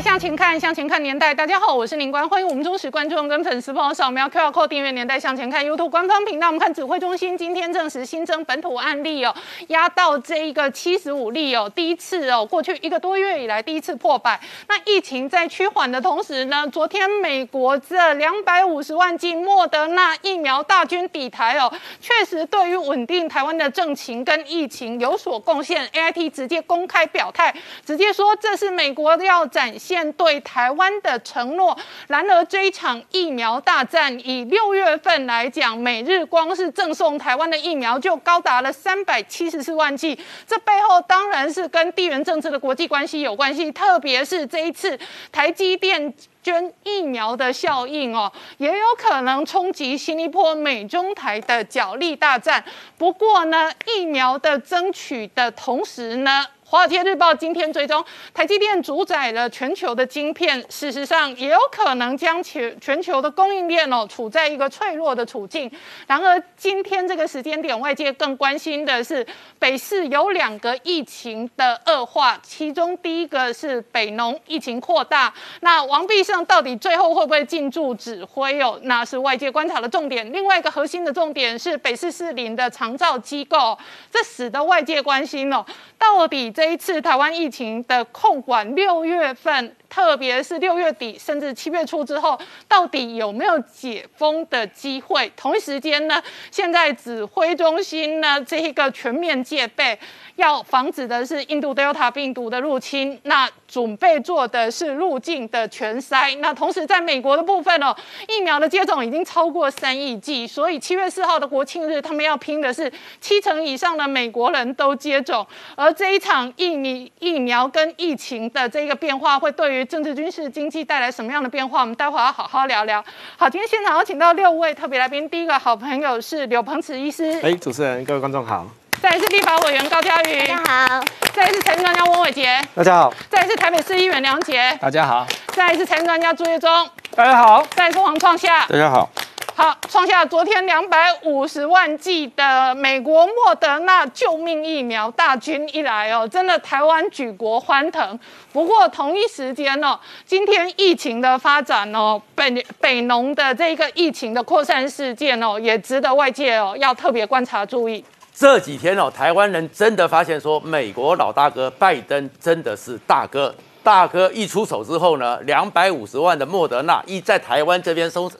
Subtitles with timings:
[0.00, 1.34] 向前看，向前看年代。
[1.34, 6.46] 大家好，我是宁官，欢迎我们忠实观众跟粉丝朋友扫描 QR Code 订阅《年代向前看》YouTube 官方频道。
[6.46, 9.34] 我们看指挥中心今天证实新增本土案例哦，
[9.68, 14.38] 压到这一个七十五例哦，第一次哦，过去一个多月以来第一次破百。
[14.68, 25.84] 那疫情在趋缓的同时呢，昨天美国这两百五十万剂莫德纳疫苗大军抵台哦，确实对于稳定台湾的政情跟疫情有所贡献。
[25.88, 27.52] AIT 直接公开表态，
[27.84, 31.76] 直接说这是美国要展现对台湾的承诺。
[32.06, 40.18] 然而这一场疫苗大战，以六月份来讲，每日光是赠送台湾的疫苗就高达了三百七十四万剂。
[40.46, 44.98] 这背后当然是跟地缘政治的国际关系有关系，特别是这一次
[45.30, 46.14] 台积电。
[46.40, 52.64] 捐疫苗的效应哦，也有可能冲击新一波美中台的角力大战。
[52.96, 65.70] 不过呢，疫苗的争取的同时呢，《华尔街日报》今天追踪台积电主宰了全球的晶片，事实上也有可能将全全球的供应链哦处在一个脆弱的处境。
[66.06, 69.26] 然而，今天这个时间点，外界更关心的是
[69.58, 78.78] 北市有两个疫情的恶化，其中第一个是北农疫情扩大，那王必胜到底最后会不会进驻指挥哦？
[78.82, 80.30] 那是外界观察的重点。
[80.34, 83.78] 另外一个核心的重点是北市市林的长照机构，
[84.10, 85.64] 这使得外界关心哦，
[85.98, 86.50] 到底。
[86.50, 95.28] 这一次台湾疫情的控管，六月份，特别是六月底甚至七月初之后，到底有没有解封的机会？
[95.34, 99.98] 同一时间呢，现在指挥中心呢这一个全面戒备，
[100.36, 103.18] 要防止的是印度 Delta 病毒的入侵。
[103.24, 106.38] 那准备做的是入境的全筛。
[106.38, 107.94] 那同时在美国的部分哦，
[108.28, 115.44] 疫苗的接种已经超过三亿剂，所以七月四号的国庆日，他们要拼的是七成以上的美国人都接种。
[115.74, 121.80] 而这一场疫苗疫苗跟疫情的这个变化，会对于政治、军事、经济带来什么样的变化？
[121.80, 123.02] 我们待会要好好聊聊。
[123.36, 127.40] 好，今天现场有请到六位特别来宾，第一个好朋友是柳鹏慈医师。
[127.42, 128.66] 哎，主持人，各位观众好。
[129.00, 136.68] 再来是立法委员高嘉瑜，大家好；再来是财政专家翁伟杰，大家好；再来是台北市议员梁杰，大家好；再来是财政专家朱月忠，
[137.14, 139.08] 大家好；再来是黄创夏，大家好。
[139.58, 148.16] 好，创下昨天两百五十万剂的美国莫德纳救命疫苗大军一来哦，真的台湾举国欢腾。
[148.52, 158.04] 不过同一时间哦，今天疫情的发展哦，北北农的这个疫情的扩散事件哦，也值得外界哦要特别观察注意。
[158.32, 163.52] 这几天哦，台湾人真的发现说，美国老大哥拜登真的是大哥。
[163.82, 168.30] 大哥一出手之后呢，两百五十万的莫德纳一在台湾这边收，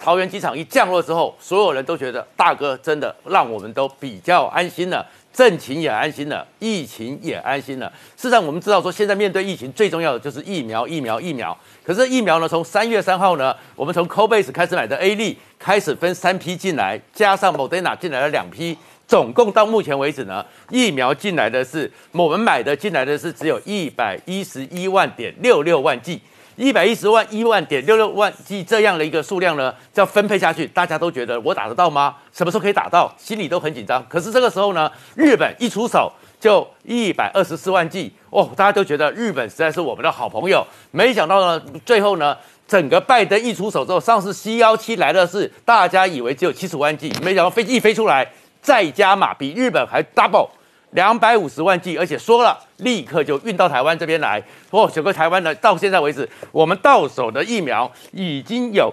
[0.00, 7.92] 桃园机场一降落之后，所有人都觉得大哥真的让我们都比较安心了，政情也安心了，疫情也安心了。
[8.16, 11.56] 事实上，我们知道说，现在面对疫情最重要的就是疫苗，疫苗，疫苗。
[11.84, 18.76] 可是疫苗呢，从三月三号呢，我们从 CoBase 开始买的 A 粒开始分三批进来，加上 Moderna 进来了两批。
[19.06, 26.20] 总共到目前为止呢，疫苗进来的是我们买的进来的是只有一百一十一万点六六万剂，
[26.58, 32.16] 一百一十万一万点六六万剂这样的一个数量呢，要分配下去，大家都觉得我打得到吗？
[32.32, 33.14] 什么时候可以打到？
[33.16, 34.04] 心里都很紧张。
[34.08, 40.66] 可是这个时候呢，日本一出手就一百二十四万剂哦，大家都觉得日本实在是我们的好朋友。
[40.90, 42.36] 没想到呢，最后呢，
[42.66, 48.28] 整个拜登一出手之后，上次 C 幺七来的是大家以为只有七十万剂，没想到飞机一飞出来。
[48.60, 50.48] 再加码比日本还 double，
[50.92, 54.42] 两百五十万剂，而且说了立刻就运到台湾这边来。
[54.70, 58.92] 哦，整个台湾呢，到现在为止，我们到手的疫苗已经有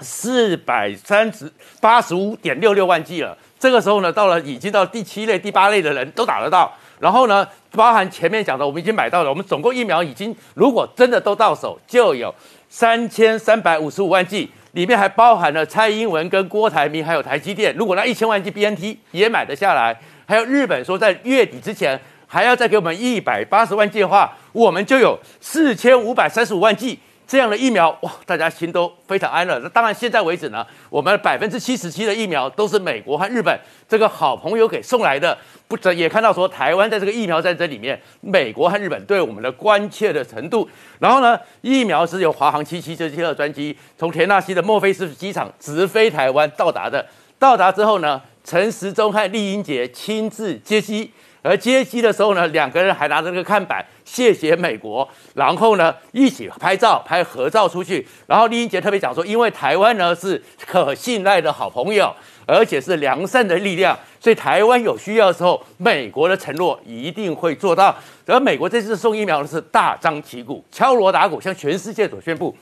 [0.00, 3.36] 四百三十八十五点六六万剂了。
[3.58, 6.72] 这个时候呢，到了已经到第七类、第八类的人都打得到。
[6.98, 12.34] 然后呢，包含前面讲的，我们已经买到了，我们总共疫苗已经如果真的都到手，就有
[12.68, 14.50] 三千三百五十五万剂。
[14.72, 17.74] 里面还包含了蔡英文跟郭台铭，还有台积电。
[17.74, 19.98] 如果那一千万剂 BNT 也买得下来，
[20.28, 27.88] 还有日本说在月底之前还要再给我们一百八十万剂的话，我们就有四千五百三十五万剂这样的疫苗。
[28.02, 29.58] 哇，大家心都非常安乐。
[29.60, 33.58] 那当然，现在为止呢，我们百分之七十七的疫苗都是美国和日本
[33.88, 35.38] 这个好朋友给送来的。
[35.66, 40.68] 不，也看到说台湾在这个疫苗战争里面，美国和日本对我们的关切的程度。
[40.98, 47.06] 然后呢，疫苗是由华航七七这七二专机从田纳西的墨菲斯机场直飞台湾到达的。
[47.38, 51.12] 到达之后呢，陈时中和厉英杰亲自接机，
[51.42, 58.08] 而接机的时候呢，两个人还拿着那个看板谢谢美国，然后呢一起拍照拍合照出去。
[58.26, 62.10] 然后李英杰特别讲说，因为台湾呢是可信赖的好朋友，
[62.46, 67.94] 而且是良善的力量，所以台湾有需要的时候，美国的承诺一定会做到。
[68.24, 72.56] 而美国这次送疫苗呢是大张旗鼓、敲锣打鼓，向全世界所宣布，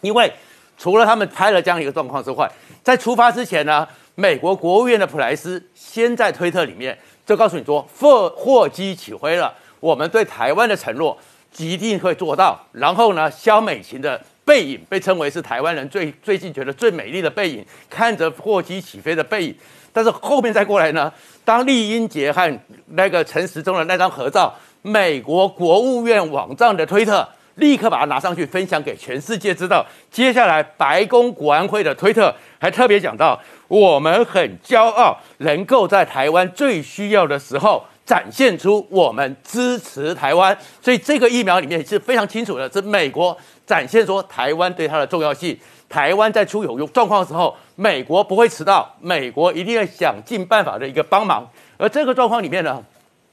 [0.00, 0.32] 因为
[0.78, 2.48] 除了他们拍了这样一个状况之外，
[2.84, 6.98] 在出发之前呢，美国国务院的普莱斯先在推特里面。
[7.26, 9.50] 就告诉你说，货货机起飞了，
[9.80, 11.16] 我们对台湾的承诺
[11.56, 12.62] 一定会做到。
[12.72, 19.56] 然后呢，肖美琴的背影被称为是台湾人最最近觉得最美丽的背影，看着货机起飞的背影。
[19.90, 21.10] 但是后面再过来呢，
[21.46, 29.84] 当厉英杰和那个陈时中的那张合照，美国国务院网站的推特立刻把它拿上去分享给全世界知道。
[30.10, 33.40] 接下来白宫国安会的推特还特别讲到。
[33.68, 40.56] 我们很骄傲，能够在台湾最需要的时候展现出我们支持台湾。
[40.82, 43.36] 所以这个疫苗里面是非常清楚的，是美国
[43.66, 45.58] 展现说台湾对它的重要性。
[45.88, 51.48] 台湾在出有状况的时候，美国不会迟到，美国一定要想尽办法的一个帮忙。
[51.78, 52.82] 而这个状况里面呢，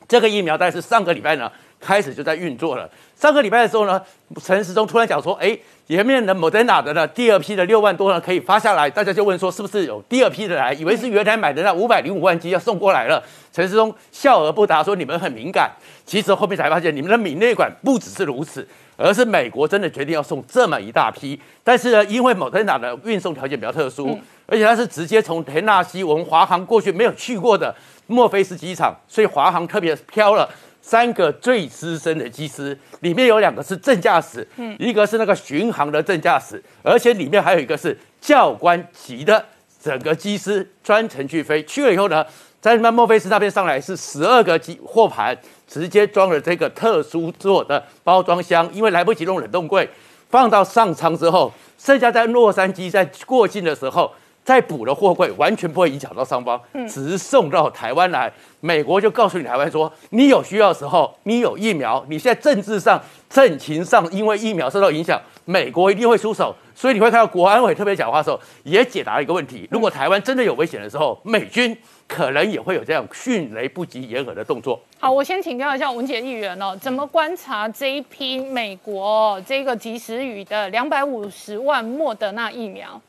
[0.08, 1.52] 这个疫苗大概是上个礼拜呢
[1.82, 2.90] 开始就在运作了。
[3.16, 4.02] 上个礼拜的时候呢，
[4.42, 5.58] 陈时中突然讲说：“哎。”
[5.92, 10.72] 前面的 Moderna 的呢，第二批的六万多呢可以发下来，大家就问说是不是有第二批的来？
[10.72, 13.22] 以为是原来买的那五百零五万剂要送过来了。
[13.52, 15.70] 陈世忠笑而不答，说你们很敏感。
[16.06, 21.38] 其实后面才发现，你们的闽内管不只是如此，而是美国真的决定要送这么一大批。
[21.62, 27.76] 但是呢，因为 Moderna 的运送条件比较特殊，而且它是直接从田纳西我们华航过去没有去过的
[28.08, 30.50] 墨菲斯机场，所以华航特别飘了。
[30.82, 39.46] 三个最资深的机师，里面有两个是正驾驶，嗯，一个是那个巡航的正驾驶，而且里面还有一个是教官级的
[39.82, 41.64] 整个机师专程去飞。
[41.64, 42.26] 去了以后呢，
[42.60, 45.38] 在那墨菲斯那边上来是十二个机货盘，
[45.68, 49.88] 直接装了这个特殊做的包装箱，因为来不及弄冷冻柜，
[50.30, 54.12] 放到上舱之后，剩下在洛杉矶在过境的时候。
[54.52, 74.78] 再补的货柜完全不会影响到双方，只是送到台湾来，美国就告诉你台湾说，你有需要的时候，你有疫苗，你现在政治上、政情上因为疫苗受到影响，美国一定会出手，所以你会看到国安委特别讲话的时候，也解答了一个问题：如果台湾真的有危险的时候，美军可能也会有这样迅雷不及掩耳的动作。
[75.00, 83.00] 好，我先请教一下文杰议员哦，怎么观察这一批美国这个及时雨的两百五十万莫德纳疫苗？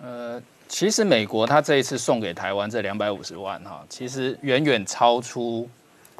[0.00, 5.68] 呃，其实美国他这一次送给台湾这两百五十万哈，其实远远超出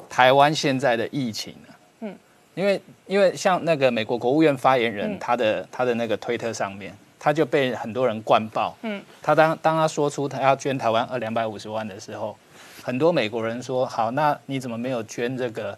[0.09, 1.53] 台湾现在的疫情
[1.99, 2.15] 嗯，
[2.55, 8.75] 因为因为像那个美国国务院发言人他的他的那个推特上面，他就被很多人灌爆。
[8.81, 12.35] 嗯，他当当他说出他要捐台湾二两百五十万的时候，
[12.81, 15.77] 很多美国人说好，那你怎么没有捐这个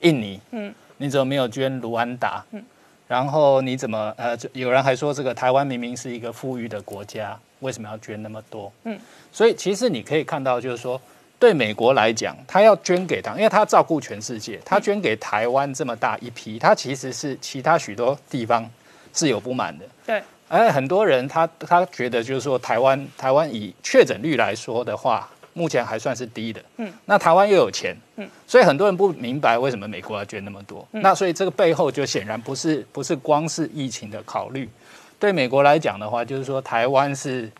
[0.00, 0.40] 印尼？
[0.52, 2.42] 嗯，你怎么没有捐卢安达？
[2.52, 2.64] 嗯。
[3.06, 8.72] 然后你怎么呃，有人还说这个台湾明明是一个富裕的国家，为什么要捐那么多？
[8.84, 8.98] 嗯，
[9.32, 11.00] 所以其实你可以看到，就是说
[11.38, 18.68] 对美国来讲，他要捐给他，因为他照顾全世界，他捐给台湾这么大一批，他其实是其他许多地方
[19.12, 19.84] 是有不满的。
[20.06, 25.28] 对，而很多人他他觉得就是说台湾台湾以确诊率来说的话。
[25.58, 34.68] 目前还算是低的，嗯，那台湾又有钱，嗯，所以很多人不明白为什么美国要捐那么多，那所以这个背后就显然不是不是光是疫情的考虑，
[35.18, 37.50] 对美国来讲的话，就是说台湾是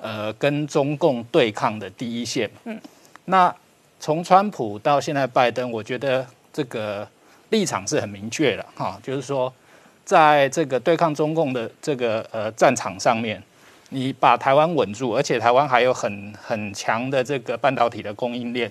[0.00, 2.80] 呃跟中共对抗的第一线，嗯，
[3.26, 3.54] 那
[3.98, 7.08] 从川普到现在拜登，我觉得这个
[7.50, 9.52] 立场是很明确的哈，就是说
[10.04, 13.42] 在这个对抗中共的这个呃战场上面。
[13.90, 18.70] 你把台湾稳住，而且台湾还有很很强的这个半导体的供应链。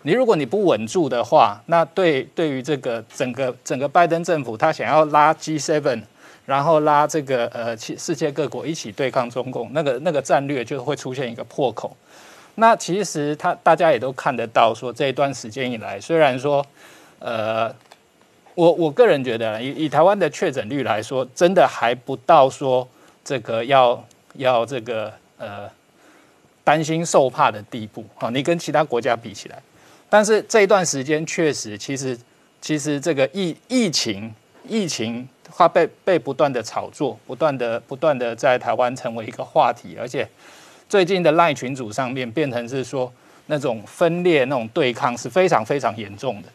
[0.00, 6.00] 你如果你不稳住的话，那对对于这个整个整个拜登政府，他想要拉 G7，
[6.46, 11.96] 然后拉这个呃世界各国一起对抗中共，那个那个战略就会出现一个破口。
[12.54, 16.64] 那其实他大家也都看得到，说这一段时间以来，虽然说
[17.18, 17.74] 呃，
[18.54, 22.88] 我我个人觉得以以台湾的确诊率来说，真的还不到说
[23.24, 24.04] 这个要。
[24.36, 25.70] 要这个呃
[26.64, 29.62] 担心受怕的地步啊，你跟其他国家比起来，
[30.10, 32.18] 但是这一段时间确实，其实
[32.60, 34.34] 其实这个疫疫情
[34.68, 40.28] 疫情它被被不断的炒作，不断的不断的在台湾成为一个话题，而且
[40.88, 43.12] 最近的赖群组上面变成是说
[43.46, 46.48] 那种分裂、那种对抗是非常非常严重的，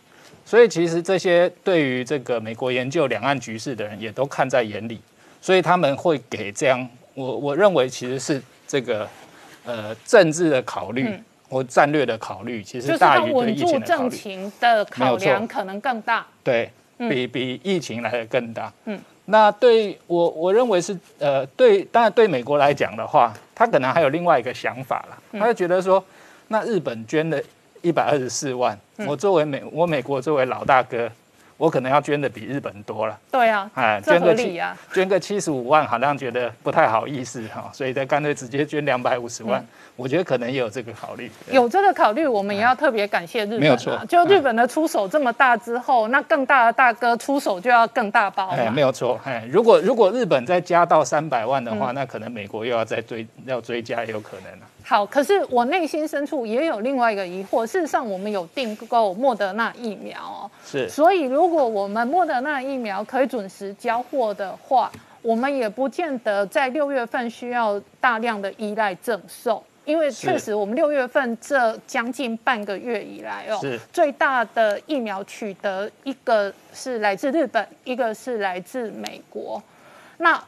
[0.45, 4.99] 所以其实这些对于这个美国研究两岸局势的人也都看在眼里，
[5.41, 6.87] 所以他们会给这样。
[7.15, 9.07] 我我认为其实是这个
[9.65, 11.07] 呃政治的考虑
[11.49, 14.15] 或战略的考虑，其实大于对疫情住政的考虑。
[14.15, 16.25] 情的考量可能更大。
[16.43, 16.71] 对，
[17.07, 18.71] 比比疫情来的更大。
[18.85, 26.03] 嗯，那对我我认为是呃，对，当然对美国来讲的话，他可能还有另外一个想法了，他就觉得说，
[26.49, 27.41] 那日本捐了
[27.81, 28.77] 一百二十四万，
[29.07, 31.09] 我作为美我美国作为老大哥，
[31.59, 33.15] 我可能要捐的比日本多了。
[33.29, 34.77] 对啊，哎，这捐个七合理啊。
[34.93, 39.63] 捐个七十五万，好像觉得不太好意思哈，所以再干脆直接捐两百五十万，
[39.95, 41.29] 我觉得可能也有这个考虑。
[41.51, 43.59] 有这个考虑，我们也要特别感谢日本、啊。
[43.59, 48.79] 没有错就日本的出手这么大之后，那更大的大哥出手就要更大包哎，没。
[48.79, 54.65] 有错，哎，如果如果日本再加到三百万的嗯话，那可能美国又要再追要追加，也有可能了。
[54.89, 57.63] 好，可是我内心深处也有另外一个疑惑。
[57.63, 64.91] 事实上，我们有订购莫德纳疫苗哦，是所以如果我们莫德纳疫苗可以准时交货的话，
[65.21, 69.63] 我们也不见得在六月份需要大量的依赖赠送。
[69.85, 79.61] 因为确实，我们六月份这将近半个月以来哦是，最大的疫苗取得一个是来自日本，一个是来自美国。
[80.17, 80.43] 那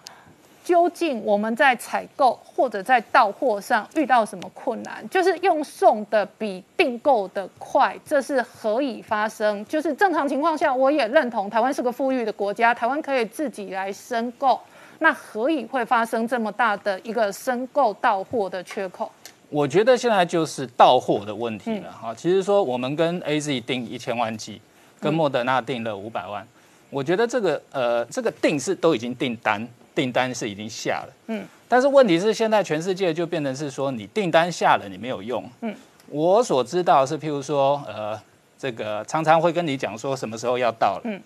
[0.63, 5.07] 究竟我们在采购或者在到货上遇到什么困难？
[5.09, 9.65] 就是用送的比订购的快，这是何以发生？
[9.65, 14.59] 就是正常情况下，我也认同台湾是个富裕的国家，台湾可以自己来申购。
[14.99, 19.11] 那何以会发生这么大的一个申购到货的缺口？
[19.49, 22.13] 我觉得现在就是到货的问题了哈。
[22.13, 24.61] 其实说我们跟 A Z 订一千万剂，
[24.99, 26.47] 跟莫德纳订了五百万，
[26.91, 31.45] 我觉得这个呃这个订是都已经订单，订单是已经下了，嗯。
[31.67, 35.73] 但是问题是现在全世界就变成是说你订单下了你没有用，嗯。
[36.07, 38.19] 我所知道是譬如说呃
[38.59, 41.21] 这个常常会跟你讲说什么时候要到了，嗯。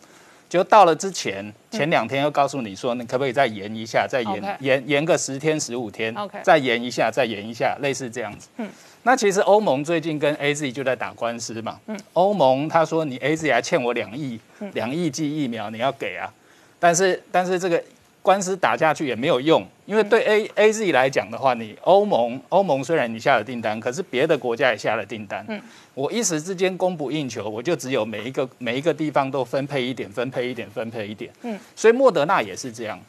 [0.47, 8.47] 就到了之前，前两天又告诉你说，你可不可以再延一下，再延延延个十天十五天 OK 再延一下，再延一下，类似这样子。
[8.57, 8.69] 嗯
[9.01, 11.79] 那其实欧盟最近跟 A Z 就在打官司嘛。
[11.87, 14.39] 嗯欧盟他说你 A Z 还欠我两亿，
[14.73, 16.31] 两亿剂疫苗你要给啊，
[16.79, 17.83] 但是但是这个
[18.25, 25.45] 官司打下去也没有用，因为对 A A Z 来讲的话，你欧盟欧盟虽然你下了订单，可是别的国家也下了订单。
[25.47, 25.61] 嗯
[25.93, 31.31] 我一时之间供不应求，我就只有每一个每一个地方都分配一点，分配一点，分配一点。
[31.43, 32.99] 嗯，所以莫德纳也是这样。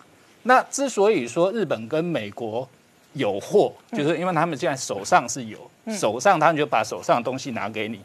[0.44, 2.68] 那之所以说日本跟美国
[3.14, 5.58] 有货，就是因为他们现在手上是有，
[5.88, 7.98] 手上他们就把手上的东西拿给你。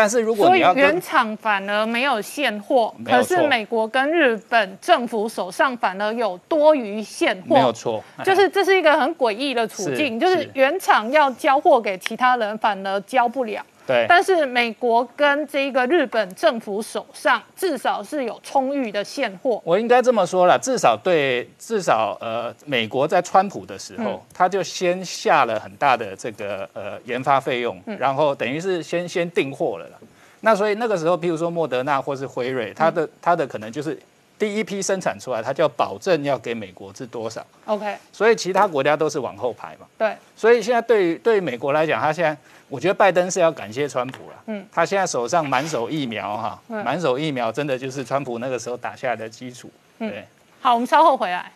[0.00, 10.50] 但是如果所以你要跟原厂反而没有现货，可是美国跟日本政府手上反而有多余现货，没有错，哎就是这是一个很诡异的处境，是就是是。
[10.54, 13.62] 原厂要交货给其他人，反而交不了。
[13.86, 19.60] 对，但是美国跟这个日本政府手上至少是有充裕的现货。
[19.64, 29.98] 我应该这么说了，至少对，至少呃，美国在川普的时候，他就先下了很大的这个呃研发费用，然后等于是先先订货了啦。
[30.42, 33.98] 那所以那个时候，譬如说莫德纳或是辉瑞，它的它的可能就是
[34.40, 39.86] 第一批生产出来，它就要保证要给美国是多少，OK，所以其他国家都是往后排嘛。
[39.98, 42.34] 对，所以现在对于对于美国来讲，他现在
[42.70, 44.36] 我觉得拜登是要感谢川普了。
[44.46, 49.70] 嗯，他现在手上满手疫苗哈，满手疫苗真的就是川普那个时候打下来的基础。
[49.98, 50.26] 对。
[50.62, 51.52] 好，我们稍后回来。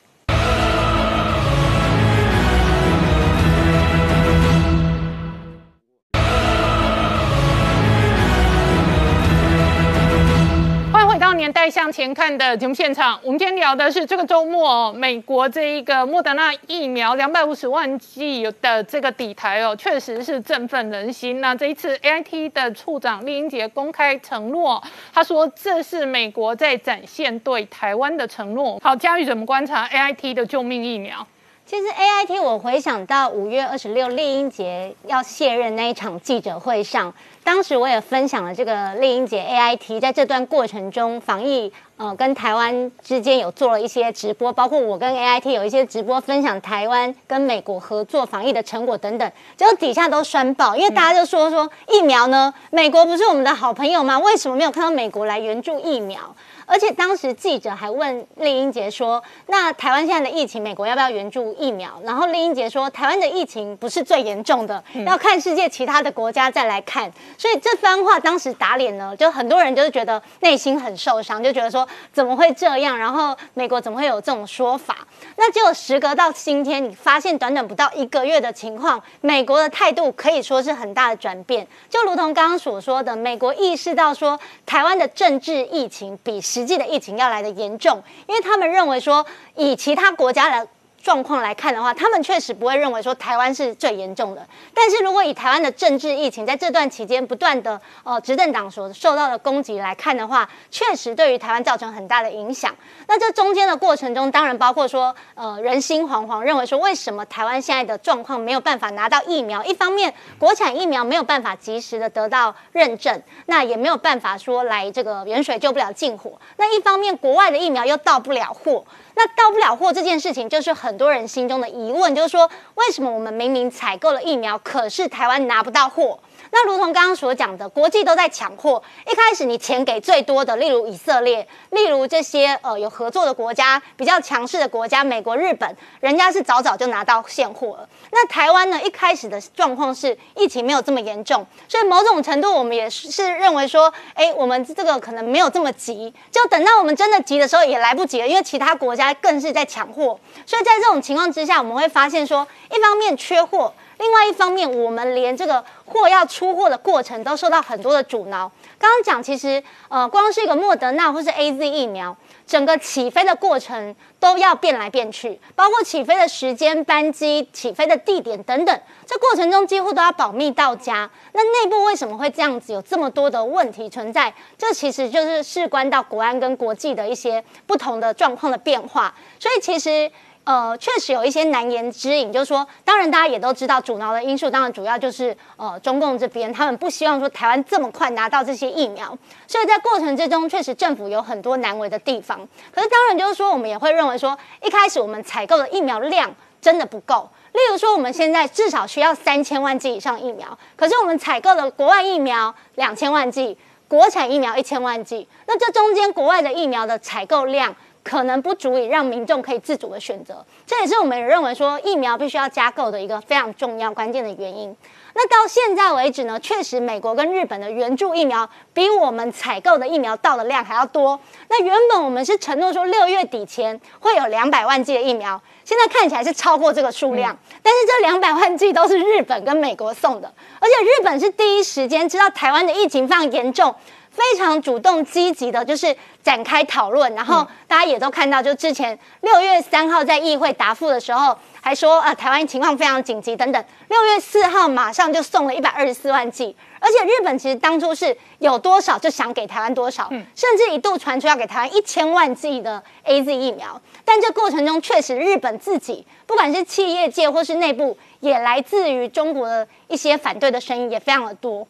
[11.36, 13.18] 年代向前看的节目现场。
[13.22, 21.40] 我们今天聊的是这个周末哦，美国这一个莫德纳疫苗两百五十万剂的这个底台哦，确实是振奋人心。
[21.40, 28.78] 那这一次 AIT 的处长丽英杰公开承诺，他说这是美国在展现对台湾的承诺。
[28.82, 31.26] 好，嘉玉怎么观察 AIT 的救命疫苗？
[31.74, 37.12] 其实 A I T 我回想到五月二十六丽英杰要卸任那一场记者会上，
[37.42, 54.16] 当时我也分享了这个丽英杰 A I T 在这段过程中防疫呃跟台湾之间有做了一些直播，包括我跟 A I T 有一些直播分享台湾跟美国合作防疫的成果等等，结果底下都酸爆，因为大家就说说疫苗呢，美国不是我们的好朋友吗？
[54.20, 56.20] 为什么没有看到美国来援助疫苗？
[56.66, 72.96] 而且当时记者还问丽英杰说：“那台湾现在的疫情，美国要不要援助疫苗？”然后丽英杰说：“台湾的疫情不是最严重的，要看世界其他的国家再来看。”所以这番话当时打脸呢，就很多人就是觉得内心很受伤，就觉得说怎么会这样？
[72.96, 75.06] 然后美国怎么会有这种说法？
[75.36, 81.66] 那结果时隔到今天，你发现短短不到一个月的情况，美国的态度可以说是很大的转变。
[81.88, 90.64] 就如同刚刚所说的，美国意识到说台湾的政治疫情比实际的疫情要来的严重，因为他们认为说以其他国家来。
[91.04, 94.44] 状况来看的话，他们确实不会认为说台湾是最严重的。
[94.72, 102.74] 但是如果以台湾的政治疫情在这段期间不断的呃执政党所受到的攻击来看的话，确实对于台湾造成很大的影响。
[103.06, 109.62] 那这中间的过程中，当然包括说呃人心惶惶，认为说为什么台湾现在的状况没有办法拿到疫苗？
[109.62, 116.32] 一方面国产疫苗没有办法及时的得到认证，那也没有办法说来这个远水救不了近火。
[116.56, 118.82] 那一方面国外的疫苗又到不了货。
[119.16, 126.18] 那到不了货这件事情，就是很多人心中的疑问，就是说，为什么我们明明采购了疫苗，可是台湾拿不到货？
[126.54, 128.80] 那如同刚刚所讲的，国际都在抢货。
[129.10, 137.88] 一开始你钱给最多的，例如以色列，例如这些呃有合作的国家，比较强势的国家，美国、日本，人家是早早就拿到现货了。
[138.12, 138.80] 那台湾呢？
[138.84, 146.14] 一开始的状况是疫情没有这么严重，所以某种程度我们也是认为说，哎，我们这个可能没有这么急。
[146.30, 150.16] 就等到我们真的急的时候，也来不及了，因为其他国家更是在抢货。
[150.46, 153.72] 所以在这种情况之下，我们会发现说，一方面缺货。
[153.96, 158.50] 另外一方面，我们连这个货要出货的过程都受到很多的阻挠。
[158.78, 171.08] 刚刚讲，其实呃，光是一个莫德纳或是 A Z 疫苗，整个起飞的过程都要变来变去，包括起飞的时间、班机、起飞的地点等等，这过程中几乎都要保密到家。
[171.32, 174.32] 那内部为什么会这样子，有这么多的问题存在？
[174.58, 179.14] 这其实就是事关到国安跟国际的一些不同的状况的变化。
[179.38, 180.10] 所以其实。
[180.44, 192.38] 呃，确实有一些难言之隐，就是说，当然大家也都知道，阻挠的因素当然主要就是呃，中共这边他们不希望说台湾这么快拿到这些疫苗，所以在过程之中，确实政府有很多难为的地方。
[192.70, 197.26] 可是当然就是说，我们也会认为说，一开始我们采购的疫苗量真的不够。
[197.52, 203.56] 例如说，我们现在至少需要三千万剂以上疫苗，可是我们采购的国外疫苗两千万剂，
[203.88, 207.74] 国产疫苗一千万剂，那这中间国外的疫苗的采购量。
[208.04, 214.76] 可能不足以让民众可以自主的选择，这也是我们认为说疫苗必须要加购的一个非常重要关键的原因。
[215.16, 221.18] 那到现在为止呢，确实美国跟日本的援助疫苗比我们采购的疫苗到的量还要多。
[221.48, 233.74] 那原本我们是承诺说六月底前会有两百万剂的疫苗，现在看起来是超过这个数量，但是这两百万剂都是日本跟美国送的，而且日本是第一时间知道台湾的疫情非常严重。
[234.14, 243.64] 非常主动积极的，就是展开讨论，然后大家也都看到，就之前六月三号在议会答复的时候，还说啊台湾情况非常紧急等等。
[243.88, 261.66] 六月四号马上就送了一百二十四万剂，而且日本其实当初是有多少就想给台湾多少，甚至一度传出要给台湾一千万剂的 A Z 疫苗，但这过程中确实日本自己不管是企业界或是内部，也来自于中国的一些反对的声音也非常的多。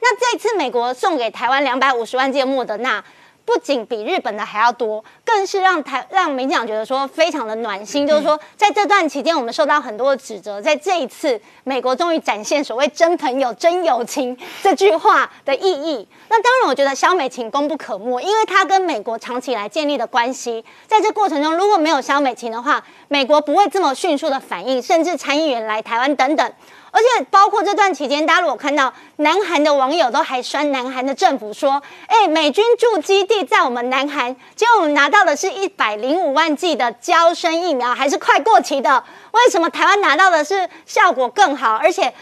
[0.00, 3.02] 那这次美国送给台湾两百五十万剂莫德纳，
[3.44, 8.06] 不仅比日本的还要多，更是让台让民进党觉得说非常的暖心。
[8.06, 16.06] 就是说，在这段期间，我们受到很多的指责，在这一次，美国终于展现所谓“真朋友、真友情”这句话的意义。
[16.28, 26.52] 那当然，我觉得肖美琴功不可没，因为她跟美国长期以来建立的关系，在这过程中，如果没有肖美琴的话，美国不会这么迅速的反应，甚至参议员来台湾等等。
[26.90, 39.04] 而且包括这段期间，大家如果看到南韩的网友都还酸南韩的政府说：“哎，美军驻基地在我们南韩，结果我们拿到的是一百零五万剂的胶生疫苗，还是快过期的。
[39.32, 42.12] 为什么台湾拿到的是效果更好，而且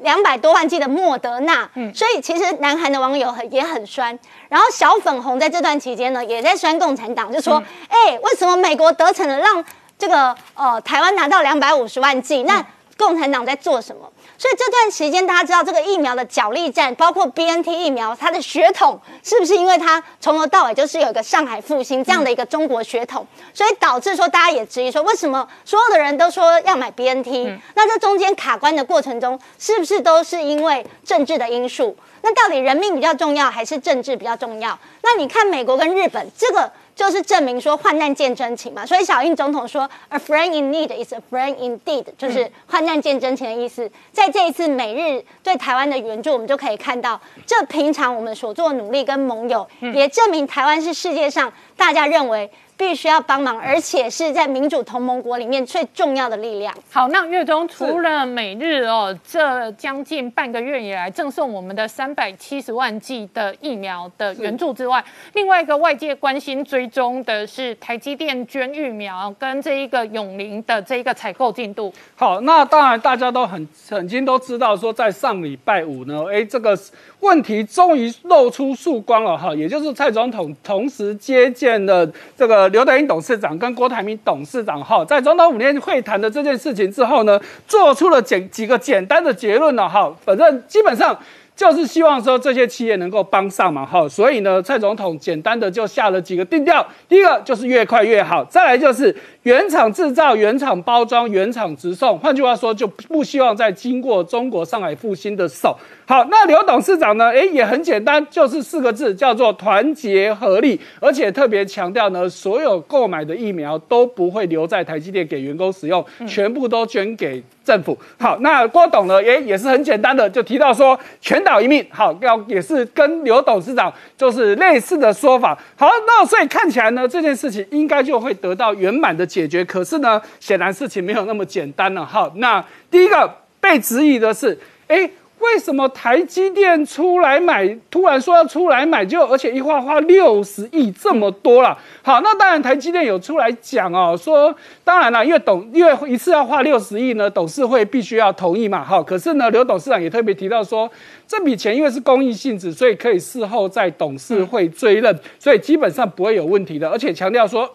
[0.00, 1.68] 两百多万剂的莫德纳？
[1.74, 4.18] 嗯，所以其实南韩的网友很也很酸。
[4.48, 9.62] 然后小粉红在这段期间呢，也在酸共产党，就说：哎，为什么美国得逞了，让
[9.98, 12.42] 这个呃台湾拿到两百五十万剂？
[12.44, 12.64] 那
[12.96, 27.44] 共产党在做什么？”所以这段时间，大家知道这个疫苗的角力战，包括 B N T 疫苗，它的血统是不是因为它从头到尾就是有一个上海复兴这样的一个中国血统，所以导致说大家也质疑说，为什么所有的人都说要买 B N T？
[27.74, 31.96] 那这中间卡关的过程中，是不是都是因为政治的因素？
[32.22, 34.78] 那到底人命比较重要，还是政治比较重要？
[35.02, 36.70] 那你看美国跟日本这个。
[36.94, 43.90] 就是证明说患难见真情嘛，所以小英总统说，a friend in need is a friend indeed，就是患难见真情的意思。
[44.12, 52.50] 在这一次美日对台湾的援助，我们就可以看到，这平常我们所做的努力跟盟友，也证明台湾是世界上大家认为。
[52.76, 56.74] 必须要帮忙，而且是在民主同盟国里面最重要的力量。
[56.90, 65.02] 好，那月中除了每日哦，这将近半个月以来赠送我们的三百七十万剂的疫苗的援助之外，
[65.34, 71.92] 另外一个外界关心追踪的是台积电捐疫苗跟这一个永林的这一个采购进度。
[72.16, 76.76] 好，那当然大家都很曾经都知道说，在上礼拜五呢，哎，这个
[77.24, 82.06] 问题终于露出曙光了哈，也就是蔡总统同时接见了
[82.36, 82.68] 这个。
[82.68, 91.18] 刘德英董事长跟郭台铭董事长哈，在总统五年会谈的这件事情之后呢，做出了简几个简单的结论了哈，反正基本上。
[91.56, 105.76] 就是希望说这些企业能够帮上忙哈，所以呢，蔡总统简单的就下了几个定调，第一个就是越快越好，再来就是原厂制造、原厂包装、原厂直送，换句话说，就不希望再经过中国上海复兴的手。
[106.06, 117.42] 好，那刘董事长呢，诶，也很简单，就是四个字，叫做团结合力，而且特别强调呢，所有购买的疫苗都不会留在台积电给员工使用，全部都捐给。
[117.64, 119.22] 政府好，那郭董呢？
[119.22, 125.58] 也也是很简单的，就提到说全岛一命，好要也是跟刘董事长就是类似的说法。
[125.74, 129.64] 好，那所以看起来呢，这件事情应该就会得到圆满的解决。
[129.64, 132.06] 可是呢，显然事情没有那么简单了。
[132.06, 133.28] 哈，那第一个
[133.60, 135.10] 被质疑的是，哎。
[135.40, 141.76] 为什么台积电出来买，突然说要出来买，就而且一花花六十亿这么多了？
[142.02, 148.82] 好，那当然台积电有出来讲哦，说当然了，因为董因为一次要花六十亿呢，董事会必须要同意嘛。
[148.82, 150.90] 好，可是呢，刘董事长也特别提到说，
[151.28, 157.68] 这笔钱因为是公益性质，所以可以事后在董事会追认，所以基本上不会有问题的，而且强调说。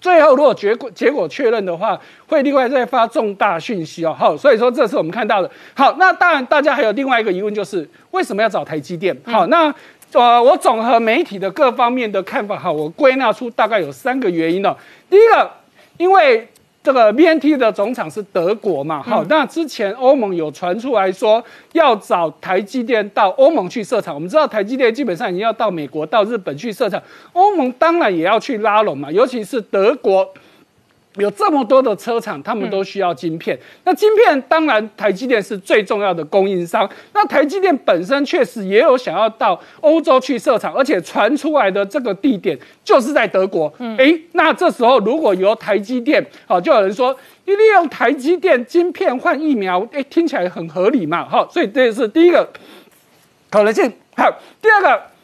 [0.00, 4.14] 最后，如果结果结果确认的话，会另外再发重大讯息哦。
[4.18, 5.50] 好，所以说这是我们看到的。
[5.74, 9.16] 好，那当然大家还有另外一个疑问，就是为什么要找台积电？
[9.24, 9.74] 好，那
[10.12, 14.76] 呃，我总和媒体的各方面的看法，哈，我归纳出大概有三个原因哦。
[15.08, 15.50] 第一个，
[15.96, 16.48] 因为。
[16.86, 19.02] 这个 BNT 的总厂是德国嘛？
[19.02, 24.14] 好，那之前欧盟有传出来说要找台积电到欧盟去设厂。
[24.14, 30.32] 我们知道台积电基本上已经要到美国、到日本去设厂，欧盟当然也要去拉拢嘛，尤其是德国。
[31.18, 33.58] 有这么多的车厂，他们都需要晶片。
[33.84, 36.88] 那晶片当然台积电是最重要的供应商。
[37.12, 43.72] 那台积电本身确实也有想要到欧洲去设厂，而且传出来的这个地点就是在德国。
[43.98, 52.48] 哎，那这时候如果由台积电，好，就有人说，利用台积电晶片换疫苗，哎，听起来很合理嘛，哈，所以这是第一个
[53.50, 53.92] 可能性。
[54.16, 55.15] 好，第二个。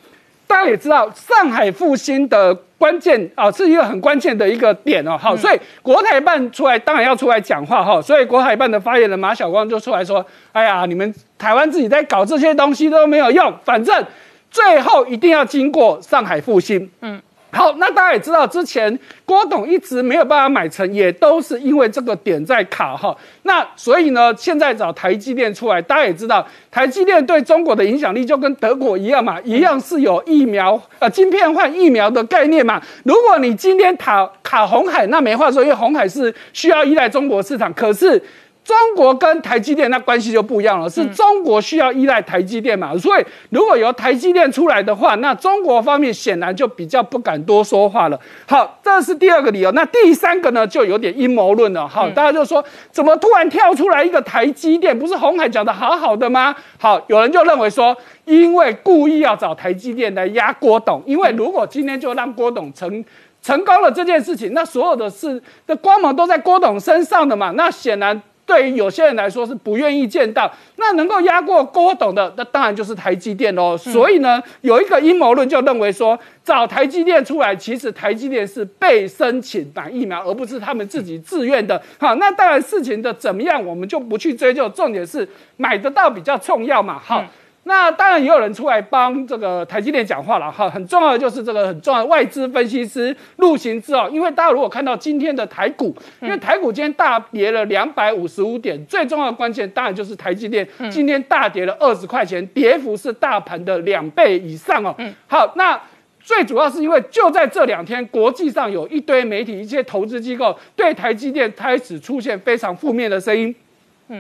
[0.53, 5.17] 大家也知道，上海复兴的关键啊，是一个很关键的一个点哦。
[5.17, 8.03] 好，所以国台办出来当然要出来讲话哈。
[8.03, 14.05] 所以国台办的发言人马晓光就出来说：“哎呀，你们台湾自己在搞这些东西都没有用，反正
[14.51, 17.19] 最后一定要经过上海复兴。”嗯。
[17.55, 23.15] 好，那大家也知道，之前郭董一直没有办法买成，也都是因为这个点在卡哈。
[23.43, 32.81] 那所以呢，现在找台积电出来，大家也知道，台积电对中国的影响力就跟德国一样嘛，一样是有疫苗呃晶片换疫苗的概念嘛。
[33.05, 38.23] 如果你今天卡卡红海，那没话说，因为红海是需要依赖中国市场，可是。
[38.65, 42.97] 中国跟台积电那关系就不一样了，是中国需要依赖台积电嘛？
[42.97, 48.19] 所以如果由台积电出来的话，那中国方面显然就比较不敢多说话了。
[48.47, 49.73] 好，这是第二个理由。
[49.73, 51.89] 那第三个呢，就有点阴谋论了。
[51.89, 54.97] 好，大家就说怎么突然跳出来一个台积电？
[54.97, 56.55] 不是红海讲的好好的吗？
[56.79, 57.97] 好，有人就认为说，
[58.27, 63.05] 因为故意要找台积电来压郭董，因为如果今天就让郭董成
[63.43, 67.51] 成功了这件事情，那所有的事的光芒都在郭董身上的嘛？
[67.57, 68.23] 那显然。
[68.53, 73.75] 对于有些人来说是不愿意见到，那能够压过郭董的，那当然就是台积电喽。
[73.79, 81.83] 所以呢，有一个阴谋论就认为说，找台积电出来，其实台积电是被申请买疫苗，而不是他们自己自愿的。
[81.97, 87.01] 好，那当然事情的怎么样，我们就不去追究，重点是买得到比较重要嘛。
[87.03, 87.25] 好。
[87.65, 104.95] 那当然也有人出来帮这个台积电讲话了哈，很重要的就是这个很重要的外资分析师陆行之哦，因为大家如果看到今天的台股，因为台股今天大跌了两百五十五点，最重要的关键当然就是台积电今天大跌了二十块钱，跌幅是大盘的两倍以上哦。
[105.29, 105.81] 好，那
[106.21, 113.55] 最主要是因为就在这两天，国际上有一堆媒体、一些投资机构对台积电开始出现非常负面的声音。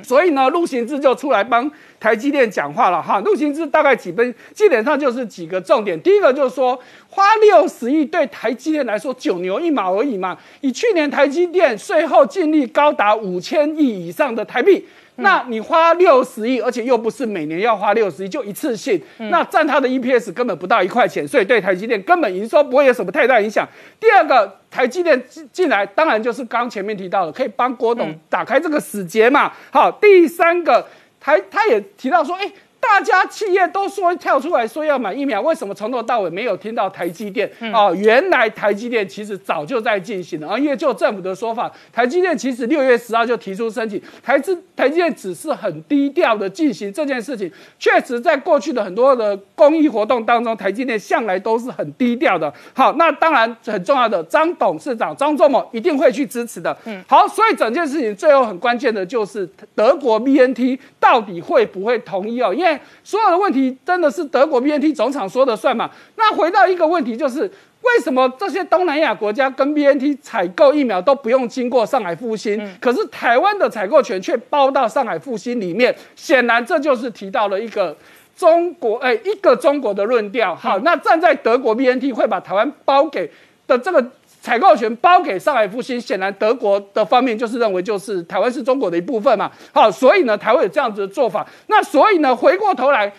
[0.03, 3.19] 所以呢，陆行之就出来帮台积电讲话了哈。
[3.21, 6.01] 陆行之大概几分，基本上就是几个重点。
[6.01, 6.79] 第一个就是说，
[7.09, 10.39] 花六十亿对台积电来说九牛一毛而已嘛。
[10.61, 14.87] 以去年台积电税后净利高达五千亿以上的台币。
[15.23, 23.67] 那你花六十亿，而且又不是每年要花六十亿，就一次性，那占它的 EPS 根本不到一块钱，所以对台积电根本营收不会有什么太大影响。
[23.99, 29.53] 第二个，台积电进进来，当然就是刚前面提到的，可以帮郭董打开这个死结嘛。
[29.71, 30.87] 好，第三个，
[31.19, 32.53] 台他也提到说，哎。
[32.83, 37.49] 大家企业都说跳出来说要买疫苗，为什么从头到尾没有听到台积电？
[37.73, 40.49] 哦，原来台积电其实早就在进行了。
[40.49, 47.51] 而因为就政府的说法，台积电其实六月十号就提出申请，台资台积电只是很低调的进行这件事情。
[47.79, 52.53] 确实，在过去的很多的公益活动当中，台积电向来都是很低调的。
[52.75, 56.77] 好，那当然很重要的，张董事长张忠谋一定会去支持的。
[56.85, 62.53] 嗯，好，所以整件事情最后很关键的就是德国 BNT 到底会不会同意哦？
[62.53, 62.72] 因为
[63.03, 65.91] 所有的问题真的是德国 BNT 总厂说的算嘛？
[66.17, 67.51] 那回到一个问题就是。
[67.83, 75.93] 为什么这些东南亚国家跟 BNT 采购疫苗都不用经过上海复兴，可是台湾的采购权却包到上海复兴里面？
[76.15, 77.97] 显然这就是提到了一个
[78.37, 80.55] 中国，哎，一个中国的论调。
[80.55, 83.29] 好，那站在德国 BNT 会把台湾包给
[83.67, 84.01] 的这个
[84.43, 89.51] 采购权包给上海复兴，显然德国的方面就是认为就是台湾是中国的一部分嘛。
[89.73, 91.47] 好，所以呢，台湾有这样子的做法。
[91.69, 93.11] 那所以呢，回过头来。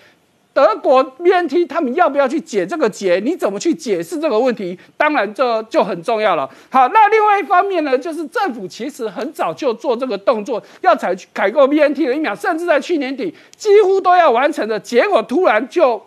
[0.56, 3.20] 德国 BNT 他们要不要去解这个结？
[3.22, 4.78] 你怎么去解释这个问题？
[4.96, 6.48] 当然这就很重要了。
[6.70, 16.00] 好，那另外一方面呢，就是政府其实很早就做这个动作，要采取采购 BNT 的疫苗，甚至在去年底几乎都要完成的，结果突然就，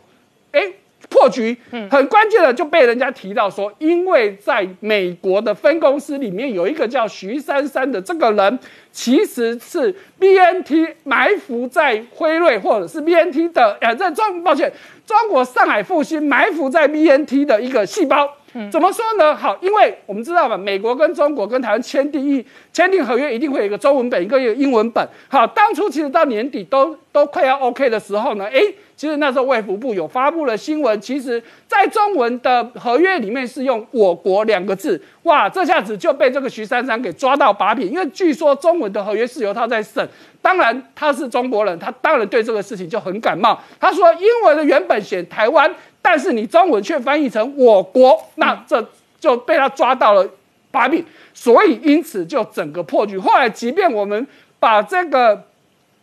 [0.53, 0.75] 哎。
[1.09, 1.57] 破局，
[1.91, 8.59] 很关键的就被人家提到说，因为在美国的分公司里面有一个叫徐珊珊的这个人，
[8.93, 14.73] 其实是 BNT 埋伏在辉瑞或者是 BNT 的，呃，在中，抱歉，
[15.07, 18.29] 中国上海复兴埋伏在 BNT 的一个细胞。
[18.73, 19.37] 怎么说呢？
[19.37, 22.43] 好，因为我们知道嘛，美国跟中国跟台湾签订一
[22.73, 25.07] 签订合约，一定会有一个中文本，一个英文本。
[25.29, 28.75] 好，当初其实到年底都都快要 OK 的时候呢，诶。
[28.97, 40.09] 其实那时候卫福部有发布了新闻，其实在中文的合约里面是用“我国”两个字，哇，这下子就被这个徐珊珊给抓到把柄，因为据说中文的合约是由他在审，
[40.41, 43.61] 当然他是中国人，他当然对这个事情就很感冒。
[43.79, 48.83] 他说英文的原本写台湾，但是你中文却翻译成“我国”，那这
[49.21, 50.27] 就被他抓到了
[50.71, 51.05] 把柄，
[51.35, 53.19] 所以因此就整个破局。
[53.19, 54.27] 后来即便我们
[54.59, 55.45] 把这个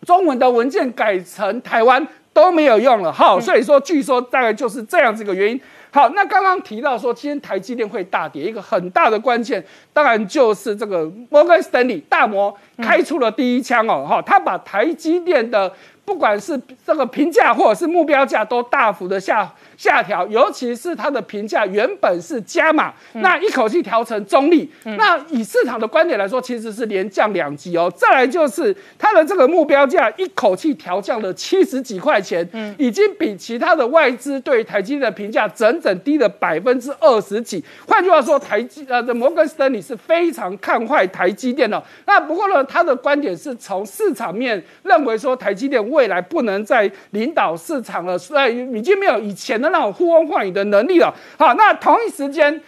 [0.05, 2.07] 中文的文件改成台湾。
[2.33, 5.61] 都没有用了，好，所以说据说大概就是这样子一个原因。
[5.91, 15.71] 好，那刚刚提到说今天台积电会大跌，一个很大的关键，当然就是这个摩根斯丹利大摩开出了第一枪哦，哈，他把台积电的
[16.05, 19.51] 不管是这个评价或者是目标价都大幅的下。
[19.75, 24.71] 下调，尤其是它的评价原本是加码，那一口气调成中立。
[24.83, 27.91] 那以市场的观点来说，其实是连降两级哦。
[27.93, 37.61] 再来就是它的这个目标价一口气调降了七十几块钱，嗯，已经比其他的外资对台积的评价整整低了百分之二十几。
[37.87, 41.83] 换句话说，台积呃的摩根斯丹利是非常看坏台积电的。
[42.05, 49.69] 那不过呢，他的观点是从市场面认为说台积电未来不能再领导市场了，所以已经没有以前的。
[49.69, 51.13] 那种呼风唤雨的能力了。
[51.37, 52.53] 好，那同一时间，《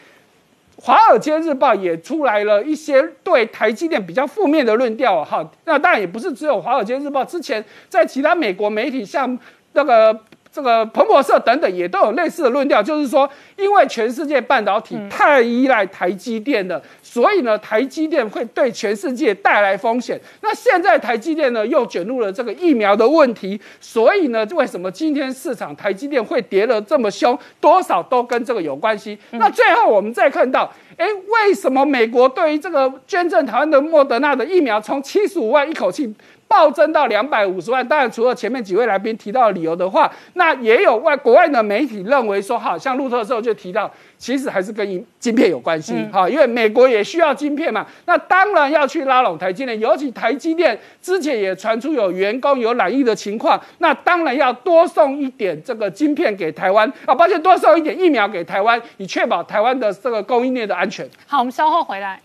[0.77, 5.23] 华尔街日报》也出来了一些对台积电比较负面的论调。
[5.23, 9.37] 哈，那当然也不是只有《华尔街日报》，之前在其他美国媒体，像
[9.73, 10.19] 那个。
[10.55, 20.17] 这个彭博社等等也都有类似的论调，就是说，因为全世界半导体太依赖台积电了，所以呢，台积电会对全世界带来风险。
[20.39, 27.37] 那现在台积电呢又卷入了这个疫苗的问题，所以呢，为什么今天市场台积电会跌得这么凶？
[27.59, 29.19] 多少都跟这个有关系。
[29.31, 36.15] 那最后我们再看到，哎，为什么美国对于这个捐赠台湾的莫德纳的疫苗，从七十五万一口气？
[36.47, 61.09] 暴增到两百五十万，当然除了前面几位来宾提到的理由的话，那也有外国外的媒体认为说，哈，像路透社就提到，其实还是跟晶片有关系，哈，因为美国也需要晶片嘛，那当然要去拉拢台积电，尤其台积电之前也传出有员工有染疫的情况，那当然要多送一点这个晶片给台湾啊，抱歉，多送一点疫苗给台湾，以确保台湾的这个供应链的安全。
[61.27, 62.19] 好，我们稍后回来。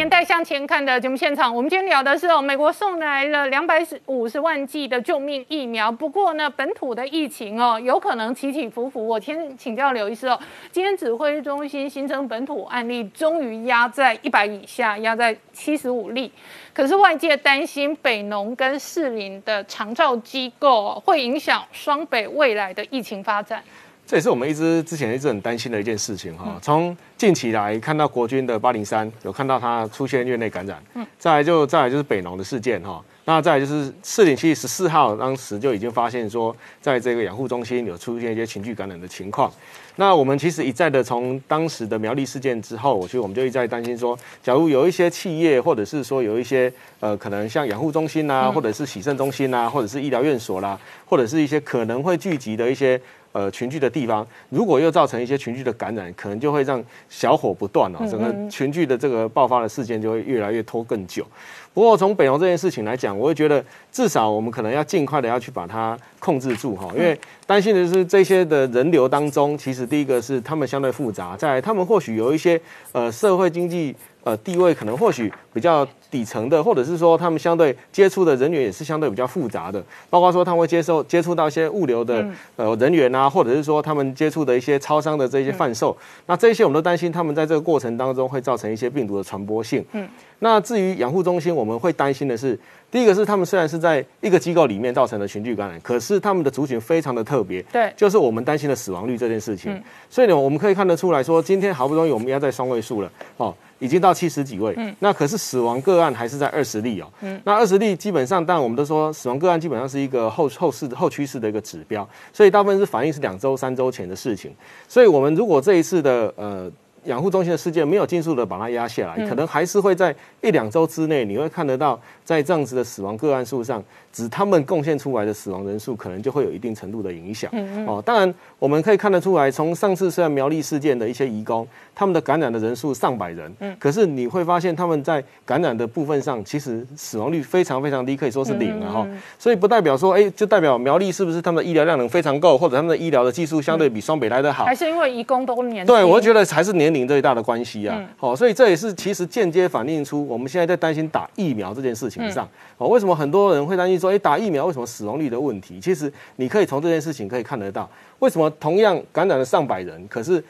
[0.00, 5.92] 年代向前看的节目现场，我们今天聊的是哦，美国送来了两百五十万剂的救命疫苗。
[5.92, 9.06] 不过呢，本土的疫情哦，有可能起起伏伏。
[9.06, 10.40] 我先请教刘医师哦，
[10.72, 16.32] 今天指挥中心新增本土案例终于压在一百以下，压在七十五例。
[16.72, 23.62] 可是外界担心北农跟士林的长照机构会影响双北未来的疫情发展。
[24.10, 26.58] 这也是我们一直之前一直很担心的一件事情哈。
[26.60, 33.00] 从近期来看到国军的八零三有看到它出现院内感染，嗯，再来就再来就是北农的事件哈。
[33.26, 39.48] 那再来就是四零七十四号，当时就已经发现说，在这个养护中心有出现一些群聚感染的情况。
[39.94, 53.00] 那我们其实一再的从当时的苗栗事件之后，我觉得我们就一再担心说，假如有一些企业或者是说有一些呃，可能像养护中心呐，或者是洗肾中心呐，或者是医疗院所啦，或者是一些可能会聚集的一些
[53.32, 61.26] 呃群聚的地方，如果又造成一些群聚的感染，可能就会让小火不断哦，整个群聚的这个爆发的事件就会越来越拖更久。
[61.72, 67.16] 不过从北农这件事情来讲，我会觉得至少我们可能要尽快的要去把它控制住哈，因为
[67.46, 89.84] 担心的是这些的人流当中，其实第一个是他们相对复杂，在他们或许有一些呃社会经济呃地位可能或许比较底层的，或者是说他们相对接触的人员也是相对比较复杂的，包括说他们会接受接触到一些物流的呃人员啊，或者是说他们接触的一些超商的这些贩售，那这些我们都担心他们在这个过程当中会造成一些病毒的传播性。
[89.92, 90.08] 嗯。
[90.42, 92.58] 那至于养护中心，我们会担心的是，
[92.90, 99.80] 第一个是他们虽然是在一个机构里面造成的群聚感染，可是他们的族群非常的特别，对，就是我们担心的死亡率这件事情。
[100.08, 114.52] 所以呢，我们可以看得出来说，今天好不容易我们压在双位数了，哦，已经到七十几位，嗯，那可是死亡个案还是在二十例哦，嗯，那二十例基本上，但我们都说死亡个案基本上是一个后后市后趋势的一个指标，所以大部分是反映是两周三周前的事情。
[114.88, 116.70] 所以我们如果这一次的呃。
[117.04, 121.98] 养护中心的事件没有尽速的把它压下来，可能还是会在一两周之内，你会看得到
[122.30, 123.82] 在这样子的死亡个案数上。
[124.12, 127.48] 指他们贡献出来的死亡人数，可能就会有一定程度的影响。
[127.86, 131.64] 哦，当然我们可以看得出来，从上次虽然苗栗事件的一些移工，
[131.94, 139.06] 他们的感染的人数上百人，嗯，可是你会发现他们在感染的部分上，其实死亡率非常非常低，可以说是零了哈。
[139.38, 144.64] 所以不代表说，哎，就代表苗栗是不是他们的医疗量能非常够，或者他们的医疗的技术相对比双北来的好？
[144.64, 145.86] 还是因为移工都年？
[145.86, 148.04] 对，我觉得还是年龄最大的关系啊。
[148.16, 152.48] 好，所以这也是其实间接反映出我们现在在担心打疫苗这件事情上。
[152.76, 155.78] 哦，为什么很多人会担心说，哎，打疫苗为什么死亡率的问题？
[155.78, 160.42] 其实你可以从这件事情可以看得到，为什么同样感染了上百人，可是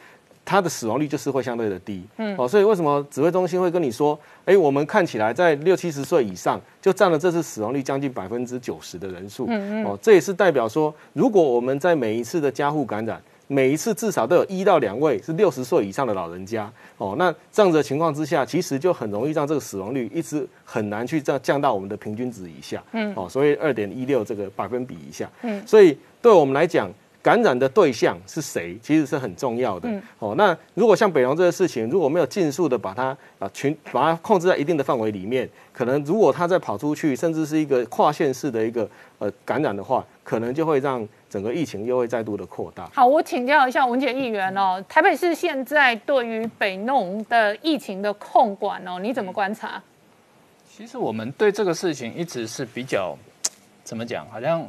[0.43, 2.03] 它的死亡率就是会相对的低。
[2.17, 9.45] 嗯，哦，所以为什么指挥中心会跟你说，哎，我们看起来在六七十岁以上就占了这次死亡率将近百分之九十的人数。
[9.49, 13.21] 嗯嗯，哦，这也是代表说，如果我们在每一次的加护感染。
[13.51, 26.89] 每一次至少都有一到两位是六十岁以上的老人家哦，那这样子的情况之下，其实就很容易让这个死亡率一直很难去降降到我们的平均值以下，嗯，哦，所以二点一六这个百分比以下，嗯，所以对我们来讲，
[27.21, 41.07] 感染的对象是谁，其实是很重要的，哦，那如果像北农这个事情，如果没有尽速的把它啊群把它控制在一定的范围里面，可能如果它再跑出去，甚至是一个跨县市的一个呃感染的话，可能就会让。
[41.31, 42.89] 整个疫情又会再度的扩大。
[42.93, 49.81] 好，我请教一下文杰议员哦，台北市现在对于北农的疫情的控管哦，你怎么观察？
[50.69, 53.17] 其实我们对这个事情一直是比较
[53.81, 54.67] 怎么讲，好像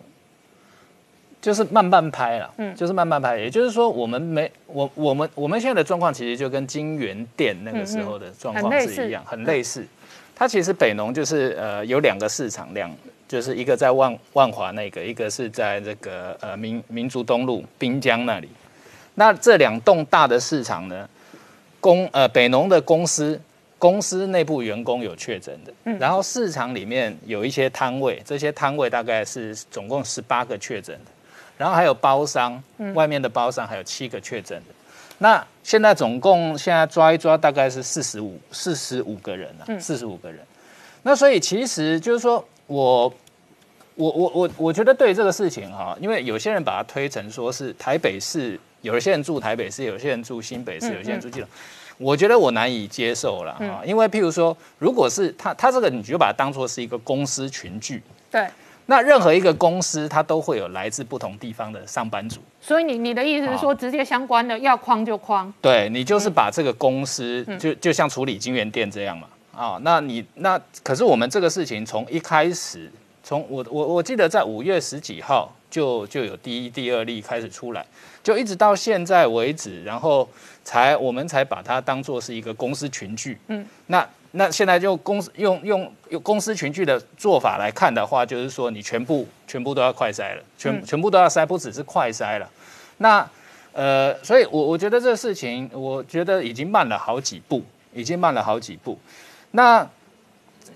[1.42, 3.37] 就是慢慢拍了，嗯，就是慢慢拍。
[3.37, 9.87] 也就是说，我们没我我们我们现在的状况其实就跟金源店那个时候的状况是一样，很类似。
[10.35, 12.90] 它其实北农就是呃有两个市场两。
[13.28, 18.48] 就是一个在万万华那个，一个是在这个呃民民族东路滨江那里。
[19.14, 21.09] 那这两栋大的市场呢，
[21.81, 23.40] 公呃北农的公司
[23.78, 31.11] 公司内部员工有确诊的，然后市场里面有一些摊位，这些摊位大概是总共十八个确诊的，
[31.56, 32.62] 然后还有包商，
[32.94, 34.74] 外面的包商还有七个确诊的。
[35.18, 40.40] 那现在总共现在抓一抓，大概是四十五四十五个人了，四十五个人。
[41.02, 43.12] 那所以其实就是说我。
[43.94, 51.48] 我我我我觉得对这个事情哈，因为有些人把它推成说是台北市，有些人住台北市，有些人住新北市，有些人住基隆，
[51.98, 53.82] 我觉得我难以接受了哈。
[53.84, 58.48] 因为譬如说，如果是他他这个，你就把它当做是一个公司群聚，对，
[58.86, 62.40] 那任何一个公司它都会有来自不同地方的上班族。
[62.60, 65.52] 所以你你的意思是说，直接相关的要框就框？
[65.60, 69.78] 对你就是把这个公司就就像处理金源店这样嘛啊？
[69.82, 72.90] 那你那可是我们这个事情从一开始。
[73.24, 77.86] 从我我我记得在五月十几号就就有第一第二例开始出来，
[78.20, 80.28] 就一直到现在为止，然后
[80.64, 83.38] 才我们才把它当做是一个公司群聚。
[83.46, 92.48] 嗯，那那现在就公司用用用公司群聚的做法来看的话，就是说你全部全部都要快筛了，全全部都要筛，不只是快筛了。
[92.98, 93.26] 那
[93.72, 98.98] 呃，所以我我觉得这个事情，我觉得已经慢了好几步，已经慢了好几步。
[99.52, 99.88] 那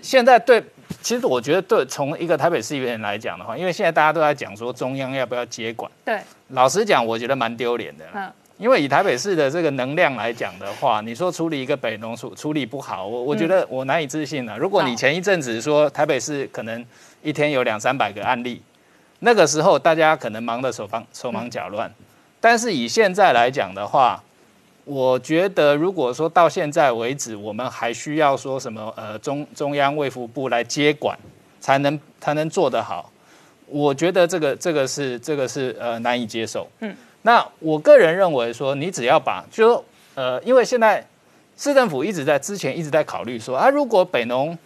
[0.01, 0.63] 现在对。
[1.01, 6.17] 其实我觉得对从一个台北市议员来讲的话，因为现在大家都在讲说中央要不要接管，对，
[6.51, 8.05] 老实讲，我觉得蛮丢脸的。
[8.13, 14.57] 嗯，因为以台北市的这个能量来讲的话，你说处理一个北农处处理不好，我我觉得我难以置信了。
[14.57, 16.83] 如果你前一阵子说台北市可能
[17.21, 18.61] 一天有两三百个案例，
[19.19, 21.91] 那个时候大家可能忙得手忙手忙脚乱，
[22.41, 24.23] 但是以现在来讲的话，
[24.85, 31.17] 我觉得如果说到现在为止，我们还需要说什么呃中中央卫福部来接管，
[31.59, 33.11] 才能才能做得好，
[33.67, 36.67] 我觉得这个这个是这个是呃难以接受。
[36.79, 41.05] 嗯，那我个人认为说，你只要把就说呃，因为现在
[41.57, 44.57] 市政府一直在之前一直在考虑说啊，如果北农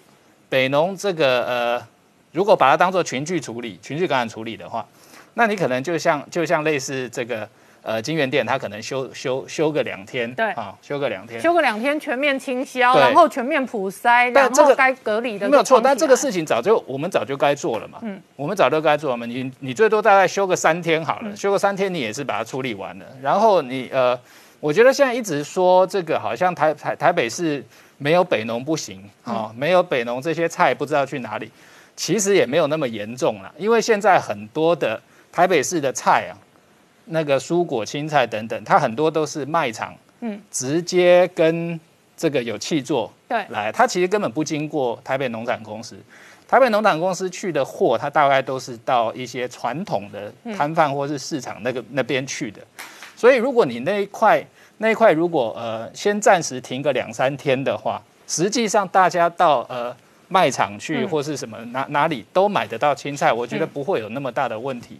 [0.49, 1.87] 北农这个呃，
[2.31, 4.85] 如果把它当做群聚处理、群聚感染处理的话，
[5.33, 7.47] 那你可能就像就像类似这个。
[7.83, 10.51] 呃，金源店它可能休休休个两天，对。
[10.51, 19.25] 啊，休个两天，休个两天全面清消，然后全面普筛，然但这个后该隔离的没有错，但这个事情早就我们早就该做了嘛，嗯，我们早就该做了嘛。
[19.25, 23.05] 你你最多大概休个三天好了，休个三天你也是把它处理完了。
[23.21, 24.19] 然后你呃，
[24.59, 27.63] 我觉得现在一直说这个好像台台台北市
[27.97, 31.51] 没有北农不行啊、没有北农这些菜不知道去哪里，
[31.95, 34.99] 其实也没有那么严重了，因为现在很多的
[35.31, 36.37] 台北市的菜啊，
[37.11, 41.79] 那个蔬果、青菜等等，它很多都是卖场，嗯嗯，直接跟
[42.17, 45.95] 这个有气做对来，它其实根本不经过台北农产公司。
[46.47, 52.59] 台北农产公司去的货，它大概都是到一些传统的摊贩或是市场那个那边去的。
[53.15, 54.45] 所以，如果你那一块
[54.79, 59.95] 那一块如果呃先暂时停个两三天的话，实际上大家到呃
[60.27, 64.99] 卖场去或是什么哪哪里都买得到青菜，我觉得不会有那么大的问题。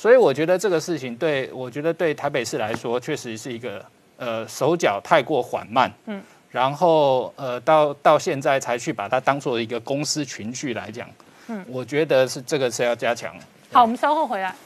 [0.00, 3.84] 所以我觉得这个事情对我觉得对台北市来说，确实是一个
[4.16, 11.06] 呃手脚太过缓慢，嗯，然后呃到到现在才去把它当做一个公司群聚来讲，
[11.48, 13.34] 嗯，我觉得是这个是要加强。
[13.70, 14.56] 好，我们稍后回来。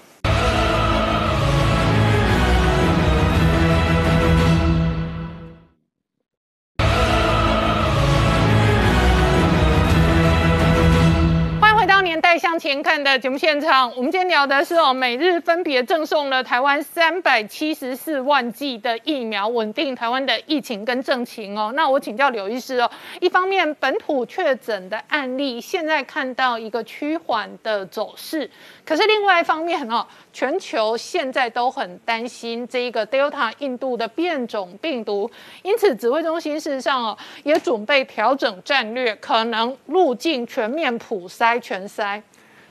[12.55, 13.90] 向前看的节目现场。
[13.96, 21.72] 我们今天聊的是哦，每日分别赠送了台湾三百七十四万剂的疫苗，稳定台湾的疫情跟政情哦。
[21.74, 22.88] 那我请教刘医师哦，
[23.20, 28.48] 一方面本土确诊的案例现在看到一个趋缓的走势，
[28.84, 35.28] 可是另外一方面哦，全球现在都很担心这一个 Delta 印度的变种病毒，
[35.62, 42.22] 因此指挥中心事实上哦也准备调整战略，可能入境全面普筛全筛。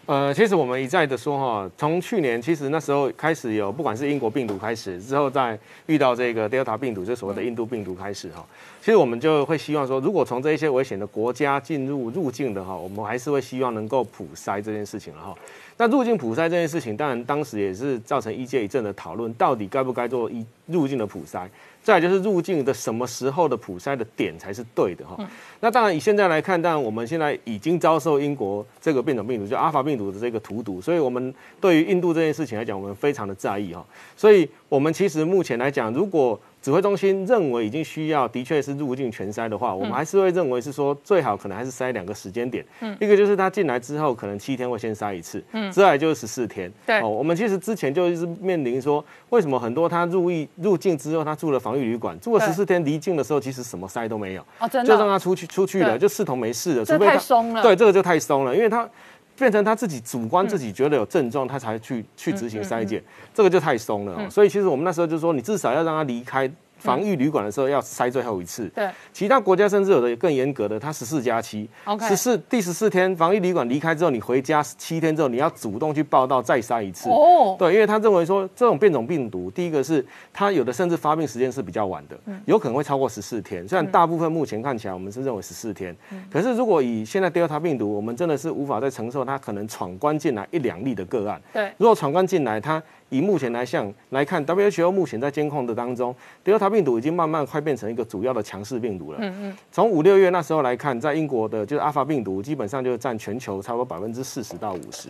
[0.06, 8.46] 呃，其实我们一再的说哈，从去年其实那时候开始有，不管是英国病毒开始之后，再遇到这个 Delta 病毒，就所谓的印度病毒开始哈，
[8.82, 15.34] 其实我们就会希望说，如果从这一些危险的国家进入入境的哈，我们还是会希望能够普筛这件事情了哈。
[15.78, 21.48] 那入境普筛这件事情，当然当时也是造成一届一阵的讨论，到底该不该做一入境的普筛？
[21.84, 25.18] 再就是入境的什么时候的普筛的点才是对的哈。
[25.60, 33.86] 那当然以现在来看，当然我们现在已经遭受英国这个变种病毒，就阿尔法病毒的这个荼毒，所以我们对于印度这件事情来讲，我们非常的在意哈。
[34.16, 46.72] 所以我们其实目前来讲，如果指挥中心认为已经需要，的确是入境全筛的话，我们还是会认为是说最好可能还是筛两个时间点，嗯一个就是他进来之后可能七天会先筛一次，嗯，之来就是十四天。
[46.86, 57.62] 对哦，我们其实之前就是面临说，为什么很多他入疫入境之后，他住了防疫旅馆，住了十四天离境的时候，其实什么筛都没有，哦，真就的就、让他出去出去了，就视同没事了，这除非他太松了。
[57.62, 58.90] 对，这个就太松了，因为他
[59.38, 63.04] 变成他自己主观自己觉得有症状，他才去去执行筛检，
[63.34, 66.50] 这个就太松了哦、所以其实我们那时候就说，你至少要让他离开
[66.84, 68.68] 防疫旅馆的时候要筛最后一次。
[68.70, 68.90] 对。
[69.12, 72.08] 其他国家甚至有的更严格的，它十四加七，OK。
[72.08, 77.10] 十四第十四天防疫旅馆离开之后，你回家七天之后，你要主动去报到再筛一次。
[77.10, 83.68] 哦，对，因为他认为说这种变种病毒，第一个是它有的甚至发病时间是比较晚的，有可能会超过十四天。
[83.68, 85.96] 虽然大部分目前看起来我们是认为十四天，
[86.32, 91.42] 可是如果以现在 Delta 病毒，我们真的是无法再承受它可能闯关进来一两例的个案。
[91.54, 91.72] 对。
[91.78, 92.82] 如果闯关进来，它
[93.14, 99.20] 以目前来向来看，WHO 目前在监控的当中，Delta 病毒已经慢慢快变成一个主要的强势病毒了。
[99.22, 99.58] 嗯嗯。
[99.72, 105.10] 从五六月那时候来看，在英国的就是阿法病毒，基本上就占全球差不多百分之四十到五十。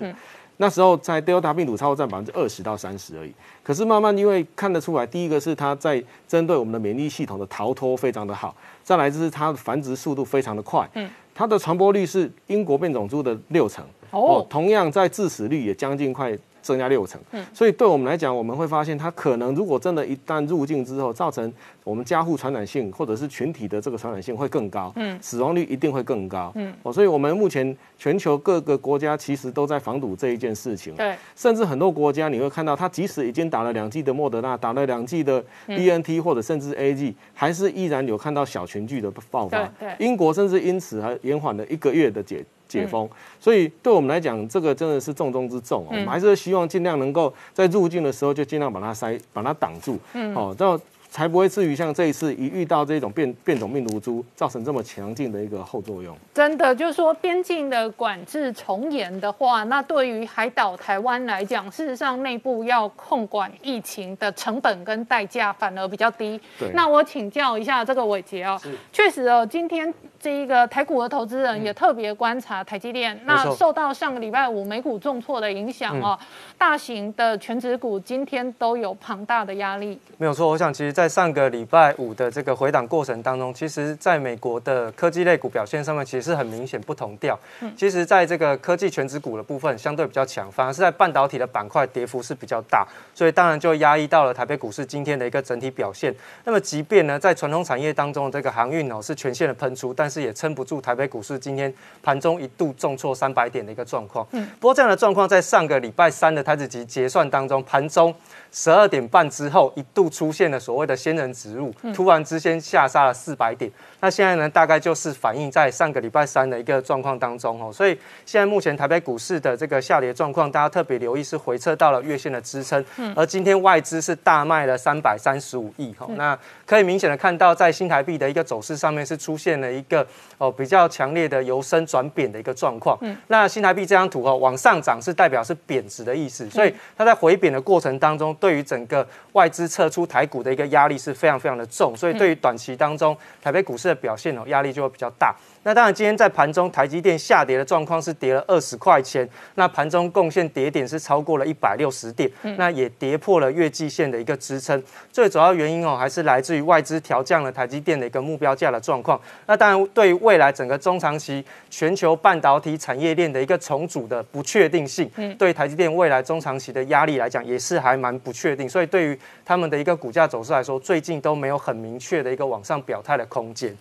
[0.58, 3.34] 那时候在 Delta 病毒超过占百分之二十到三十而已。
[3.64, 10.86] 可是慢慢因为看得出来，第一个是它在针对我们的免疫系统的逃脱非常的好，再来就是它的繁殖速度非常的快。
[10.95, 11.10] 嗯。
[11.34, 13.84] 它的传播率是英国变种株的六成。
[14.12, 17.22] 哦同样在致死率也将近快增加六成。
[17.34, 21.53] 嗯，所以对我们来讲，我们会发现它可能如果真的一旦入境之后，造成
[21.84, 42.45] 我们家户传染性或者是群体的这个传染性会更高，嗯，死亡率一定会更高，嗯，哦，所以我们目前全球各个国家其实都在防堵这一件事情，对，甚至很多国家你会看到，它即使已经打了两剂的莫德纳，打了两剂的 B N T 或者甚至 A G，还是依然有看到小群聚的爆发，对，英国甚至因此还延缓了一个月的解。
[42.74, 43.07] 解封，
[43.39, 45.89] 所以对我们来讲，这个真的是重中之重哦。
[45.91, 49.99] 我们还是希望尽量能够在入境的时候就尽量把它塞，把它挡住，
[50.36, 50.80] 哦，到。
[51.14, 56.18] 才不会至于像这一次一遇到这种变变种病毒株，造成这么强劲的一个后作用。
[56.34, 66.41] 真的，就是说边境的管制重严的话，那对于海岛台湾来讲，事实上内部要控管疫情的成本跟代价反而比较低。
[66.57, 66.72] 对。
[66.74, 68.59] 那我请教一下这个伟杰哦，
[68.91, 76.18] 确实哦，今天这一个台股的投资人也特别观察台积电，那受到上个礼拜五美股重挫的影响哦，
[76.57, 79.99] 大型的全指股今天都有庞大的压力。
[80.18, 87.38] 没有错，我想其实，在在上个礼拜五的这个回档过程当中，其实在美国的科技类股表现上面，其实是很明显不同调。
[87.76, 96.16] 其实在这个科技全指股的部分相对比较强，反而是在半导体的板块跌幅是比较大，所以当然就压抑到了台北股市今天的一个整体表现。
[96.45, 104.26] 那么即便呢，在传统产业当中这个航运哦是全线的喷出，但是也撑不住台北股市今天盘中一度重挫三百点的一个状况。
[104.32, 108.16] 嗯，不过这样的状况在上个礼拜三的台子级结算当中，盘中。
[108.54, 113.70] 十二点半之后，一度出现了所谓的仙人指路，突然之间下杀了四百点。
[114.04, 117.72] 那现在呢，大概就是反映在上个礼拜三的一个状况当中哦。
[117.72, 122.84] 所以现在目前台北股市的这个下跌状况，大家特别留意是回撤到了月线的支撑。
[122.97, 126.06] 嗯而今天外资是大卖了三百三十五亿哈。
[126.18, 130.06] 那可以明显的看到，在新台币的一个走势上面是出现了一个
[130.38, 132.97] 哦比较强烈的由升转贬的一个状况。
[132.99, 138.36] 嗯那新台币这张图哦，往上涨是代表是贬值的意思，所以它在回贬的过程当中。
[138.36, 145.36] 对于整个外资撤出台股的一个压力是非常非常的重，所以对于短期当中台北股市表现哦，压力就会比较大。
[145.64, 154.82] 那当然，今天在盘中台积电下跌的状况是跌了二十块钱，那盘中贡献跌点是超过了一百六十点，那也跌破了月季线的一个支撑。
[155.11, 159.20] 最主要原因哦，还是来自于外资调降了台积电的一个目标价的状况。
[159.45, 168.68] 那当然，对于未来整个中长期全球半导体产业链的一个重组的不确定性，对台积电未来中长期的压力来讲，也是还蛮不确定。
[168.68, 173.74] 所以对于他们的一个股价走势来说，最近都没有很明确的一个往上表态的空间。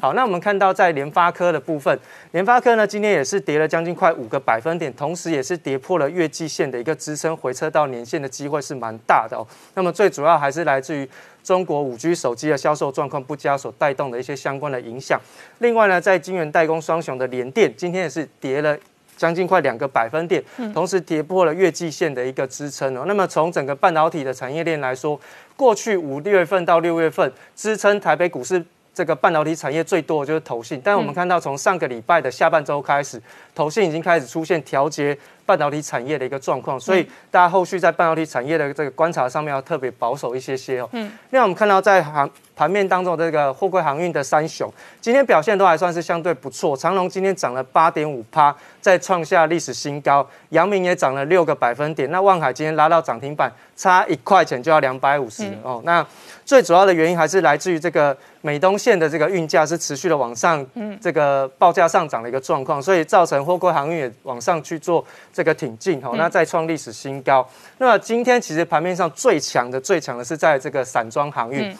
[0.00, 1.98] 好，那我们看到在联发科的部分，
[2.32, 9.46] 联发科呢今天也是跌了将近快五个百分点，同时也是跌破了月季线的一个支撑，回撤到年线的机会是蛮大的哦。
[9.74, 11.08] 那么最主要还是来自于
[11.42, 15.20] 中国五 G 手机的销售状况不佳所带动的一些相关的影响。
[15.58, 18.76] 另外呢，在晶圆代工双雄的联电，今天也是跌了
[19.16, 23.04] 将近快两个百分点，同时跌破了月季线的一个支撑哦。
[23.06, 25.18] 那么从整个半导体的产业链来说，
[25.56, 28.64] 过去五六月份到六月份支撑台北股市。
[29.00, 33.18] 这个半导体产业最多的就是投信，但我们看到从上个礼拜的下半周开始，
[33.54, 35.16] 投信已经开始出现调节。
[35.50, 40.88] 半导体产业的一个状况，所以大家后续在半导体产业的这个观察上面要特别保守一些些哦。
[40.92, 46.76] 嗯，另外我们看到在行盘面当中这个货柜航运的三雄，今天表现都还算是相对不错。
[46.76, 50.24] 长隆今天涨了八点五趴，再创下历史新高。
[50.50, 52.08] 阳明也涨了六个百分点。
[52.12, 55.80] 那万海今天拉到涨停板，差一块钱就要两百五十哦。
[55.84, 56.06] 那
[56.44, 65.02] 最主要的原因还是来自于这个美东线的这个运价是持续的往上，嗯，这个报价上涨的一个状况，所以造成货柜航运也往上去做。
[65.40, 67.48] 这个挺进哈，那再创历史新高。
[67.78, 71.74] 那么今天其实盘面上最强的、最强的是在这个散装航运。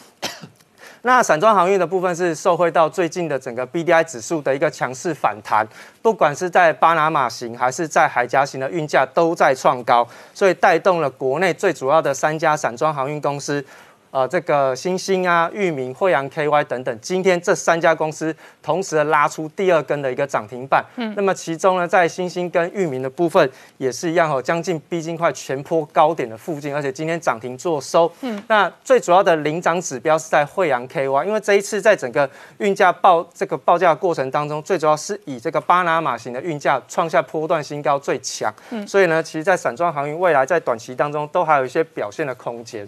[1.03, 5.67] 那散装航运的部分是受惠到最近的整个 B D I 指数的一个强势反弹，
[6.01, 13.63] 不管是在巴拿马型还是在海峡型的运价都在创高，所以带动了国内最主要的三家散装航运公司。
[14.11, 20.85] 呃，这个星星啊、域名、惠阳 KY 等等，今天这三家公司同时拉出第二根的一个涨停板。
[20.97, 28.11] 嗯，那么其中呢，在星星跟域名的部分也是一样哦，将近逼近快全坡高点的附近，而且今天涨停做收。
[28.19, 38.53] 嗯，那最主要的领涨指标是在惠阳 KY，因为这一次在整个运价报这个报价过程当中，最主要是以这个巴拿马型的运价创下波段新高最强。
[38.71, 42.85] 嗯，所以呢，其实，在散装航运未来在短期当中都还有一些表现的空间。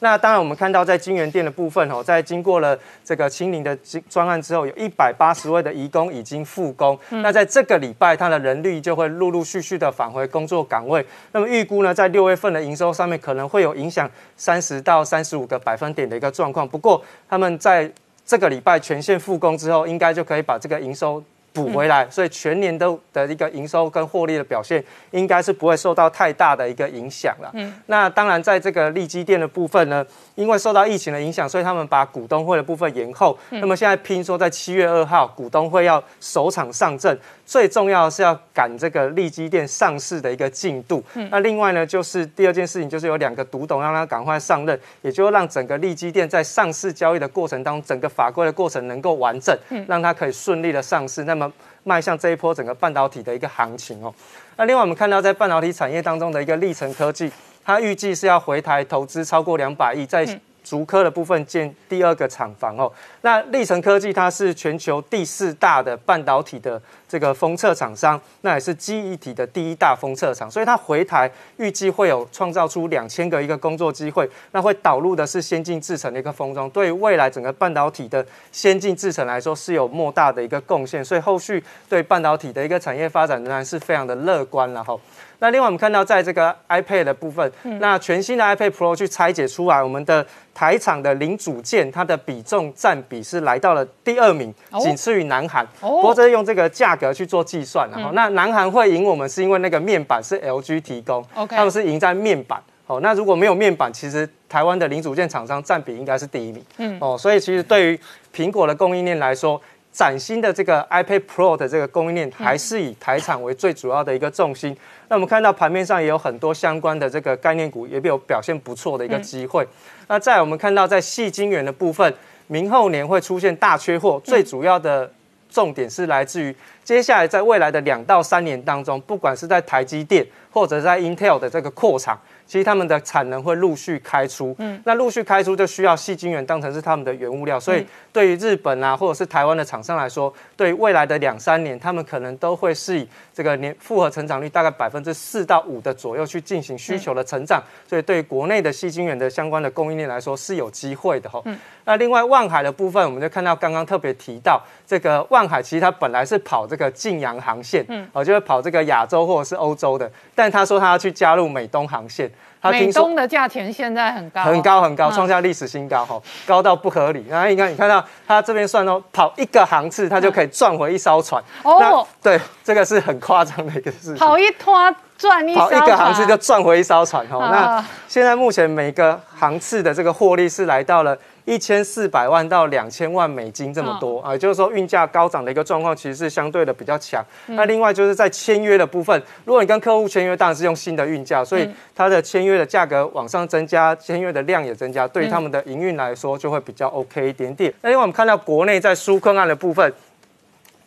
[0.00, 3.76] 那当然，我们看到在金源店的部分哦，在经过了这个清零的
[4.08, 6.98] 专案之后，有一百八十位的移工已经复工。
[7.10, 11.04] 那在这个礼拜，他的人力就会陆陆续续的返回工作岗位。
[11.32, 16.66] 那么预估呢，在六月份的营收上面可能会有影响三十到三十五个百分点的一个状况。
[16.66, 17.90] 不过他们在
[18.24, 21.22] 这个礼拜全线复工之后，应该就可以把这个营收。
[21.58, 27.50] 补回来，所以全年都的一个营收跟获利的表现，应该是不会受到太大的一个影响了。
[27.54, 30.04] 嗯，那当然在这个利基店的部分呢，
[30.34, 33.36] 因为受到疫情的影响，所以他们把股东会的部分延后。
[33.50, 41.02] 那么现在拼说在七月二号股东会要首场上阵，最重要的是要赶这个利基店上市的一个进度。
[41.30, 49.56] 那另外呢，就是第二件事情就是有两个独董让他赶快上任，也就让整个利基店在上市交易的过程当中，整个法规的过程能够完整，
[49.86, 51.24] 让它可以顺利的上市。
[51.24, 51.47] 那么
[51.84, 54.14] 迈向这一波整个半导体的一个行情哦。
[54.56, 57.30] 那另外我们看到在半导体产业当中的一个历程科技，
[57.64, 60.26] 它预计是要回台投资超过两百亿，在
[60.68, 62.92] 竹科的部分建第二个厂房哦。
[63.22, 84.94] 那历程科技它是全球第四大的半导体的这个封测厂商，那也是记忆体的第一大封测厂，所以它回台预计会有创造出两千个一个工作机会，那会导入的是先进制程的一个封装，对未来整个半导体的先进制程来说是有莫大的一个贡献，所以后续对半导体的一个产业发展仍然是非常的乐观了哈。
[85.40, 95.66] 那另外我们看到在这个 iPad 的部分，那全新的 iPad Pro 去拆解出来，我们的台厂的零组件它的比重占比是来到了第二名，仅次于南韩。
[95.80, 102.60] 不过这是用这个价格去做计算，然后那南韩会赢我们是因为那个面板是 LG 提供，他们是赢在面板。
[102.88, 106.64] 哦，那如果没有面板，其实台湾的零组件厂商占比应该是第一名。
[106.78, 108.00] 嗯，哦，所以其实对于
[108.34, 109.60] 苹果的供应链来说，
[109.98, 114.76] 崭新的这个 iPad Pro 的这个供应链还是以台厂为最主要的一个重心。
[115.08, 119.66] 那我们看到盘面上也有很多相关的这个概念股，也有表现不错的一个机会。
[120.06, 122.14] 那在我们看到在细晶圆的部分，
[122.46, 125.10] 明后年会出现大缺货，最主要的
[125.50, 132.16] 重点是来自于接下来在未来的两到三年当中，不管是在台积电或者在 Intel 的这个扩厂。
[132.48, 151.42] 其实他们的产能会陆续开出，嗯，那陆续开出就需要细晶圆当成是他们的原物料，所以对于日本啊或者是台湾的厂商来说，对未来的两三年，他们可能都会是以这个年复合成长率大概百分之四到五的左右去进行需求的成长，所以对国内的细晶圆的相关的供应链来说是有机会的哈。
[151.88, 162.30] 那另外万海的部分，我们就看到刚刚特别提到这个万海，其实它本来是跑这个晋阳航线，嗯，哦，就是跑这个亚洲或者是欧洲的，但他说他要去加入美东航线。
[162.64, 167.24] 美东的价钱现在很高，很高很高，创下历史新高哈，高到不合理。
[167.30, 171.42] 然后你看，你看到他这边算哦，跑一个航次，他就可以赚回一艘船。
[171.62, 174.16] 哦，对，这个是很夸张的一个事情。
[174.16, 177.38] 跑一拖赚一跑一个航次就赚回一艘船哈。
[177.48, 181.16] 那现在目前每个航次的这个获利是来到了。
[181.48, 187.24] 一千四百万到两千万美金这么多啊，就是说运价高涨的一个状况，其实是相对的比较强。
[187.46, 197.72] 那另外就是在签约的部分，如果你跟客户签约，当然是用新的运价，所以它的签约的价格往上增加，签约的量也增加，对于他们的营运来说就会比较 OK 一点点。
[197.80, 199.90] 那另外我们看到国内在纾困案的部分。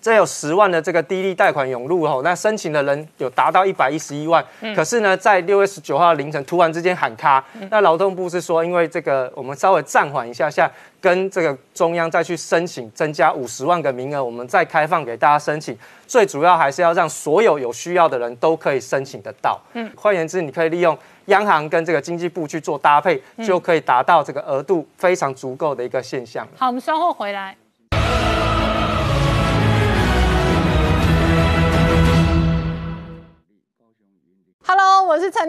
[0.02, 4.44] 这有十万的这个低利贷款涌入哦，那申请的人有达到一百一十一万，
[4.76, 15.78] 可是呢，在六月十九号凌晨突然之间喊卡，那劳动部是说，因为这个我们稍微暂缓一下下，跟这个中央再去申请增加五十万个名额，我们再开放给大家申请，
[16.08, 19.62] 最主要还是要让所有有需要的人都可以申请得到。
[19.74, 26.48] 嗯，换言之，你可以利用央行跟这个经济部去做搭配，就可以达到这个额度非常足够的一个现象。
[26.58, 27.56] 好，我们稍后回来。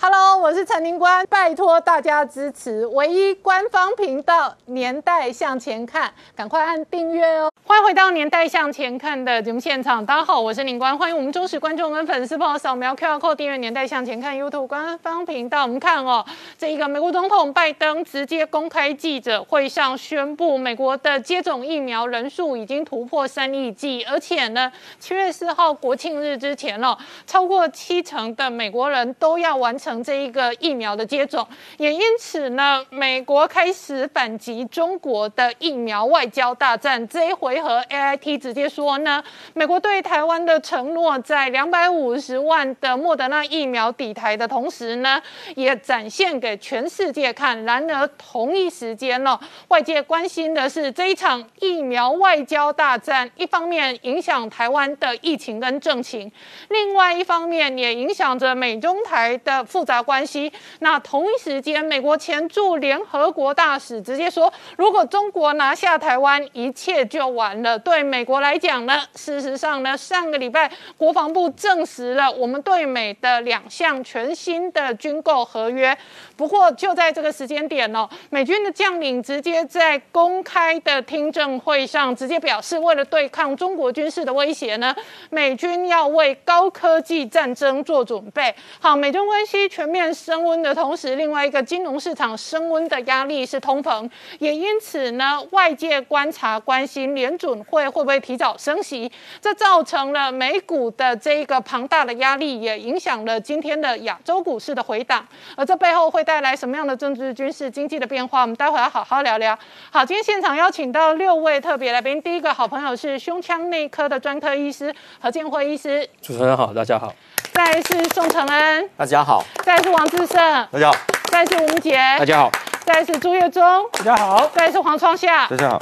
[0.00, 7.50] Hello，我是陈宁官，拜托大家支持唯一官方频道《年代向前看》，赶快按订阅哦。
[7.66, 15.62] 欢迎回到《年代向前看》的节目现场，大家好，我是宁官，欢迎我们忠实观众跟粉丝朋友扫描 QR Code 订阅《年代向前看》YouTube 官方频道。
[15.62, 16.24] 我们看哦，
[16.58, 31.44] 这一个美国总统拜登直接公开记者会上宣布，美国的接种疫苗人数已经突破三亿剂，而且呢，七月四号国庆日之前哦，超过七成的美国人都要完成成这一个疫苗的接种，
[31.78, 37.08] 也因此呢，美国开始反击中国的疫苗外交大战。
[37.08, 37.64] 这一回。
[37.64, 39.24] 合 A I T 直接说呢，
[39.54, 45.18] 美国对台湾的承诺，在两百五十万的莫德纳疫苗抵台的同时呢，
[45.56, 47.64] 也展现给全世界看。
[47.64, 56.30] 然而同一时间呢，外界关心的是这一场疫苗外交大战，一方面影响台湾的疫情跟政情，
[56.68, 60.52] 另外一方面也影响着美中台的复杂关系。
[60.78, 67.76] 那同一时间，美国前驻联合国大使直接说，如果中国拿下台湾，一切就完了。
[67.76, 75.96] 对美国来讲呢，事实上呢，上个礼拜国防部证实了我们对美的两项全新的军购合约。
[76.36, 84.94] 不过就在这个时间点哦，美军的将领直接在公开的听证会上直接表示，为了对抗中国军事的威胁呢，
[85.30, 88.54] 美军要为高科技战争做准备。
[88.78, 94.08] 好，美中关系全面升温的同时，另外一个金融市场升温的压力是通膨，
[94.38, 99.10] 也因此呢，外界观察关心联准会会不会提早升息，
[99.40, 105.26] 这造成了美股的这一个庞大的压力，也影响了今天的亚洲股市的回档。
[105.56, 108.42] 而这背后会带来什么样的政治、军事、经济的变化？
[108.42, 109.58] 我们待会要好好聊聊。
[109.90, 117.14] 好，今天现场邀请到六位特别来宾，第一个好朋友是胸腔内科的专科医师何建辉医师，主持人好，大家好，
[117.54, 120.36] 再来是宋承恩，大家好，再来是王志胜，
[120.72, 120.96] 大家好，
[121.30, 122.50] 再来是吴杰，大家好，
[122.84, 125.78] 再来是朱月忠，大家好，再来是黄创夏，大家好。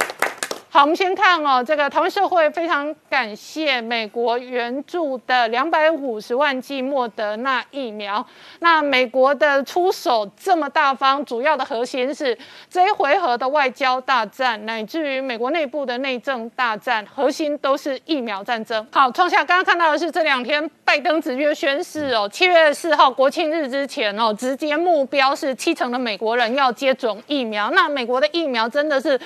[0.73, 8.25] 好，我们先看哦，这个台湾社会非常感谢美国援助的两百五十万剂莫德纳疫苗。
[8.57, 12.35] 那美国的出手这么大方，主要的核心是
[12.67, 18.83] 这一回合的外交大战，乃至于美国内部的内政大战，核心都是疫苗战争。
[18.91, 27.69] 好，创下刚刚看到的是这两天拜登直接宣誓哦，七月四号国庆日之前哦，直接目标是七成的美国人要接种疫苗。
[27.69, 29.19] 那美国的疫苗真的是。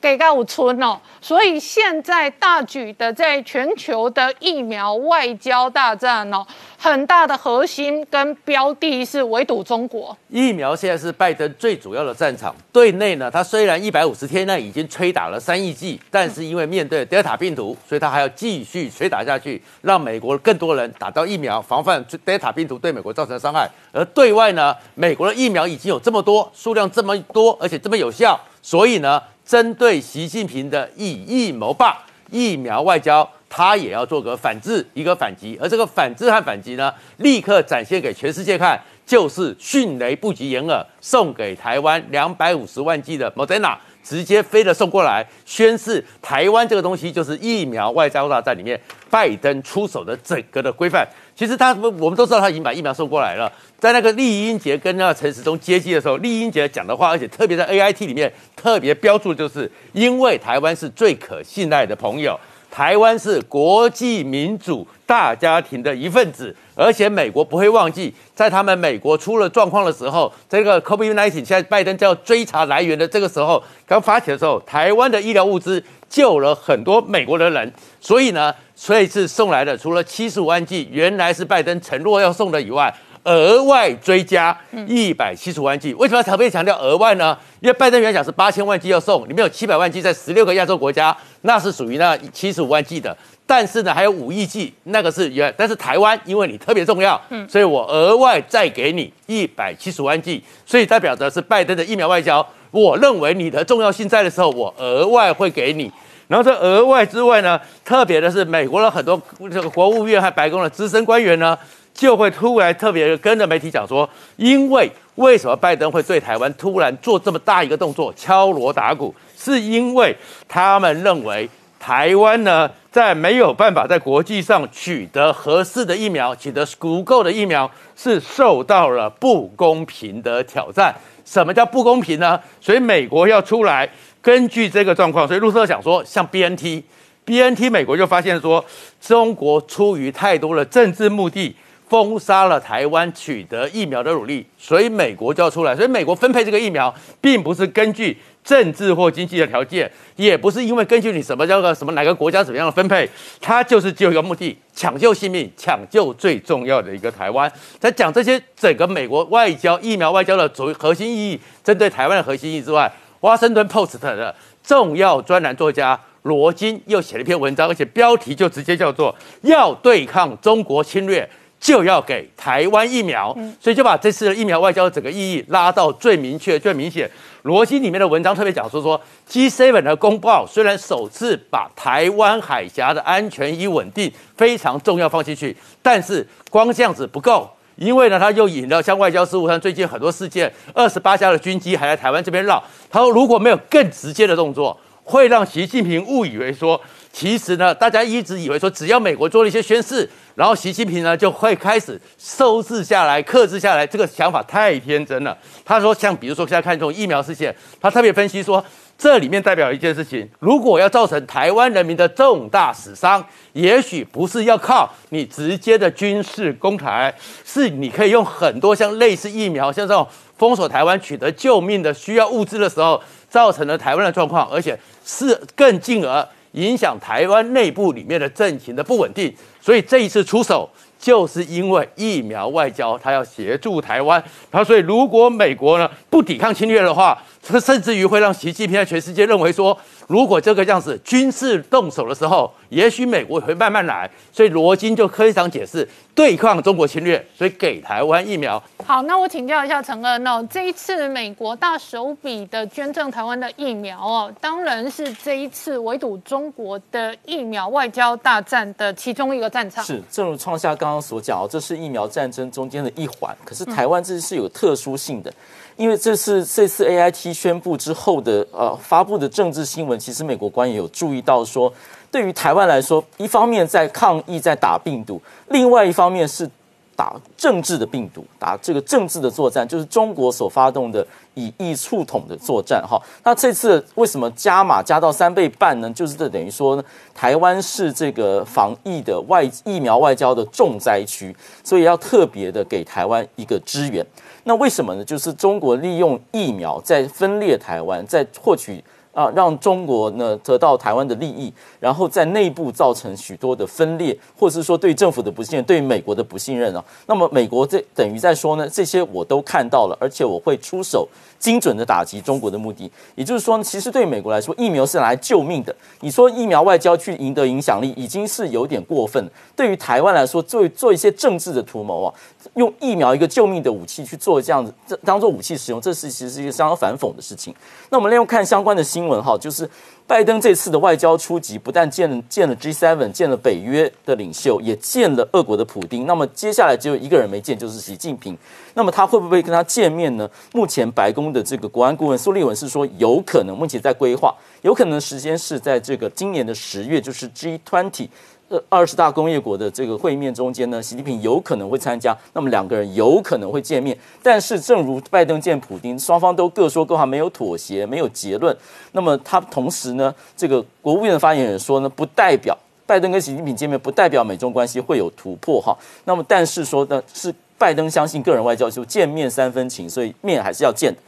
[0.00, 6.46] 给到五村哦，所以现在大举的在全球的疫苗外交大战哦，
[6.78, 10.16] 很大的核心跟标的是围堵中国。
[10.28, 12.54] 疫苗现在是拜登最主要的战场。
[12.72, 23.68] 对内呢，他虽然一百五十天内已经吹打了三亿剂，但是因为面对德尔塔病毒，所以他还要继续吹打下去，让美国更多人打到疫苗，防范德尔塔病毒对美国造成的伤害。
[23.90, 29.20] 而对外呢，美国的疫苗已经有这么多，数量这么多，而且这么有效，所以呢。
[29.48, 31.96] 针对习近平的以疫谋霸、
[32.30, 35.58] 疫苗外交，他也要做个反制、一个反击。
[35.58, 43.74] 而这个反制和反击呢，立刻展现给全世界看，就是迅雷不及掩耳，送给台湾两百五十万剂的 Moderna，
[44.08, 48.80] 直接飞了送过来，宣示台湾这个东西就是疫苗外交大战里面
[49.10, 51.06] 拜登出手的整个的规范。
[51.36, 53.52] 其实他，我们都知道他已经把疫苗送过来了。
[53.78, 62.40] 在那个厉英杰跟那个陈时中接机的时候，厉英杰讲的话，而且特别在 A I T 里面特别标注，就是因为台湾是最可信赖的朋友，
[62.70, 82.94] 台湾是国际民主大家庭的一份子，而且美国不会忘记，在他们美国出了状况的时候，这个 COVID nineteen 现在拜登就要追查来源的这个时候，刚发起的时候，台湾的医疗物资救了很多美国的人，所以呢，这一次送来的除了七十五万剂，原来是拜登承诺要送的以外。
[83.24, 84.56] 额外追加
[84.86, 87.36] 一百七十万剂，为什么特别强调额外呢？
[87.60, 93.14] 因为拜登原讲是八千万剂要送，里面有七百万剂在十六个亚洲国家，那是属于那七十五万剂的。
[93.48, 97.18] 但是呢，还有五亿剂，那个是原，但是台湾因为你特别重要，
[97.48, 102.46] 所以我额外再给你一百七十万剂，所以代表的是拜登的疫苗外交。
[102.70, 105.90] 我认为你的重要性在的时候，我额外会给你。
[106.26, 109.18] 然后这额外之外呢，特别的是美国的很多
[109.50, 111.56] 这个国务院和白宫的资深官员呢。
[111.94, 130.94] 就会突然特别跟着媒体讲说，因为为什么拜登会对台湾突然做这么大一个动作，敲锣打鼓，是因为他们认为台湾呢，在没有办法在国际上取得合适的疫苗，取得足够的疫苗，是受到了不公平的挑战。
[131.24, 132.40] 什么叫不公平呢？
[132.60, 133.88] 所以美国要出来，
[134.20, 138.64] 根据这个状况，所以路特想说，像 B N T，B N T，美国就发现说，
[139.00, 141.54] 中国出于太多的政治目的。
[141.88, 145.74] 封杀了台湾取得疫苗的努力，所以美国就要出来。
[145.74, 148.14] 所以美国分配这个疫苗，并不是根据
[148.48, 153.06] 政治或经济的条件，也不是因为根据你什么叫做什么哪个国家怎么样的分配，
[153.42, 157.52] 它就是只有一个目的：抢救性命，抢救最重要的一个台湾。
[157.78, 162.90] 在讲这些整个美国外交疫苗外交的主核心意义，针对台湾的核心意义之外，
[163.20, 164.34] 华盛顿 Post 的
[164.64, 171.28] 重要专栏作家罗金又写了一篇文章，而且标题就直接叫做“要对抗中国侵略”。
[171.60, 177.10] 就要给台湾疫苗，所以就把这次的疫苗外交的整个意义拉到最明确、最明显。
[177.48, 192.62] 罗辑里面的文章特别讲说，说 G7 的公报虽然首次把台湾海峡的安全与稳定非常重要放进去，但是光这样子不够，因为呢，他又引了像外交事务上最近很多事件，二十八家的军机还在台湾这边绕。
[192.90, 194.78] 他说如果没有更直接的动作。
[195.10, 196.78] 会让习近平误以为说，
[197.12, 203.86] 其实呢，大家一直以为说，只要美国做了一些宣誓，然后习近平呢就会开始收治下来、克制下来。
[203.86, 205.36] 这个想法太天真了。
[205.64, 208.64] 他说，像比如说现在看这种疫苗事件，他特别分析说，
[208.96, 217.12] 这里面代表一件事情：如果要造成台湾人民的重大死伤，也许不是要靠你直接的军事攻台，
[217.44, 220.06] 是你可以用很多像类似疫苗，像这种
[220.36, 229.32] 封锁台湾、取得救命的需要物资的时候，造成了台湾的状况，而且是更进而影响台湾内部里面的政情的不稳定。
[229.60, 230.68] 所以这一次出手，
[230.98, 234.22] 就是因为疫苗外交，他要协助台湾。
[234.50, 237.22] 他所以如果美国呢不抵抗侵略的话，
[237.60, 239.76] 甚至于会让习近平在全世界认为说，
[240.06, 244.10] 如果这个样子军事动手的时候，也许美国会慢慢来。
[244.32, 248.62] 所以罗金就非常解释对抗中国侵略，所以给台湾疫苗。
[248.84, 259.84] 好，那我请教一下陈恩哦，这一次美国大手笔的捐赠台湾的疫苗哦，当然是这一次围堵中国的疫苗外交大战的其中一个战场。
[259.84, 263.36] 是，正如创夏刚刚所讲哦，这是疫苗战争中间的一环。
[263.44, 265.32] 可是台湾这是有特殊性的，
[265.78, 271.72] 因为这次这次 A I T 宣布之后的呃发布的政治新闻，其实美国官员有注意到说，
[272.10, 276.50] 对于台湾来说，一方面在抗疫在打病毒，另外一方面是
[276.96, 283.00] 打政治的病毒，打这个政治的作战，就是中国所发动的以疫促统的作战哈。
[283.22, 285.88] 那这次为什么加码加到三倍半呢？
[285.92, 286.82] 就是这等于说呢，
[287.14, 294.04] 台湾是这个防疫的外疫苗外交的重灾区，所以要特别的给台湾一个支援。
[294.48, 295.04] 那为什么呢？
[295.04, 298.82] 就是中国利用疫苗在分裂台湾，在获取
[299.12, 306.82] 啊，让中国呢得到台湾的利益，然后在内部造成许多的分裂，或者是说对政府的不信任，对美国的不信任啊。
[307.06, 311.06] 那么美国这等于在说呢，这些我都看到了，而且我会出手
[311.38, 312.90] 精准的打击中国的目的。
[313.16, 315.76] 也就是说，其实对美国来说，疫苗是来救命的。
[316.00, 319.22] 你说疫苗外交去赢得影响力，已经是有点过分。
[319.54, 322.14] 对于台湾来说，做做一些政治的图谋啊。
[322.54, 327.54] 用疫苗一个救命的武器去做这样子，这当做武器使用，这是其实是一个相当反讽的事情。
[327.90, 329.68] 那我们利用看相关的新闻哈，就是
[330.06, 336.06] 拜登这次的外交出击，不但见见了 G7，见了北约的领袖，也见了俄国的普京。
[336.06, 338.36] 那么接下来只有一个人没见，就是习近平。
[338.74, 340.28] 那么他会不会跟他见面呢？
[340.52, 348.08] 目前白宫的这个国安顾问苏利文是说有可能，目前在规划，有可能时间是在这个今年的十月，就是 G20。
[348.48, 353.96] 呃，二十大工业国的这个会面中间呢，习近平有可能会参加，那么两个人有可能会见面。
[354.22, 358.56] 但是，正如拜登见普京，双方都各说各话，没有妥协，没有结论。
[358.92, 365.76] 那么，他同时呢，这个国务院的发言人说呢，不代表拜登跟习近平见面，不代表美中关系会有突破哈。
[366.06, 370.98] 那么，但是说呢是拜登相信个人外交，就见面三分情，所以面还是要见的。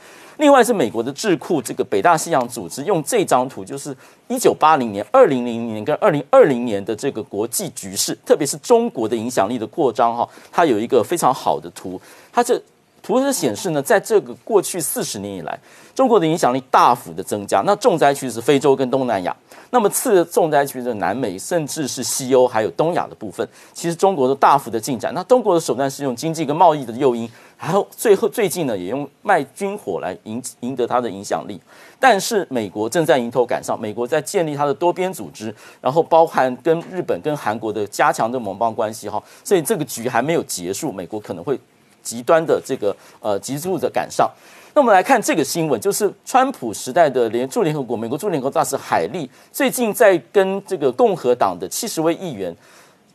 [0.40, 3.94] 另外是美国的智库，这个北大西洋组织用这张图，就是
[4.26, 12.00] 一九八零年、二零零零年跟二零二零年的这个国际局势，特别是中国的影响力的扩张哈，它有一个非常好的图。
[12.32, 12.60] 它这
[13.02, 15.58] 图是显示呢，在这个过去四十年以来，
[15.94, 17.62] 中国的影响力大幅的增加。
[17.64, 19.34] 那重灾区是非洲跟东南亚，
[19.70, 25.12] 那么次重灾区是南美，甚至是西欧还有东亚的部分，其实中国都大幅的进展。
[25.14, 27.28] 那中国的手段是用经济跟贸易的诱因。
[27.58, 31.60] 然后最后最近呢，也用卖军火来赢赢得它的影响力。
[31.98, 39.22] 但是美国正在迎头赶上，美国在建立它的多边组织，然后包含跟日本、跟韩国的加强的盟邦关系哈。
[39.44, 41.60] 所以这个局还没有结束，美国可能会
[42.02, 44.30] 极端的这个呃急速的赶上。
[44.74, 52.54] 那我们来看这个新闻，就是川普时代的联驻联合国美国驻联合国大使海利最近在跟这个共和党的七十位议员。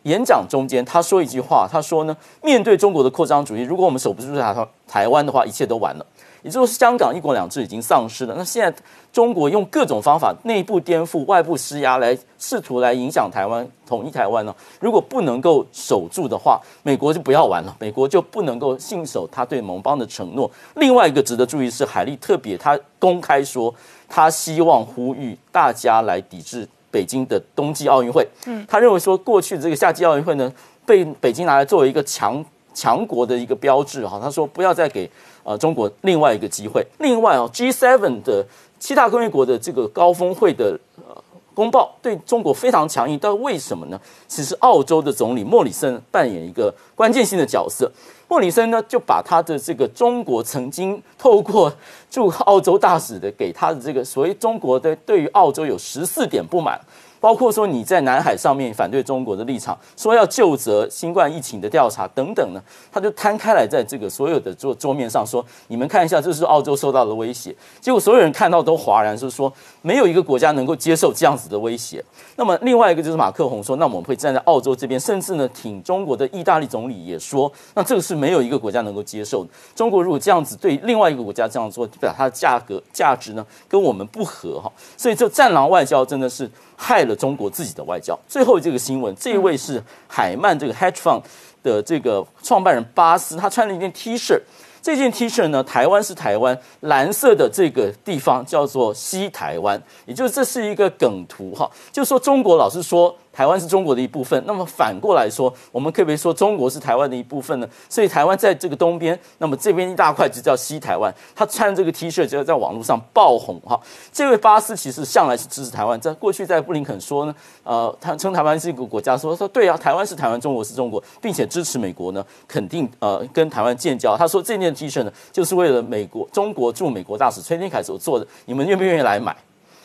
[0.03, 6.05] 演讲中间，他说一句话，他说呢，面对中国的扩张主义，如果我们守不住台台湾的话，一切都完了。
[6.45, 8.35] 也就是香港一国两制已经丧失了。
[8.37, 8.77] 那现在
[9.11, 14.55] 中国用各种方法，内部颠覆、外部施压，来试图来影响台湾、统一台湾呢？
[14.79, 20.49] 如果不能够守住的话，美国就不要玩了，美国就不能够信守他对盟邦的承诺。
[20.75, 23.73] 另外一个值得注意是，海利特别他公开说，
[24.07, 26.67] 他希望呼吁大家来抵制。
[26.91, 30.49] 北京的冬季奥运会，嗯，他认为说过去这个夏季奥运会呢，
[30.85, 32.41] 被北京拿来作为一个强
[32.73, 34.17] 强国的一个标志哈。
[34.23, 35.11] 他说不要再给
[35.45, 36.85] 呃中国另外一个机会。
[36.97, 38.45] 另外哦，G7 的
[38.77, 41.15] 七大工业国的这个高峰会的呃
[41.53, 43.97] 公报对中国非常强硬，但为什么呢？
[44.27, 47.89] 其实澳洲的总理莫里森扮演一个关键性的角色。
[48.27, 51.71] 莫里森呢，就把他的这个中国曾经透过
[52.09, 56.81] 驻澳洲大使的给他的这个所谓中国的对于澳洲有十四点不满，
[57.25, 62.61] 包括说你在南海上面反对中国的立场，说要就责新冠疫情的调查等等呢，
[62.91, 67.55] 他就摊开来在这个所有的桌桌面上说，你们看一下，这是澳洲受到的威胁。
[67.81, 69.51] 结果所有人看到都哗然，是说
[69.81, 72.05] 没有一个国家能够接受这样子的威胁。
[72.35, 79.49] 那么另外一个就是马克宏说，那我们会站在澳洲这边，甚至呢挺中国的意大利总理也说，那这个是没有一个国家能够接受的。
[79.75, 86.47] 中国如果这样子对另外一个国家这样做，表它的价格价值呢跟我们不合哈，所以这战狼外交真的是。
[86.75, 88.17] 害了中国自己的外交。
[88.27, 91.21] 最后这个新闻，这一位是海曼这个 hedge fund
[91.63, 94.39] 的这个创办人巴斯，他穿了一件 T 恤。
[94.81, 103.15] 这件 T 恤呢，台湾是台湾，蓝色的这个地方叫做西台湾，也就是这是一个梗图哈，就是说中国老是说。
[103.35, 107.67] 台湾是中国的一部分，那么反过来说，我们可不可以说中国是台湾的一部分呢？
[107.89, 111.13] 所以台湾在这个东边，那么这边一大块就叫西台湾。
[111.35, 113.77] 他穿这个 T 恤就在网络上爆红哈。
[114.13, 124.15] 这位巴斯其实向来是支持台湾，在过去在布林肯说呢，呃，他称台湾是一个国家，说说对啊，台湾是台湾，中国是中国，并且支持美国呢，肯定呃跟台湾建交。
[124.15, 129.35] 他说这件 T 恤呢，就是为了美国中国驻美国大使崔天凯所做的，你们愿不愿意来买？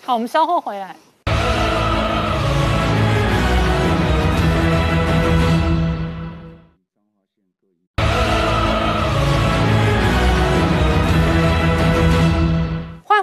[0.04, 0.94] 好，我们稍后回来。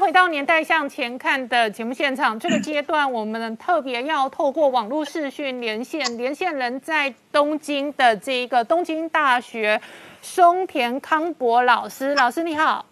[0.08, 9.82] 回到年代向前看的节目现场，这个阶段我们特别要透过网络视讯连线，连线人在东京的这一个东京大学
[10.22, 12.86] 松田康博老师，老师你好。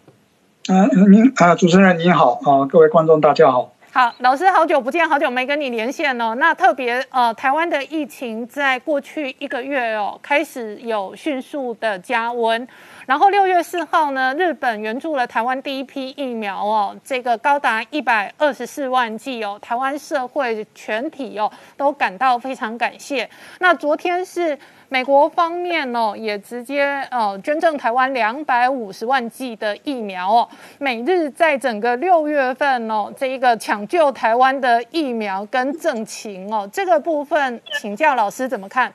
[0.68, 3.72] 嗯，您啊，主持人您好啊，各位观众大家好。
[3.92, 6.34] 好，老师好久不见，好久没跟你连线哦。
[6.34, 12.68] 那特别呃，台湾的疫情在过去一个月哦，开始有迅速的加温。
[13.06, 23.28] 然后六月四号呢，日本援助了台湾第一批疫苗哦，这个高达一百二十四万剂哦，台湾社会全体哦都感到非常感谢。
[23.60, 30.48] 那昨天是美国方面哦，也直接哦捐赠台湾两百五十万剂的疫苗哦，
[30.78, 38.92] 每日在整个六月份哦，这一个抢救台湾的疫苗跟政情哦，这个部分请教老师怎么看？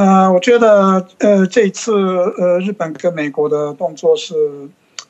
[0.00, 4.34] 呃，我觉得呃，这次呃，日本跟美国的动作是，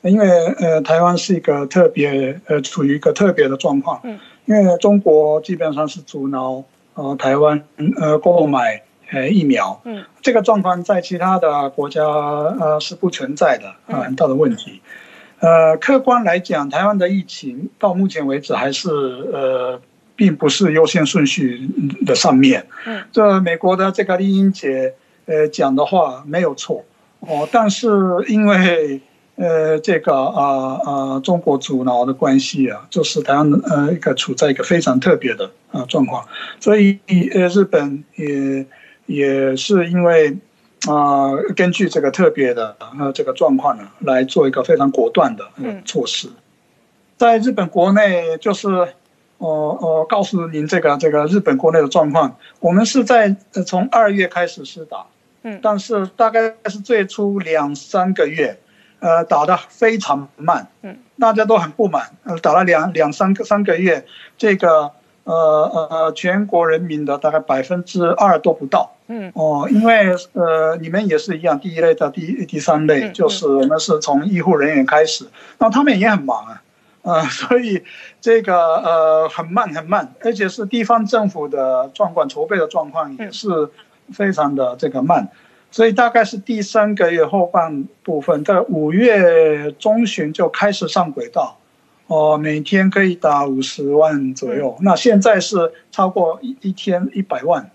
[0.03, 0.29] 因为
[0.59, 6.65] 呃，台湾是一个特别呃，处于一个特别的状况，嗯，因为中国基本上是阻挠
[6.95, 7.63] 呃台湾
[8.01, 8.83] 呃购买
[9.13, 14.83] 呃疫苗，嗯，这个状况在其他的国家呃是不存在的啊，很大的问题，
[15.39, 19.81] 呃，客观来讲，台湾的疫情到目前为止还是呃。
[20.21, 21.67] 并不是优先顺序
[22.05, 24.93] 的上面，嗯，这美国的这个丽英姐，
[25.25, 26.85] 呃，讲的话没有错，
[27.21, 27.89] 哦，但是
[28.29, 29.01] 因为
[29.37, 36.27] 呃这个啊啊中国阻挠的关系啊，就是台湾呃一个处在一个非常特别的啊状况，
[36.61, 36.99] 所以
[37.33, 38.67] 呃日本也
[39.07, 40.37] 也是因为
[40.87, 45.51] 啊根据这个特别的呃这个状况呢，来做一个非常果断的
[45.87, 46.29] 措施，
[47.17, 48.69] 在日本国内就是。
[49.41, 53.35] 我我告诉您这个这个日本国内的状况，我们是在
[53.67, 55.07] 从二月开始试打，
[55.43, 58.59] 嗯，但是大概是最初两三个月，
[58.99, 64.05] 呃，打的非常慢，嗯，大家都很不满，呃，打了两两三个三个月，
[64.37, 64.91] 这个
[65.25, 75.27] 呃呃全国人民的大概百分之二都不到，嗯，哦，因为呃你们也是一样，第一类到第第三类，就是我们是从医护人员开始，
[75.57, 76.63] 那他们也很忙啊。
[77.03, 77.83] 啊， 所以
[78.21, 83.49] 这个呃很慢很慢，而且是地方政府的状况筹备的状况也是
[84.13, 85.29] 非常的这个慢，
[85.71, 91.57] 所以大概是第三个月后半部分，在五月中旬就开始上轨道，
[92.07, 97.71] 哦，每天可以打五十万左右，那现在是超过一一天一百万，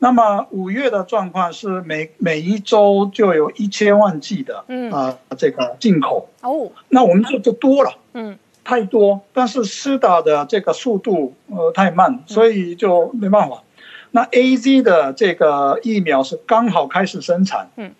[0.00, 4.90] 那么五月的状况是每每一周就有一千万剂的，嗯。
[4.92, 8.36] 啊这个进口哦，那我们就就多了，嗯。
[8.68, 13.62] 太多，但是施打的这个速度呃太慢，所以就没办法。
[14.10, 17.94] 那 A Z 的这个疫苗是刚好开始生产，嗯，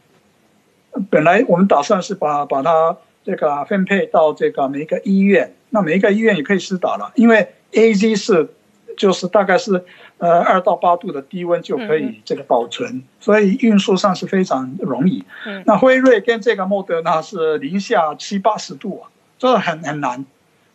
[1.08, 2.94] 本来我们打算是把把它
[3.24, 8.50] 这个分配到这个每一个医院，那每一个医院也可以施打了，因为 A Z 是
[8.98, 9.82] 就是大概是
[10.18, 15.24] 呃二到八度的低温就可以这个保存，所以运输上是非常容易。
[15.46, 19.08] 嗯，那辉瑞跟这个莫德纳是零下七八十度啊，
[19.38, 20.26] 这很很难。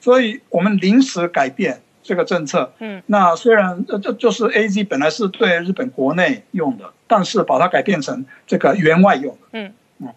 [0.03, 9.71] 所以我们临时改变这个政策，嗯，那虽然这就是 A Z 本来是对日本国内用的，但是把它改变成这个员外用，嗯。
[9.99, 10.09] 嗯，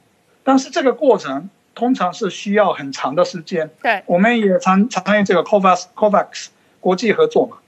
[0.43, 6.47] 但是这个过程通常是需要很长的时间，对，我们也常常用这个 COVAX COVAX
[6.80, 7.59] 国际合作嘛，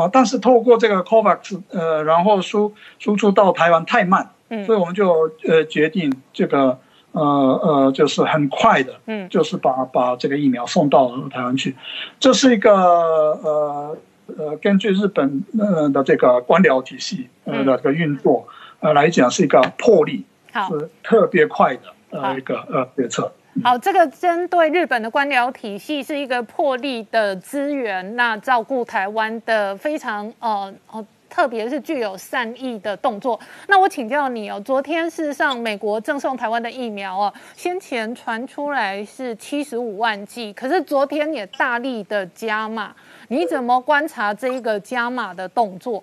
[0.00, 4.30] 啊，但是透过这个 COVAX，呃，然后输输出到台湾太慢，
[4.64, 6.78] 所以我们就呃决定这个
[7.16, 11.74] 呃呃就是很快的，嗯，就是把把这个疫苗送到台湾去，
[12.20, 13.98] 这是一个呃
[14.36, 18.46] 呃根据日本呃的这个官僚体系呃的这个运作
[18.80, 20.26] 呃来讲是一个魄力，
[20.68, 23.32] 是特别快的呃一个呃决策。
[23.64, 33.38] 好，这个针对日本的官僚体系是一个破例的资源，那照顾台湾的非常呃呃，特别是具有善意的动作。
[33.68, 42.94] 那我请教你哦，昨天事实上美国赠送台湾的疫苗哦，先前传出来是七十五万剂，可是昨天也大力的加码，
[43.28, 46.02] 你怎么观察这一个加码的动作？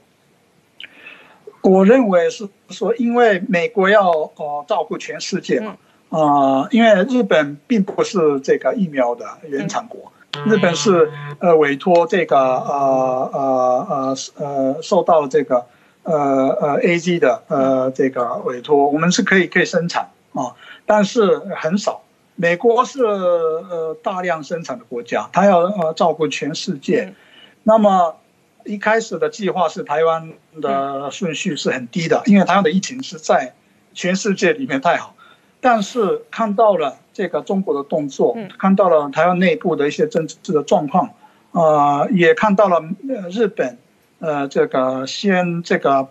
[1.62, 5.76] 我认为是说，因为美国要呃照顾全世界嘛。
[6.10, 10.13] 啊，因为日本并不是这个疫苗的原产国，
[10.46, 15.66] 日本是呃委托这个呃呃呃呃受到这个
[16.04, 20.56] 呃呃 A G 的呃这个委托，我们是可以可以生产啊，
[20.86, 22.02] 但是很少。
[22.36, 27.14] 美国是呃大量生产的国家，它要呃照顾全世界，
[27.62, 28.18] 那么
[28.66, 33.54] 一开始的计划是台湾的顺序是很低的，因为台湾的疫情是在
[33.94, 35.16] 全世界里面太好。
[35.64, 41.10] 但是看到了这个中国的动作，看到了台湾内部的一些政治的状况，
[41.54, 42.84] 啊，也看到了
[43.32, 43.78] 日本，
[44.20, 46.10] 呃，这个先这个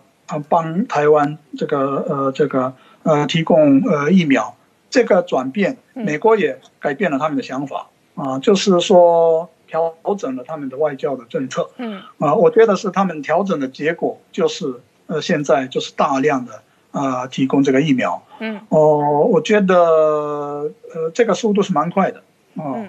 [0.49, 2.73] 帮台湾这个呃这个
[3.03, 4.55] 呃提供呃疫苗，
[4.89, 16.63] 这个转变，美国也改变了他们的想法啊，就是说调整了他们的外交的政策，嗯，啊，我觉得是他们调整的结果，就是呃现在就是大量的。
[16.93, 22.23] 啊，提供这个疫苗，嗯，哦，我觉得，呃，这个速度是蛮快的，
[22.55, 22.85] 哦。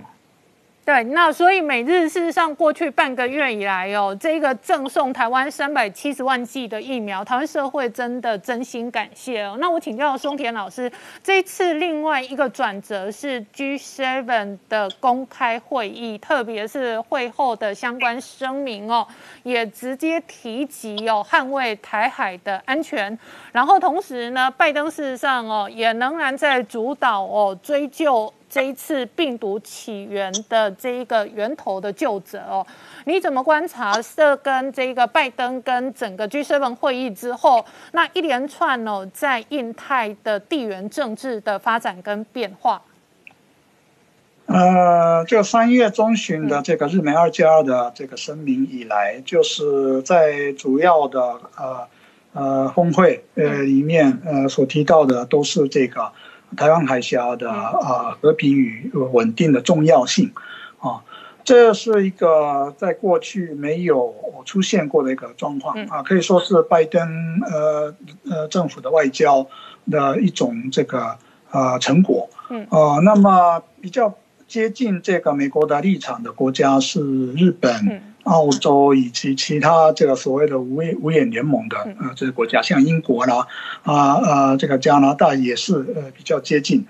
[0.85, 9.57] 对，那所以每日事实上过去半个月以来哦，这个赠送台湾三百七十万剂的疫苗，台湾社会真的真心感谢哦。
[9.59, 19.07] 那我请教松田老师，这次另外一个转折是 G7 的公开会议，特别是会后的相关声明哦，
[19.43, 23.19] 也直接提及哦捍卫台海的安全，
[23.53, 28.31] 然后同时呢，拜登事实上哦也仍然在主导哦追究。
[28.55, 32.65] 这一次病毒起源的这一个源头的救责哦，
[33.05, 42.81] 你怎么观察这跟这个拜登跟整个 G7 会议之后那一连串哦在印太的地缘政治的发展跟变化？
[44.47, 51.89] 呃，就三月中旬的这个日美二加二的这个声明以来，就是在主要的呃
[52.35, 56.13] 呃峰会呃里面呃所提到的都是这个。
[56.57, 60.33] 台湾海峡的啊和平与稳定的重要性，
[60.79, 61.03] 啊，
[61.45, 67.95] 这是一个在过去没有出现过的一个状况啊，可以说是拜登呃
[68.31, 69.47] 呃政府的外交
[69.91, 71.17] 的一种这个
[71.51, 74.15] 啊成果，嗯，啊，那么比较
[74.47, 78.14] 接近这个美国的立场的国家是日本。
[78.25, 83.47] 澳洲以及其他这个所谓的五五眼联盟的呃这些国家，像英国啦，
[83.83, 86.87] 啊啊这个加拿大也是呃比较接近，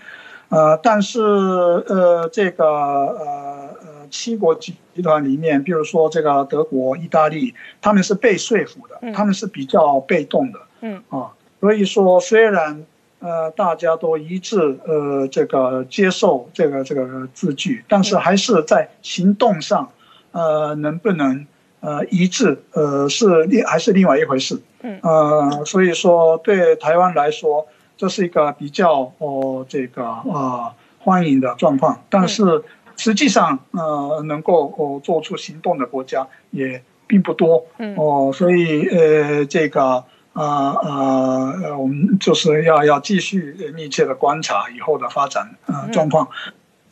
[0.48, 11.02] 呃但是呃这个呃呃七国集集团里面，比如说这个德国、意大利，他们是被说服的，他们是比较被动的，嗯。
[11.08, 12.86] 啊，所以说虽然
[13.18, 19.90] 呃大家都一致呃这个接受这个这个字句，但是还是在行动上。
[20.34, 21.46] 呃，能不能
[21.78, 22.60] 呃一致？
[22.72, 24.60] 呃，是另还是另外一回事。
[24.82, 27.66] 嗯，呃，所以说对台湾来说，
[27.96, 32.02] 这是一个比较哦这个啊欢迎的状况。
[32.10, 32.64] 但是
[32.96, 37.64] 实际上呃能够哦做出行动的国家也并不多。
[37.78, 46.28] 嗯，哦，所以呃这个啊啊呃我们就是要要继续密切的观察以后的发展呃状况。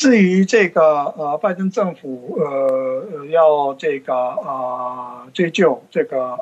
[0.03, 6.37] 至于这个呃，拜登政府呃要这个呃追究这个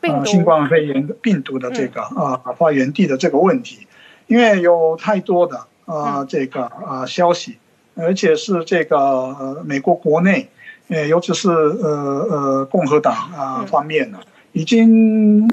[0.00, 3.86] 呃新冠肺炎病毒的这个啊发源地的这个问题，
[4.28, 7.58] 因为有太多的啊这个啊消息，
[7.96, 10.48] 而且是这个呃美国国内，
[10.88, 14.20] 呃尤其是呃呃共和党啊方面呢。
[14.54, 15.48] 已经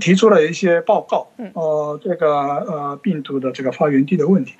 [0.00, 4.54] 提出了一些报告，呃，这个呃病毒的这个发源地的问题，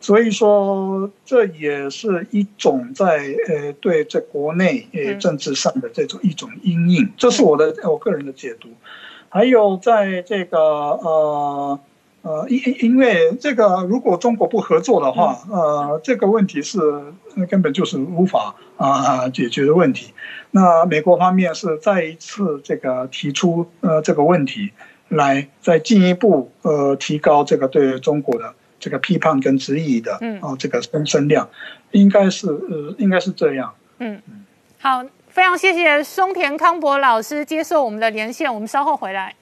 [0.00, 8.68] 所以说这也是一种在呃对这国内呃政治上的这种一种阴影，这是我的我个人的解读。
[9.28, 11.80] 还有在这个呃
[12.22, 16.78] 呃，因因因为这个，如果中国不合作的话，呃，这个问题是
[17.48, 20.12] 根本就是无法啊解决的问题。
[20.50, 24.70] 那美国方面是再一次这个提出呃这个问题，
[25.08, 31.48] 来再进一步呃提高这个对中国的这个批判跟质疑的哦这个声声量，
[31.92, 33.72] 应该是呃应该是这样。
[33.98, 34.20] 嗯，
[34.78, 39.34] 好，非常谢谢松田康博老师接受我们的连线，我们稍后回来。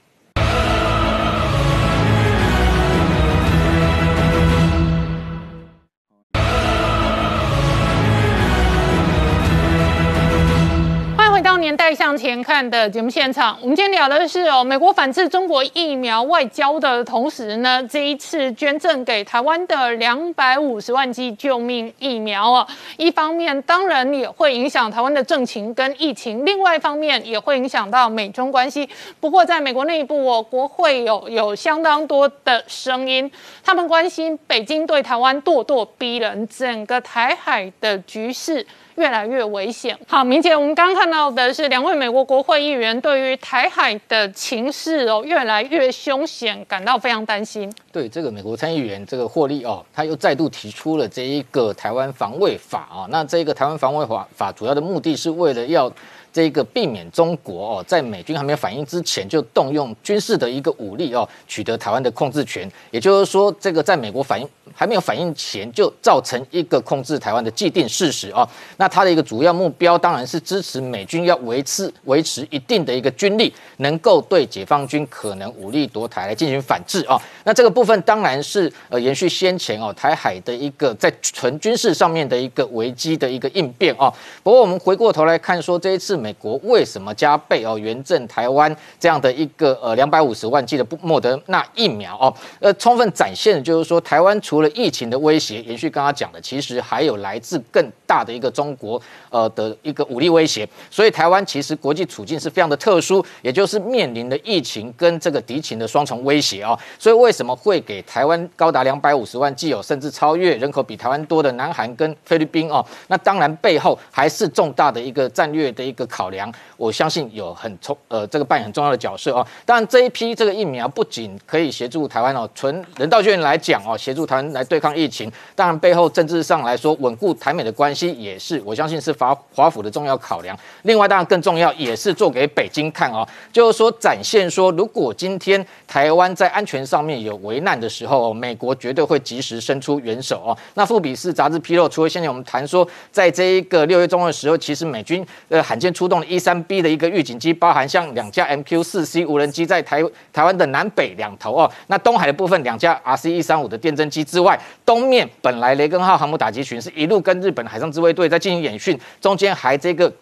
[11.69, 22.67] 年代向前看的节目现场，我们今天聊的是哦，美国反制中国疫苗外交的同时呢，这一次捐赠给台湾的两百五十万剂救命疫苗哦，
[22.97, 28.89] 一方面当然也会影响台湾的政情跟疫情，另外一方面也会影响到美中关系。
[29.21, 33.31] 不过在美国内部哦，国会有有相当多的声音，
[33.63, 38.67] 他们关心北京对台湾咄咄逼人，整个台海的局势。
[38.99, 39.99] 越来越危险。
[40.07, 47.73] 好，明姐，我们刚刚看到的是两位美国国会议员对于台海的情势哦越来越凶险感到非常担心。
[47.91, 53.07] 对这个美国参议员这个获利哦，他又再度提出了这一个台湾防卫法啊。
[53.11, 55.91] 那这个台湾防卫法法主要的目的是为了要。
[56.39, 62.71] 这个避免中国哦，在美军还没有反应之前就动用军事的一个武力哦，取得台湾的控制权。
[62.93, 68.49] 也就是说，这个在美国反应还没有反应前，就造成一个控制台湾的既定事实哦。
[68.77, 77.21] 那它的一个主要目标当然是支持美军要维持维持一定的一个军力，能够对解放军可能武力夺台来进行反制啊。
[77.43, 84.13] 那这个部分当然是呃延续先前哦台海的一个在纯军事上面的一个危机的一个应变哦。
[84.45, 92.35] 不过我们回过头来看说，这一次美美国为什么加倍哦援赠台湾这样的一个呃两百五十万剂的莫德纳疫苗哦？
[92.61, 99.01] 呃，充分展现的就是说，台湾除了疫情的威胁，延续刚刚讲的，其实还有来自更大的一个中国
[99.31, 100.69] 呃的一个武力威胁。
[100.91, 106.79] 所以台湾其实国际处境是非常的特殊，也就是面临的疫情跟这个敌情的双重威胁啊。
[106.99, 112.85] 所以为什么会给台湾高达两百五十万剂哦，甚至超越人口比台湾多的南韩跟菲律宾哦？
[113.07, 116.07] 那当然背后还是重大的一个战略的一个。
[116.19, 119.47] 考量，我相信有很重呃这个扮演很重要的角色哦。
[119.65, 125.31] 当然这一批这个疫苗不仅可以协助台湾哦，纯人道救援来讲哦，协助台湾来对抗疫情。
[125.55, 130.59] 当然背后政治上来说，稳固台美的关系也是我相信是华华府的重要考量。
[130.83, 140.59] 另外当然更重要也是做给北京看哦，就是说展现说，如果今天台湾在安全上面有危难的时候，美国绝对会及时伸出援手哦。
[140.75, 150.01] 那富比士杂志披露，除了现在我们谈说，在这一个六月中的时候，其实美军呃罕见出动了一三 B 的一个预警机，包含像两架 MQ 四 C 无人机在台
[150.33, 151.69] 台湾的南北两头哦。
[151.89, 154.57] 那东海的部分两架 RC 一三五的电侦机之外，
[154.87, 160.13] 东面本来雷根号航母打击群是一路跟日本海上自卫队在进行演训，中间还这个。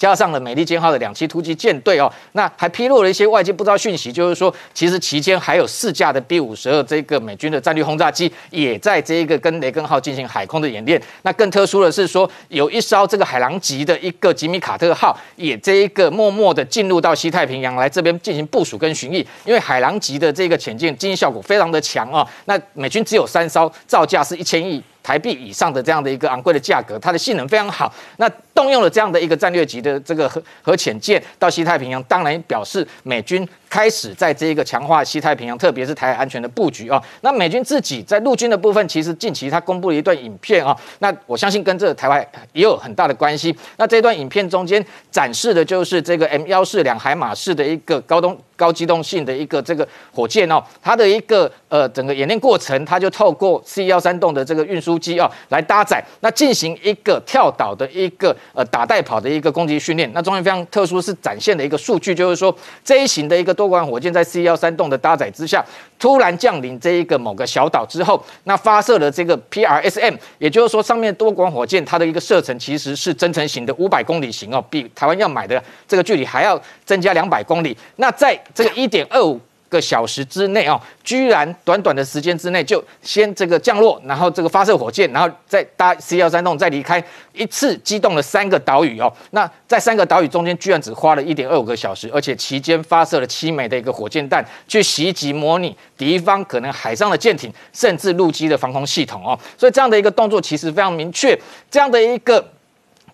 [0.00, 11.00] 加上了美利坚号的两栖突击舰队哦，那还披露了一些外界不知道讯息，就是说其实期间还有四架的 B 五十二这个美军的战略轰炸机也在这一个跟雷根号进行海空的演练。
[11.20, 22.26] 那更特殊的是说，有一艘这个海狼级的一个吉米卡特号也这一个默默的进入到西太平洋来这边进行部署跟巡弋，因为海狼级的这个潜舰经济效果非常的强哦。
[22.46, 24.82] 那美军只有三艘，造价是一千亿。
[25.02, 27.92] 台币以上的这样的一个昂贵的价格，它的性能非常好。
[28.16, 37.02] 那动用了这样的一个战略级的这个核核潜舰到西太平洋，当然表示美军开始在这一个强化西太平洋，特别是台海安全的布局啊。
[37.22, 40.76] 那美军自己在陆军的部分，其实近期他公布了一段影片啊。
[40.98, 43.56] 那我相信跟这个台湾也有很大的关系。
[43.78, 48.36] 那这段影片中间展示的就是这个 M 幺四两海马式的一个高东。
[48.60, 60.10] 高机动性的一个这个火箭哦，它的一个呃整个演练过程，它就透过 C 幺三栋的这个运输机哦来搭载，那进行一个跳岛的一个呃打带跑的一个攻击训练。
[60.12, 65.62] 那中间非常特殊是展现的一个数据，就是说这一型的一个多管火箭在 C 幺三栋的搭载之下，
[65.98, 77.76] 突然降临这一个某个小岛之后，那发射了这个 PRSM，也就是说上面多管火箭它的一个射程其实是增程型的五百公里型哦，比台湾要买的这个距离还要增加两百公里。
[77.96, 79.38] 那在这个一点二五
[79.70, 87.02] 个小时之内哦，居然短短的时间之内就先这个降落，然后这个发射火箭，然后再搭 C 幺三栋再离开，
[87.32, 89.10] 一次机动了三个岛屿哦。
[89.30, 99.38] 那在三个岛屿中间，居然只花了一点二五个小时，而且期间发射了七枚的一个火箭弹，去袭击模拟敌方可能海上的舰艇，甚至陆基的防空系统哦。
[99.56, 101.38] 所以这样的一个动作其实非常明确，
[101.70, 102.44] 这样的一个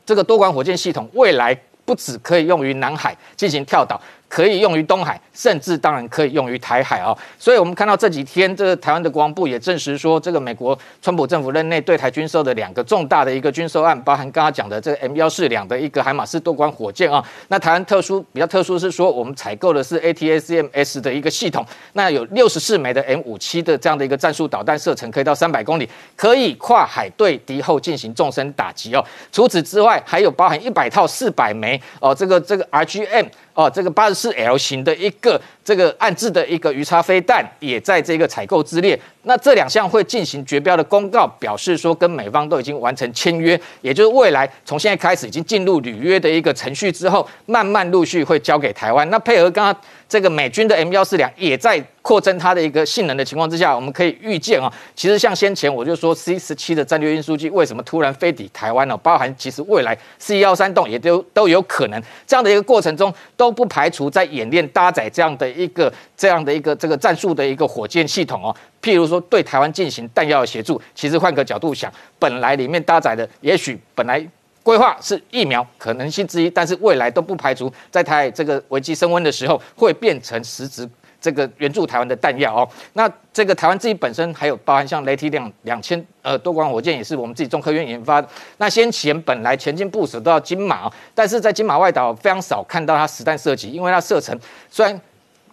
[0.06, 1.54] 这个多管火箭系统未来。
[1.86, 7.16] 不只可以用于南海进行跳岛，可以用于东海，甚至当然可以用于台海啊。
[7.38, 17.24] 所以我们看到这几天，这个台湾的国防部也证实说，这个美国川普政府任内对台军售的两个重大的一个军售案，包含刚刚讲的这个 M 幺四两的一个海马斯多管火箭啊。
[17.48, 29.04] 那台湾特殊比较特殊是说，我们采购的是 ATACMS 的一个系统，那有六十四枚的 M 五七的这样的一个战术导弹，射程可以到三百公里，可以跨海对敌后进行纵深打击哦。
[29.30, 33.26] 除此之外，还有包含一百套四百枚哦，这个这个 RGM。
[33.56, 38.96] 哦，这个八十四 L 型的一个这个暗制的一个鱼叉飞弹也在这个采购之列。
[39.22, 49.10] 那这两项会进行绝标的公告，表示说跟美方都已经完成签约，也就是未来从现在开始已经进入履约的一个程序之后，慢慢陆续会交给台湾。
[49.10, 49.76] 那配合刚刚
[50.08, 58.96] 这个美军的 M 幺四两也在扩增它的一个性能的情况之下，我们可以预见啊，其实像先前我就说 C 十七的战略运输机为什么突然飞抵台湾呢？
[58.96, 63.46] 包含其实未来 C 幺三栋也都都有可能这样的一个过程中都。
[63.46, 68.54] 都不排除在演练搭载这样的一个、这样的一个这个战术的一个火箭系统哦。
[68.82, 70.80] 譬如说，对台湾进行弹药协助。
[70.94, 74.24] 其实换个角度想，本来里面搭载的，也许本来
[74.62, 80.88] 规划是疫苗可能性之一，但是未来都不排除在台这个危机升温的时候，会变成实质。
[81.18, 88.28] 这个援助台湾的弹药哦，那这个台湾自己本身还有包含像雷霆两两千呃多管火箭，也是我们自己中科院研发的。
[88.58, 94.38] 那先前本来前进部署都要金马，但是在金马外岛非常少看到它实弹射击，因为它射程
[94.70, 95.00] 虽然。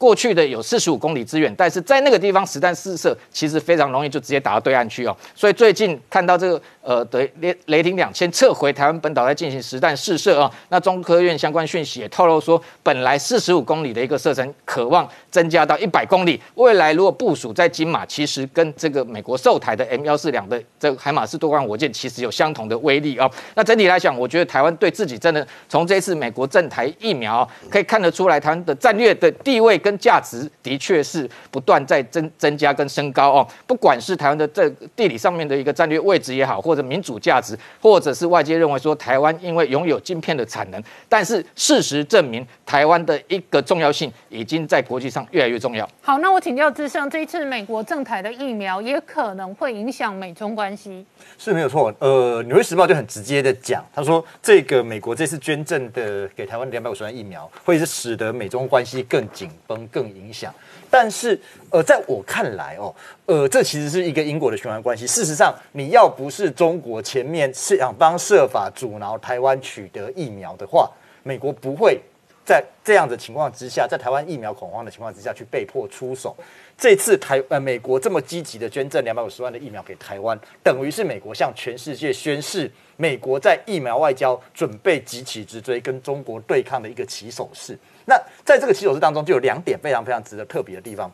[0.04, 5.16] 过去的有四十五公里之远，但是在那个地方实弹试射，其实非常容易就直接打到对岸去哦。
[5.34, 16.42] 所以最近看到这个呃的雷雷霆两千撤回台湾本岛在进行实弹试射啊，那中科院相关讯息也透露说，本来四十五公里的一个射程，渴望增加到一百公里。
[16.56, 23.32] 未来如果部署在金马，其实跟这个美国售台的 M 幺四两的这个海马斯多管火箭，其实有相同的威力啊。
[23.56, 45.88] 那整体来讲，我觉得台湾对自己真的从这次美国赠台疫苗可以看得出来，台湾的战略的地位跟价值的确是不断在增增加跟升高哦，不管是台湾的这地理上面的一个战略位置也好，或者民主价值，或者是外界认为说台湾因为拥有晶片的产能，但是事实证明台湾的一个重要性已经在国际上越来越重要。
[46.02, 51.06] 好，那我请教智胜，这一次美国政台的疫苗也可能会影响美中关系，
[51.38, 51.94] 是没有错。
[52.00, 59.83] 呃，纽约时报就很直接的讲，他说这个美国这次捐赠的给台湾两百五十万疫苗，会是使得美中关系更紧绷。
[59.88, 60.54] 更影响，
[60.90, 61.40] 但是
[61.70, 62.94] 呃，在我看来哦，
[63.26, 65.08] 呃，这其实是一个因果的循环关系。
[65.08, 70.90] 事实上，你要不是中国前面是想方设法阻挠台湾取得疫苗的话，
[71.24, 72.00] 美国不会
[72.46, 76.36] 在这样的情况之下，在台湾疫苗恐慌的情况之下去被迫出手。
[76.76, 87.78] 这次台呃美国这么积极的捐赠两百五十万的疫苗给台湾，等于是美国向全世界宣示，美国在疫苗外交准备急起直追，跟中国对抗的一个起手式。
[88.06, 91.12] 那在这个起手式当中，就有两点非常非常值得特别的地方。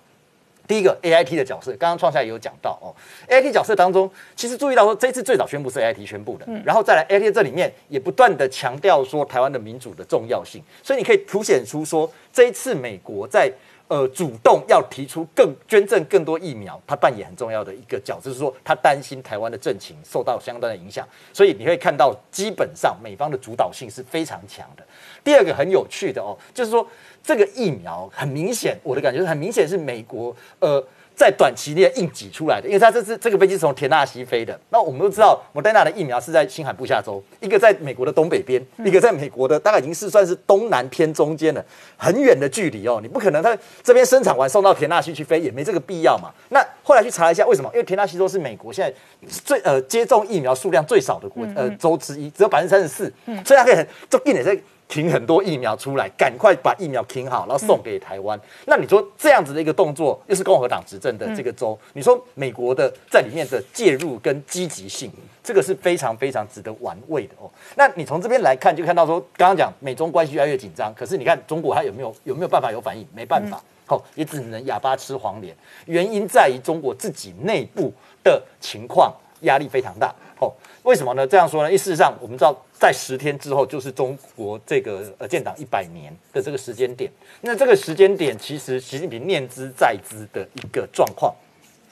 [0.68, 2.94] 第一个，A I T 的角色，刚刚创下也有讲到哦。
[3.28, 13.52] A I T 角色当中，其实注意到说，这次最早宣布是 A I T 宣布的，然后再来 A I T 这里面也不断的强调说台湾的民主的重要性，所以你可以凸显出说，这一次美国在。
[13.90, 24.84] 呃，主动要提出更捐赠更多疫苗，他扮演很重要的一个角色，就是说他担心台湾的政情受到相当的影响，所以你会看到基本上美方的主导性是非常强的。
[25.24, 26.88] 第二个很有趣的哦，就是说
[27.24, 30.82] 这个疫苗很明显，我的感觉是很明显是美国呃。
[31.20, 34.58] 在短期内硬挤出来的，因为它这次这个飞机是从田纳西飞的。
[34.70, 41.62] 那我们都知道，莫德纳的疫苗是在新罕布夏州，一个在美国的东北边，一个在美国的大概已经是算是东南偏中间了，
[41.98, 43.00] 很远的距离哦。
[43.02, 46.32] 你不可能它这边生产完送到田纳西去飞，也没这个必要嘛。
[46.52, 47.70] 那后来去查一下，为什么？
[47.74, 53.12] 因为田纳西州是美国现在最呃接种疫苗数量最少的国呃州之一，只有百分之三十四，
[53.44, 54.58] 所以它可以很就一点在。
[54.90, 58.38] 停很多疫苗出来，赶快把疫苗停好，然后送给台湾。
[58.66, 65.12] 那你说这样子的一个动作，又是共和党执政的这个州，你说美国的在里面的介入跟积极性，
[65.44, 67.48] 这个是非常非常值得玩味的哦。
[67.76, 73.08] 那你从这边来看，就看到说，刚刚讲美中关系越来越紧张，可是你看中国它有没有有没有办法有反应？
[73.14, 75.56] 没办法，好，也只能哑巴吃黄连。
[75.86, 77.94] 原因在于中国自己内部
[78.24, 80.12] 的情况压力非常大。
[80.40, 80.52] 哦，
[80.84, 81.28] 为什么呢？
[81.28, 81.70] 这样说呢？
[81.70, 82.56] 因为事实上我们知道。
[82.80, 87.12] 在十天之后，就是中国这个呃建党一百年的这个时间点。
[87.42, 91.36] 那这个时间点，其实习近平念之在兹的一个状况。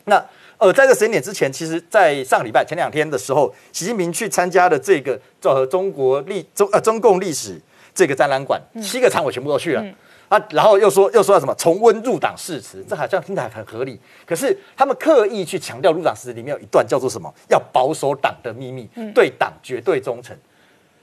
[0.06, 0.15] 那
[0.57, 7.60] 呃，在这个时间点之前，其实，在上个礼拜前两天的时候，习近平去参加了这个呃中国历中呃中共历史
[7.94, 9.86] 这个展览馆，七个场我全部都去了
[10.30, 10.41] 啊。
[10.49, 13.99] 然后又说又说到什么重温入党誓词，这好像听起来很合理。
[14.26, 17.34] 可是他们刻意去强调入党誓词里面有一段叫做什么？
[17.49, 20.36] 要保守党的秘密，对党绝对忠诚。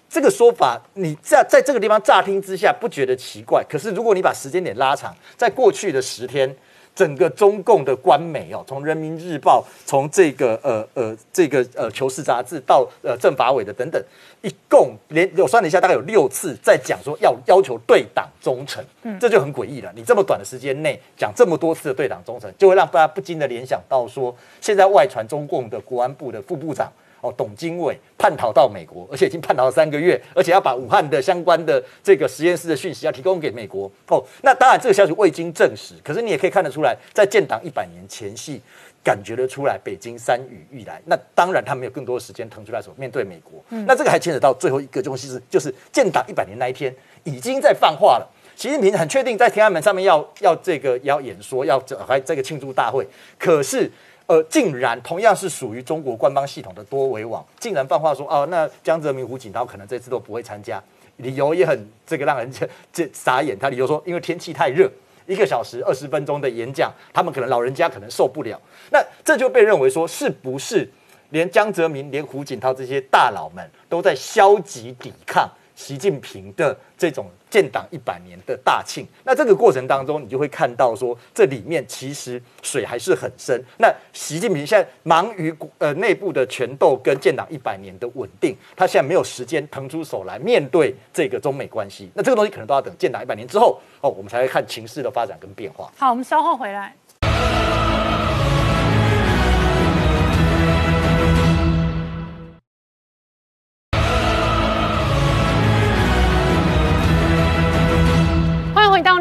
[0.08, 6.54] 这个说法，你在在这个地方乍听之下不觉得奇怪，可是如果你把时间点拉长，在过去的十天。
[6.94, 14.02] 整个中共的官媒哦，从人民日报，从这个呃呃这个呃求是杂志到呃政法委的等等，
[14.42, 19.92] 一共连我算了一下，大概有六次在讲说要要求对党忠诚，嗯，这就很诡异了。
[19.96, 26.92] 你这么短的时间内讲这么多次的对党忠诚，就会让大家不禁的联想到说，现在外传中共的国安部的副部长。
[27.24, 33.90] 哦，董经纬叛逃到美国，而且已经叛逃了三个月，而且要把武汉的相关的这个实验室的讯息要提供给美国。
[34.08, 38.60] 哦，那当然这个消息未经证实，可是你也可以看得出来，在建党一百年前夕，
[39.02, 41.00] 感觉得出来北京山雨欲来。
[41.06, 43.64] 那当然他没有更多的时间腾出来所面对美国。
[43.86, 48.30] 那这个还牵扯到最后一个东西是，就是建党一百年那一天已经在放话了。
[48.54, 53.90] 习近平很确定在天安门上面要要这个要演说，要这还这个庆祝大会，可是。
[54.26, 60.82] 呃，竟然同样是属于中国官方系统的多维网，竟然放话说哦，那江泽民、胡锦涛可能这次都不会参加，
[61.18, 63.58] 理由也很这个让人这这傻眼。
[63.58, 64.90] 他理由说，因为天气太热，
[65.26, 68.60] 一个小时二十分钟的演讲，他们可能老人家可能受不了。
[68.90, 70.90] 那这就被认为说，是不是
[71.30, 75.48] 连江泽民、连胡锦涛这些大佬们都在消极抵抗？
[75.76, 83.62] 习近平的这种建党一百年的大庆，那这个过程当中，你就会看到说，这里面其实水还是很深。
[83.78, 92.10] 那习近平现在忙于呃内部的权斗跟建党一百年的稳定，他现在没有时间腾出手来面对这个中美关系。
[92.12, 95.88] 那这个东西可能都要等建党一百年之后哦，我们才会看情势的发展跟变化。
[95.96, 96.96] 好，我们稍后回来。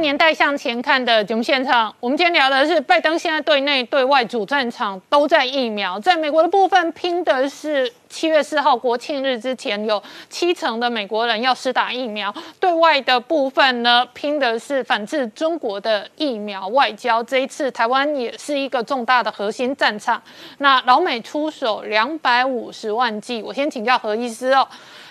[0.03, 17.23] 年代向前看的节目现场，我们今天聊的是拜登现在对内对外主战场都在疫苗，在美国的部分拼的是七月四号国庆日之前有七成的美国人要施打疫苗，对外的部分呢拼的是反制中国的疫苗外交。
[17.23, 20.21] 这一次台湾也是一个重大的核心战场，
[20.57, 24.67] 那老美出手两百五十万剂，我先请教何医师哦。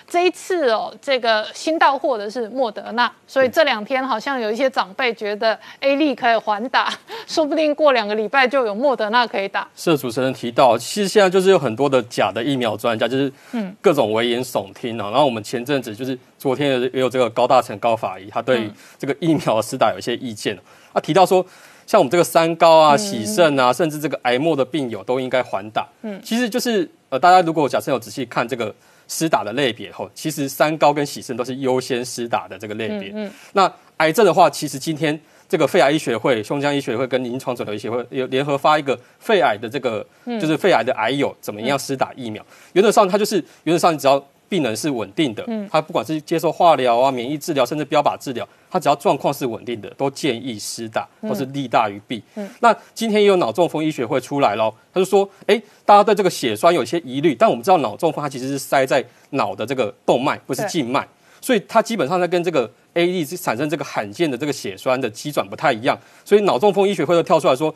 [0.07, 6.93] 这一次哦，这个新到货的是莫德纳，所以这两天好像有一些长辈觉得 A 利可以缓打，
[7.25, 9.67] 说不定过两个礼拜就有莫德纳可以打。
[9.75, 15.09] 是主持人提到，其实现在就是有很多的假的疫苗专家，就是嗯各种危言耸听啊。
[15.09, 18.69] 然后我们前阵子就是昨天也有这个高大成高法医，他对
[18.99, 20.57] 这个疫苗施打有一些意见
[20.93, 21.43] 他提到说，
[21.87, 25.87] 像我们这个三高啊、喜肾啊，甚至这个癌末的病友都应该缓打。
[26.03, 28.73] 嗯，其实就是呃，大家如果假设有仔细看这个。
[29.13, 33.11] 施打的类别吼，其实三高跟喜肾都是优先施打的这个类别。
[33.13, 42.43] 嗯，那癌症的话，其实今天这个肺癌医学会、胸腔医学会跟临床肿瘤医学会有联合发一个肺癌的这个，就是肺癌的癌友怎么样施打疫苗。
[42.73, 43.35] 原则上，它就是
[43.65, 44.25] 原则上，你只要。
[44.53, 52.21] 病人是稳定的，嗯，他不管是接受化疗啊、免疫治疗，甚至标靶治疗，他只要状况是稳定的，都建议施打，都是利大于弊。
[52.35, 61.07] 嗯，那今天也有脑中风医学会出来了，他就说，哎，大家对这个血栓有些疑虑，但我们知道脑中风它其实是塞在脑的这个动脉，不是静脉，
[61.41, 67.73] 所以它基本上在跟这个 A D 是产生这个罕见的这个血栓的机转不太一样，所以脑中风医学会都跳出来说，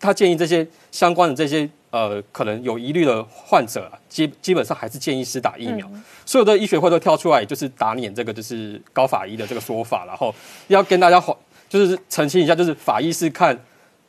[0.00, 1.68] 他建议这些相关的这些。
[1.90, 5.90] 呃，可能有疑虑的患者，基基本上还是建议施打疫苗。
[6.26, 10.34] 所有的医学会都跳出来，就是打脸这个就是高法医的这个说法，然后
[10.66, 11.18] 要跟大家
[11.66, 13.58] 就是澄清一下，就是法医是看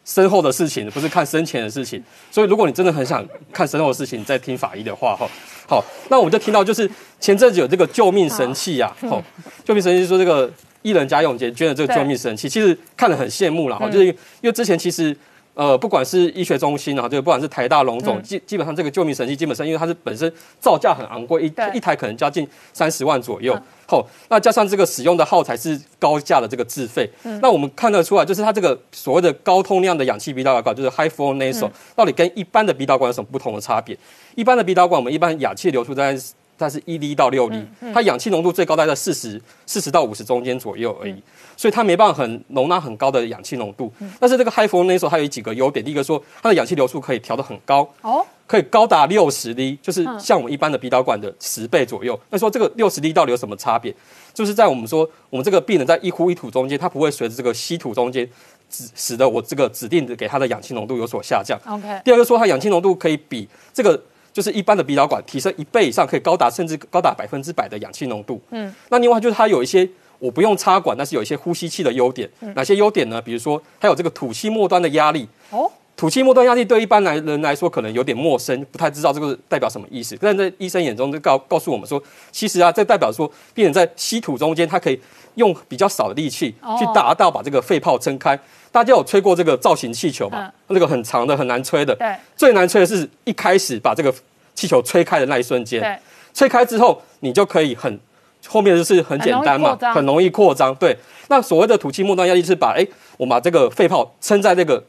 [0.03, 2.03] 身后的事情，不是看生前的事情。
[2.30, 5.26] 所以如果你真的很想看身后的事情，你再听法医的话，哈，
[5.66, 6.91] 好，那我们就听到就是
[7.22, 9.24] 前阵子有这个救命神器呀，吼，
[9.64, 10.52] 救命神器说这个
[10.82, 15.16] 艺人贾永杰捐的这个救命神器，其实看得很羡慕了，哈，就是因为之前其实。
[15.60, 23.53] 呃，不管是医学中心啊，就不管是台大龙总，基基本上这个救命神器，基本上因为它是本身造价很昂贵，一一台可能将近三十万左右。
[23.86, 27.10] 好，那加上这个使用的耗材是高价的这个自费，
[27.41, 33.98] 那我们看得出来，就是它这个所谓的高通量的氧气鼻导管，就是 high flow nasal，到底跟一般的鼻导管有什么不同的差别？
[34.36, 36.18] 一般的鼻导管，我们一般氧气流出在。
[36.60, 41.15] 它是一厘到六厘，它氧气浓度最高大概在四十四十到五十中间左右而已，
[41.56, 43.91] 所以它没办法很容纳很高的氧气浓度。
[44.19, 52.19] 但是这个 High Flow Nasal 它有几个优点，第一个说它的氧气流速可以调得很高，哦，可以高达六十厘，就是像我们一般的鼻导管的十倍左右。
[52.30, 53.95] 那说这个六十厘到底有什么差别？
[54.34, 58.30] 就是在我们说我们这个病人在一呼一吐中间，它不会随着这个吸吐中间，
[58.69, 61.57] 指使得我这个指定的给它的氧气浓度有所下降。
[61.65, 62.02] OK。
[62.03, 64.02] 第二个说它氧气浓度可以比这个。
[64.40, 68.41] 就是一般的鼻导管提升一倍以上，可以高达甚至高达百分之百的氧气浓度。
[68.52, 69.86] 嗯，那另外就是它有一些
[70.18, 72.30] 我不用插管，但是有一些呼吸器的优点。
[72.56, 73.22] 哪些优点呢？
[73.22, 75.28] 比如说它有这个吐气末端的压力。
[75.49, 75.70] 哦。
[75.98, 80.18] 吐气末端压力对一般来人来说可能有点陌生，不太知道这个代表什么意思。
[80.22, 82.02] 但在医生眼中就告告诉我们说，
[82.32, 84.98] 其实啊，这代表说病人在吸吐中间，他可以
[85.36, 88.40] 用比较少的力气去达到把这个肺泡撑开。
[88.72, 90.53] 大家有吹过这个造型气球吧？
[90.68, 94.14] 那个很长的很难吹的，对，最难吹的是一开始把这个
[94.60, 95.80] 气球吹开的那一瞬间。
[95.80, 95.98] 对，
[96.34, 97.99] 吹开之后你就可以很
[98.48, 100.73] 后面就是很简单嘛，很容易扩张。
[100.76, 102.86] 对，那所谓的吐气末端压力是把哎，
[103.18, 104.84] 我把这个肺泡撑在那个。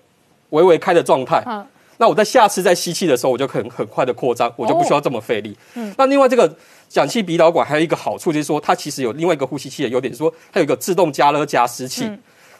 [0.50, 1.40] 微微开的状态，
[1.98, 5.56] 那我在下次在吸气的时候，我就很很快的扩张，我就不需要这么费力。
[5.74, 6.52] 嗯那另外这个
[6.94, 12.10] 氧气鼻导管还有一个好处，就是说它其实有另外一个呼吸器的优点，说它有一个自动加热加湿器。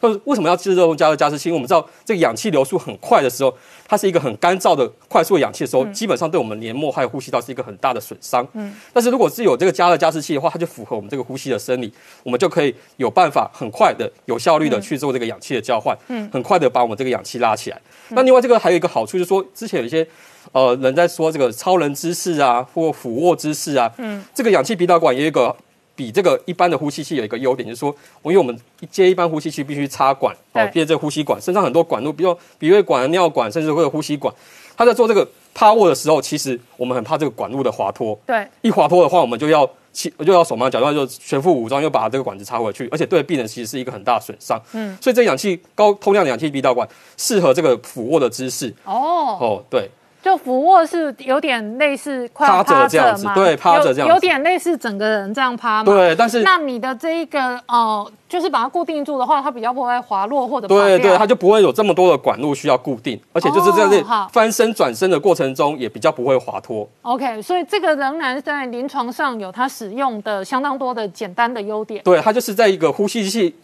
[0.01, 1.49] 或者为什么要自动加热加湿器？
[1.49, 3.53] 因为我们知道这个氧气流速很快的时候，
[3.91, 8.47] 它是一个很干燥的快速氧气的时候，基本上对我们黏膜还有呼吸道是一个很大的损伤。
[8.53, 11.93] 嗯，但是如果是有这个加热加湿器的话，它就符合我们这个呼吸的生理，
[12.23, 17.81] 我们就可以有办法很快的、有效率的去做这个氧气的交换，嗯，很快的把我们这个氧气拉起来。
[18.11, 20.07] 那另外这个还有一个好处，就是说之前有一些
[20.53, 25.57] 呃人在说这个超人姿势啊，或俯卧姿势啊，嗯，这个氧气鼻导管也有一个。
[26.01, 28.59] 比这个一般的呼吸器有一个优点，就是说，因为我们
[28.91, 34.35] 接一般呼吸器必须插管，哦，接这个呼吸管，身上很多管路，比如鼻胃管、尿管，甚至会有呼吸管。
[34.79, 38.19] 他在做这个趴卧的时候，其实我们很怕这个管路的滑脱。
[38.27, 44.59] 对，一滑脱的话，我们就要就要手忙脚乱，就全副武装又把这个管子插回去，而且对病人其实是一个很大的损伤。
[44.73, 48.75] 嗯，所以这氧气高通量的氧气鼻导管适合这个俯卧的姿势。
[48.87, 49.91] 哦哦，对。
[50.23, 55.85] 就俯卧是有点类似趴着这样子，对，趴着这样，有点类似整个人这样趴嘛。
[55.85, 66.87] 对，但是那你的这一个哦，就是把它固定住的话，它比较不会滑落或者对对，它就不会有这么多的管路需要固定，而且就是在这翻身转身的过程中也比较不会滑脱。
[67.03, 72.03] OK，所以这个仍然在临床上有它使用的相当多的简单的优点。
[72.05, 73.55] 对，它就是在一个呼吸器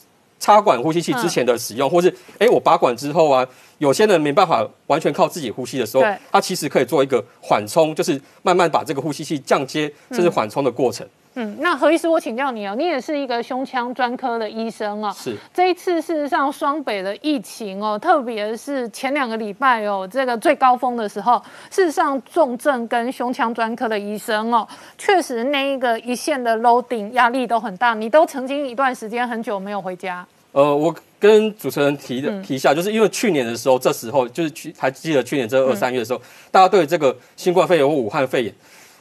[0.40, 3.46] 插管呼吸器之前的使用，或是哎我拔管之后啊。
[3.78, 11.06] 有些人没办法完全靠自己呼吸的时候，他其实可以做一个缓冲，就是慢慢把这个呼吸器降阶，甚至缓冲的过程。
[11.38, 15.12] 嗯，那何医师，我请教你哦，你也是一个胸腔专科的医生哦。
[15.14, 15.36] 是。
[15.52, 21.36] 这一次事实上双北的疫情哦，特别是前两个礼拜哦，这个最高峰的时候，
[21.70, 24.66] 事实上重症跟胸腔专科的医生哦，
[24.96, 27.92] 确实那一个一线的 loading 压力都很大。
[27.92, 30.26] 你都曾经一段时间很久没有回家。
[30.52, 30.94] 呃，我。
[31.18, 36.20] 跟主持人提的提一下，就是因为去年的时候，这时候就是去还记得去年这二三月的时候，
[36.50, 38.54] 大家对这个新冠肺炎或武汉肺炎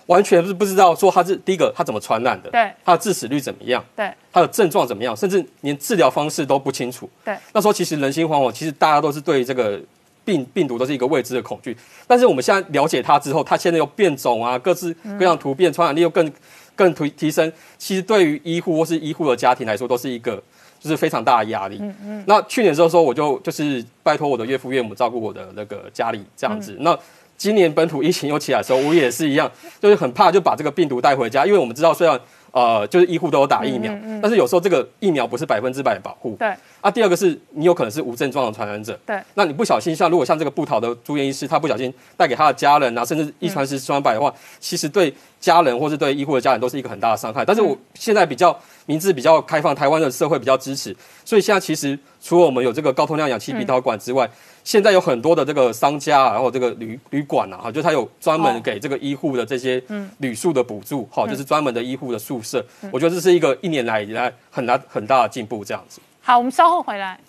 [0.06, 7.36] 完全是不知道说它是第一个它怎么传染的，对，它的致死率怎么样，对，它的症状怎么样，甚至连治疗方式都不清楚，对。
[7.52, 9.82] 那时候其实人心惶惶，其实大家都是对这个
[10.24, 11.76] 病病毒都是一个未知的恐惧。
[12.08, 16.32] 但是我们现在了解它之后，它现在又变种啊，各式各样突变，传染力又更
[16.76, 20.42] 更提提升，其实对于医护或是医护的家庭来说，都是一个。
[20.86, 21.80] 就是非常大的压力。
[21.82, 22.24] 嗯嗯。
[22.28, 26.78] 那去年的时候说，我就就是拜托我的岳父岳母照顾我的那个家里这样子。
[26.82, 26.96] 那
[27.36, 29.52] 今年本土疫情又起来的时候，我也是一样，
[29.82, 32.18] 就是很怕就把这个病毒带回家，因为我们知道虽然
[32.52, 33.92] 呃就是医护都有打疫苗，
[34.22, 36.36] 但是有时候这个疫苗不是百分之百保护。
[36.38, 36.54] 对。
[36.82, 38.98] 啊，第二个是你有可能是无症状的传染者。
[39.08, 39.20] 对。
[39.34, 45.12] 那你不小心像如果像这个布桃的住院医师，他不小心带给他的家人啊，甚至一传十十传百的话，其实对
[45.46, 47.46] 家人或是对医护的家人都是一个很大的伤害。
[47.46, 48.58] 但是我现在比较。
[48.88, 50.96] 名字比较开放，台湾的社会比较支持，
[51.26, 54.30] 所以现在其实除了我们有这个高通量氧气鼻导管之外，
[54.64, 59.82] 现在有很多的这个商家啊，然后这个旅旅馆啊，哈，就它有专门给这个医护的这些
[60.20, 62.64] 旅宿的补助，好，就是专门的医护的宿舍。
[62.92, 66.00] 我觉得这是一个一年来以来很大很大的进步，这样子。
[66.22, 67.20] 好，我们稍后回来。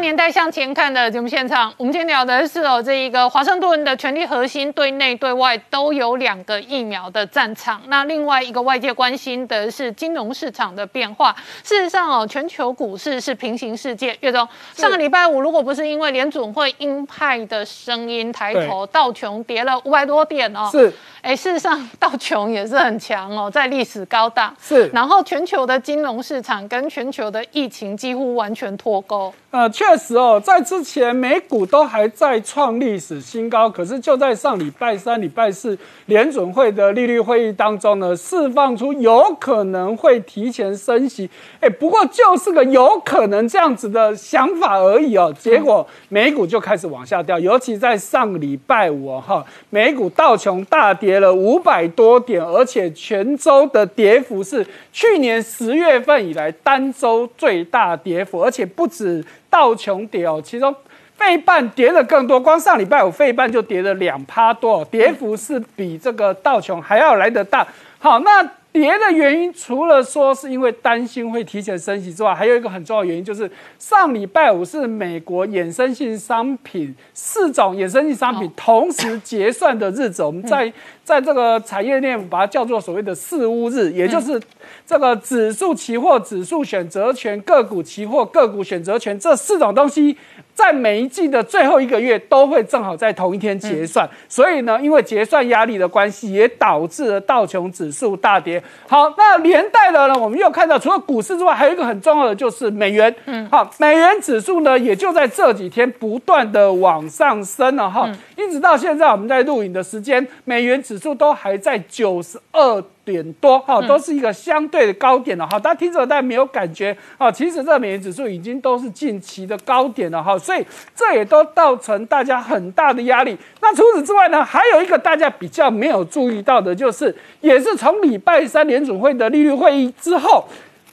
[0.00, 7.80] 年代向前看的节目现场，我们今天聊的是哦，这一个华盛顿的权力核心，对内对外都有两个疫苗的战场。
[7.88, 11.36] 那另外一个外界关心的是金融市场的变化。
[11.62, 14.16] 事实上哦，全球股市是平行世界。
[14.20, 20.68] 月中，上个礼拜五，如果不是因为联准会鹰派的声音抬头，道琼跌了五百多点哦。
[20.72, 20.92] 是。
[21.20, 24.56] 哎，事实上道琼也是很强哦，在历史高档。
[24.58, 24.88] 是。
[24.94, 29.32] 然后全球的金融市场跟全球的疫情几乎完全脱钩。
[29.50, 35.76] 呃，确实哦，在之前美股都还在创历史新高，可是就在上礼拜三、礼拜四
[36.06, 41.28] 联准会的利率会议当中呢，释放出有可能会提前升息，
[41.60, 45.34] 哎，不过就是个有可能这样子的想法而已哦。
[45.38, 59.24] 结果美股就开始往下掉，尤其在上礼拜五哈，美股道琼大跌了五百多点，而且全周的跌幅是去年十月份以来单周最大跌幅，而且不止。
[59.50, 60.74] 道琼跌哦，其中
[61.16, 67.66] 费半跌的更多，光上礼拜五费半就跌了两趴多，跌幅是比这个道琼还要来得大。
[67.98, 73.50] 好，那跌的原因除了说是因为担心会提前升息之外，还有一个很重要的原因就是
[73.80, 80.72] 上礼拜五是美国衍生性商品四种衍生性商品同时结算的日子，我们在
[81.10, 84.40] 在这个产业链把它叫做所谓的四乌日，也就是
[84.86, 90.16] 这个指数期货、指数选择权、个股期货、个股选择权这四种东西。
[90.52, 98.62] 在每一季的最后一个月都会正好在同一天结算，所以呢，因为结算压力的关系，也导致了道琼指数大跌。
[98.86, 103.14] 好，那连带的呢，我们又看到除了股市之外，还有一个很重要的就是美元。
[103.24, 112.84] 嗯，好，美元指数呢，也就在这几天不断的往上升了哈，一直到现在我们在录影的时间，美元指数都还在九十二。
[113.02, 115.58] 点多哈，都是一个相对的高点了哈。
[115.58, 117.32] 大家听着，大家没有感觉啊？
[117.32, 120.64] 其实这美元指数已经都是近期的高点了哈，所以
[120.94, 123.36] 这也都造成大家很大的压力。
[123.60, 130.46] 那除此之外呢，还有一个大家比较没有注意到的，就是也是从礼拜三联准会的利率会议之后。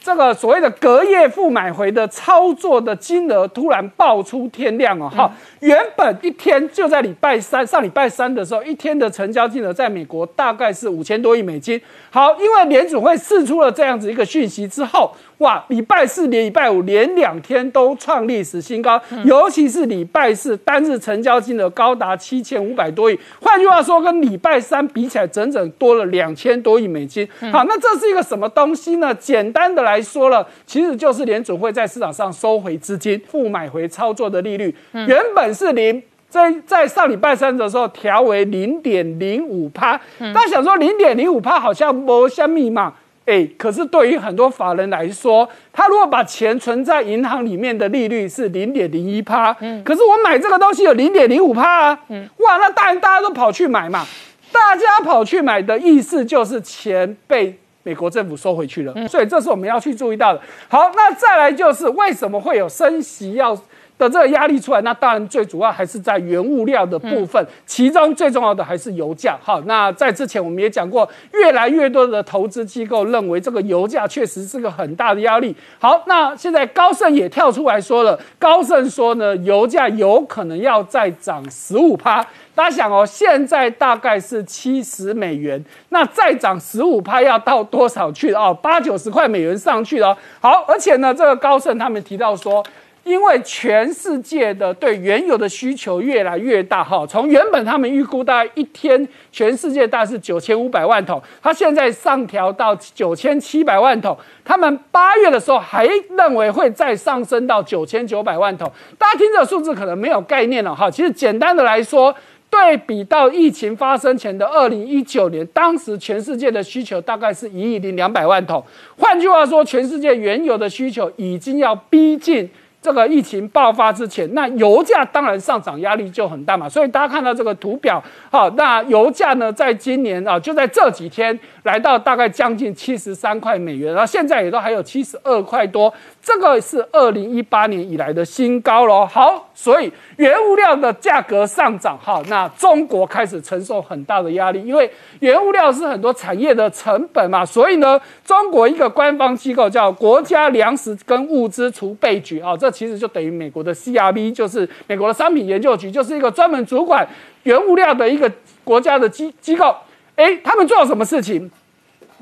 [0.07, 5.29] 这个所谓的隔夜负买回的操作的金额突然爆出天量哦，哈，
[5.59, 11.81] 原本一天就在礼拜三上礼拜三的时候，一天的成交金额在美国大概是五千多亿美金。
[12.09, 15.11] 好，因为联储会释出了这样子一个讯息之后。
[15.39, 15.64] 哇！
[15.68, 23.19] 礼拜四、礼拜五连两天都创历史新高，尤其是礼拜四单日成交金额高达七千五百多亿。
[23.41, 27.27] 换句话说，跟礼拜三比起来，整整多了两千多亿美金。
[27.51, 29.14] 好，那这是一个什么东西呢？
[29.14, 39.99] 简单的来说了，其实就是联准会在市场上收回资金、负买回操作的利率，原本是零，在在上礼拜三的时候调为零点零五帕。
[40.34, 42.93] 大家想说零点零五帕好像没什么嘛？
[43.27, 54.05] 哎，可是对于很多法人来说，他如果把钱存在银行里面的利率是零点零一趴，嗯，可是我买这个东西有零点零五趴啊，嗯，哇，那当然大家都跑去买嘛，
[54.51, 60.41] 大家跑去买的意思就是钱被美国政府收回去了，所以这是我们要去注意到的。
[60.69, 63.57] 好，那再来就是为什么会有升息要？
[63.97, 69.37] 的这个压力出来，那当然最主要还是在原物料的部分，其中最重要的还是油价。
[69.41, 75.55] 好，那在之前我们也讲过，越来越多的投资机构认为这个油价确实是个很大的压力。
[75.79, 82.25] 好，那现在高盛也跳出来说了，高盛说呢，油价有可能要再涨十五趴。
[82.53, 88.51] 大家想哦，现在大概是七十美元，那再涨十五趴要到多少去哦？
[88.61, 90.17] 八九十块美元上去了。
[90.39, 92.63] 好，而且呢，这个高盛他们提到说。
[93.07, 108.69] 因为全世界的对原油的需求越来越大，哈，从原本他们预估大概一天全世界大概是九千五百万桶，它现在上调到九千七百万桶，他们八月的时候还认为会再上升到九千九百万桶。
[108.97, 112.13] 大家听这个数字可能没有概念了，哈，其实简单的来说，
[112.49, 118.61] 对比到疫情发生前的二零一九年，当时全世界的需求大概是一亿零两百万桶，
[118.97, 122.49] 换句话说，全世界原油的需求已经要逼近。
[122.88, 126.69] 这个疫情爆发之前，那油价当然上涨压力就很大嘛。
[126.69, 128.01] 所以大家看到这个图表，
[128.31, 135.93] 好，那油价呢，在今年啊，就在这几天来到大概将近七十三块美元，然后现在也都还有七十二块多，
[136.27, 139.05] 这个是二零一八年以来的新高喽。
[139.05, 144.91] 好，所以原物料的价格上涨，哈，那中国开始承受很大的压力，因为
[145.21, 147.45] 原物料是很多产业的成本嘛。
[147.45, 152.69] 所以呢，中国一个官方机构叫国家粮食跟物资储备局啊，这。
[152.69, 157.07] 其实就等于美国的 CRB，就是美国的商品研究局，就是一个专门主管
[157.43, 158.29] 原物料的一个
[158.65, 159.73] 国家的机机构。
[160.17, 161.49] 哎，他们做了什么事情？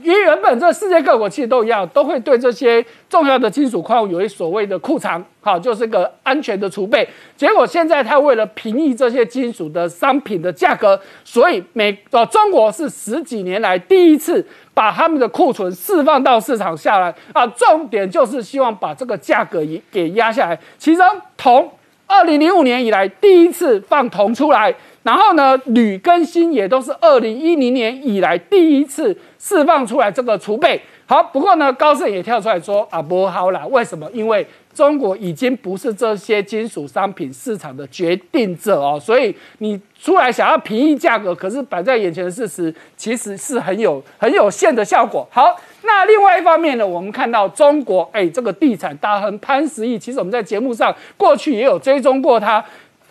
[0.02, 7.08] 因为原本这世界各国其实都一样，都会对这些重要的金属矿物有一所谓的库藏，好，就是个安全的储备。
[7.38, 20.60] 结果现在他为了平抑这些金属的商品的价格，所以美呃中国是十几年来第一次把他们的库存释放到市场下来啊，重点就是希望把这个价格也给压下来。
[20.78, 21.06] 其中
[21.38, 21.72] 铜，
[22.06, 24.76] 二零零五年以来第一次放铜出来。
[25.06, 30.82] 然后呢，铝跟锌也都是二零一零年以来第一次释放出来这个储备。
[31.06, 34.10] 好，不过呢，高盛也跳出来说啊，不好啦，为什么？
[34.11, 45.27] 因为中国已经不是这些金属商品市场的决定者哦，所以你出来想要平抑价格，可是摆在眼前的事实其实是很有很有限的效果。
[45.30, 52.65] 好，那另外一方面呢，我们看到中国，哎，这个地产大亨潘石屹，其实我们在节目上过去也有追踪过他。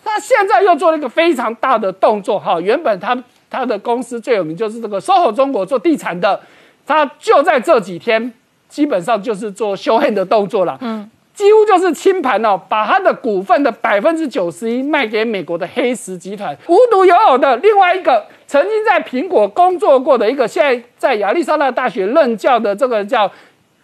[0.05, 3.17] 他现在又做了一个非常大的动作，哈，原本他
[3.49, 6.39] 他的公司最有名就是这个 SOHO 中国做地产的，
[6.85, 8.31] 他就在这几天
[8.69, 16.55] 基本上就是做修 hand 的动作了，嗯，几乎就是清盘哦，把他的股份的百分之九十一卖给美国的黑石集团。
[16.67, 23.29] 无独有偶的，另外一个曾经在苹果工作过的一个，现在在亚利桑那大学任教的这个叫。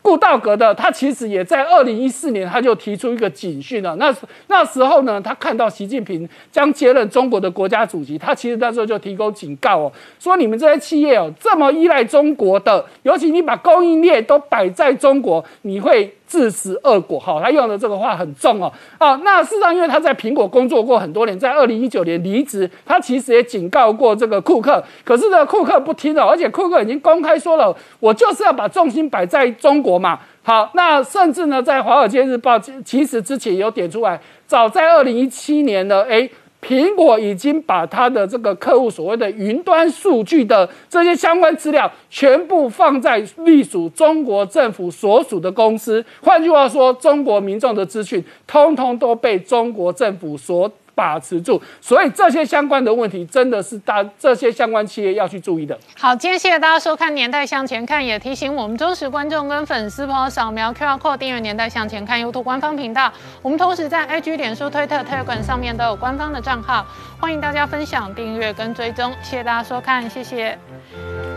[0.02, 3.96] 顾道格的，他其实也在二零一四年，他就提出一个警讯了。
[3.98, 4.14] 那
[4.48, 16.14] 那时候呢，他看到习近平将接任中国的国家主席，他其实那时候就提供警告哦，说你们这些企业哦，这么依赖中国的，尤其你把供应链都摆在中国，你会。
[16.32, 34.18] 自食恶果，哈，他用的这个话很重哦，啊，那事实上，因为他在苹果工作过很多年，在二零一九年离职，他其实也警告过这个库克，可是呢，库克不听了，而且库克已经公开说了，我就是要把重心摆在中国嘛，好，那甚至呢，在华尔街日报其实之前有点出来，
[34.48, 36.30] 早在二零一七年呢，哎。
[36.62, 46.06] 苹果已经把它的这个客户所谓的云端数据的这些相关资料，全部放在隶属中国政府所属的公司。
[46.22, 50.72] 换句话说，中国民众的资讯，通通都被中国政府所。
[50.94, 55.78] 把持住，所以这些相关的问题真的是大这些相关企业要去注意的。
[55.98, 63.12] 好，今天谢谢大家收看《年代向前看》，也提醒我们忠实观众跟粉丝朋友扫描 QR Code 订阅《年代向前看》YouTube 官方频道。
[63.42, 66.86] 我们同时在 IG、脸书、推特、Telegram 上面都有官方的账号，
[67.20, 69.12] 欢迎大家分享、订阅跟追踪。
[69.22, 70.58] 谢谢大家收看，谢谢，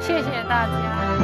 [0.01, 1.24] 谢谢大家。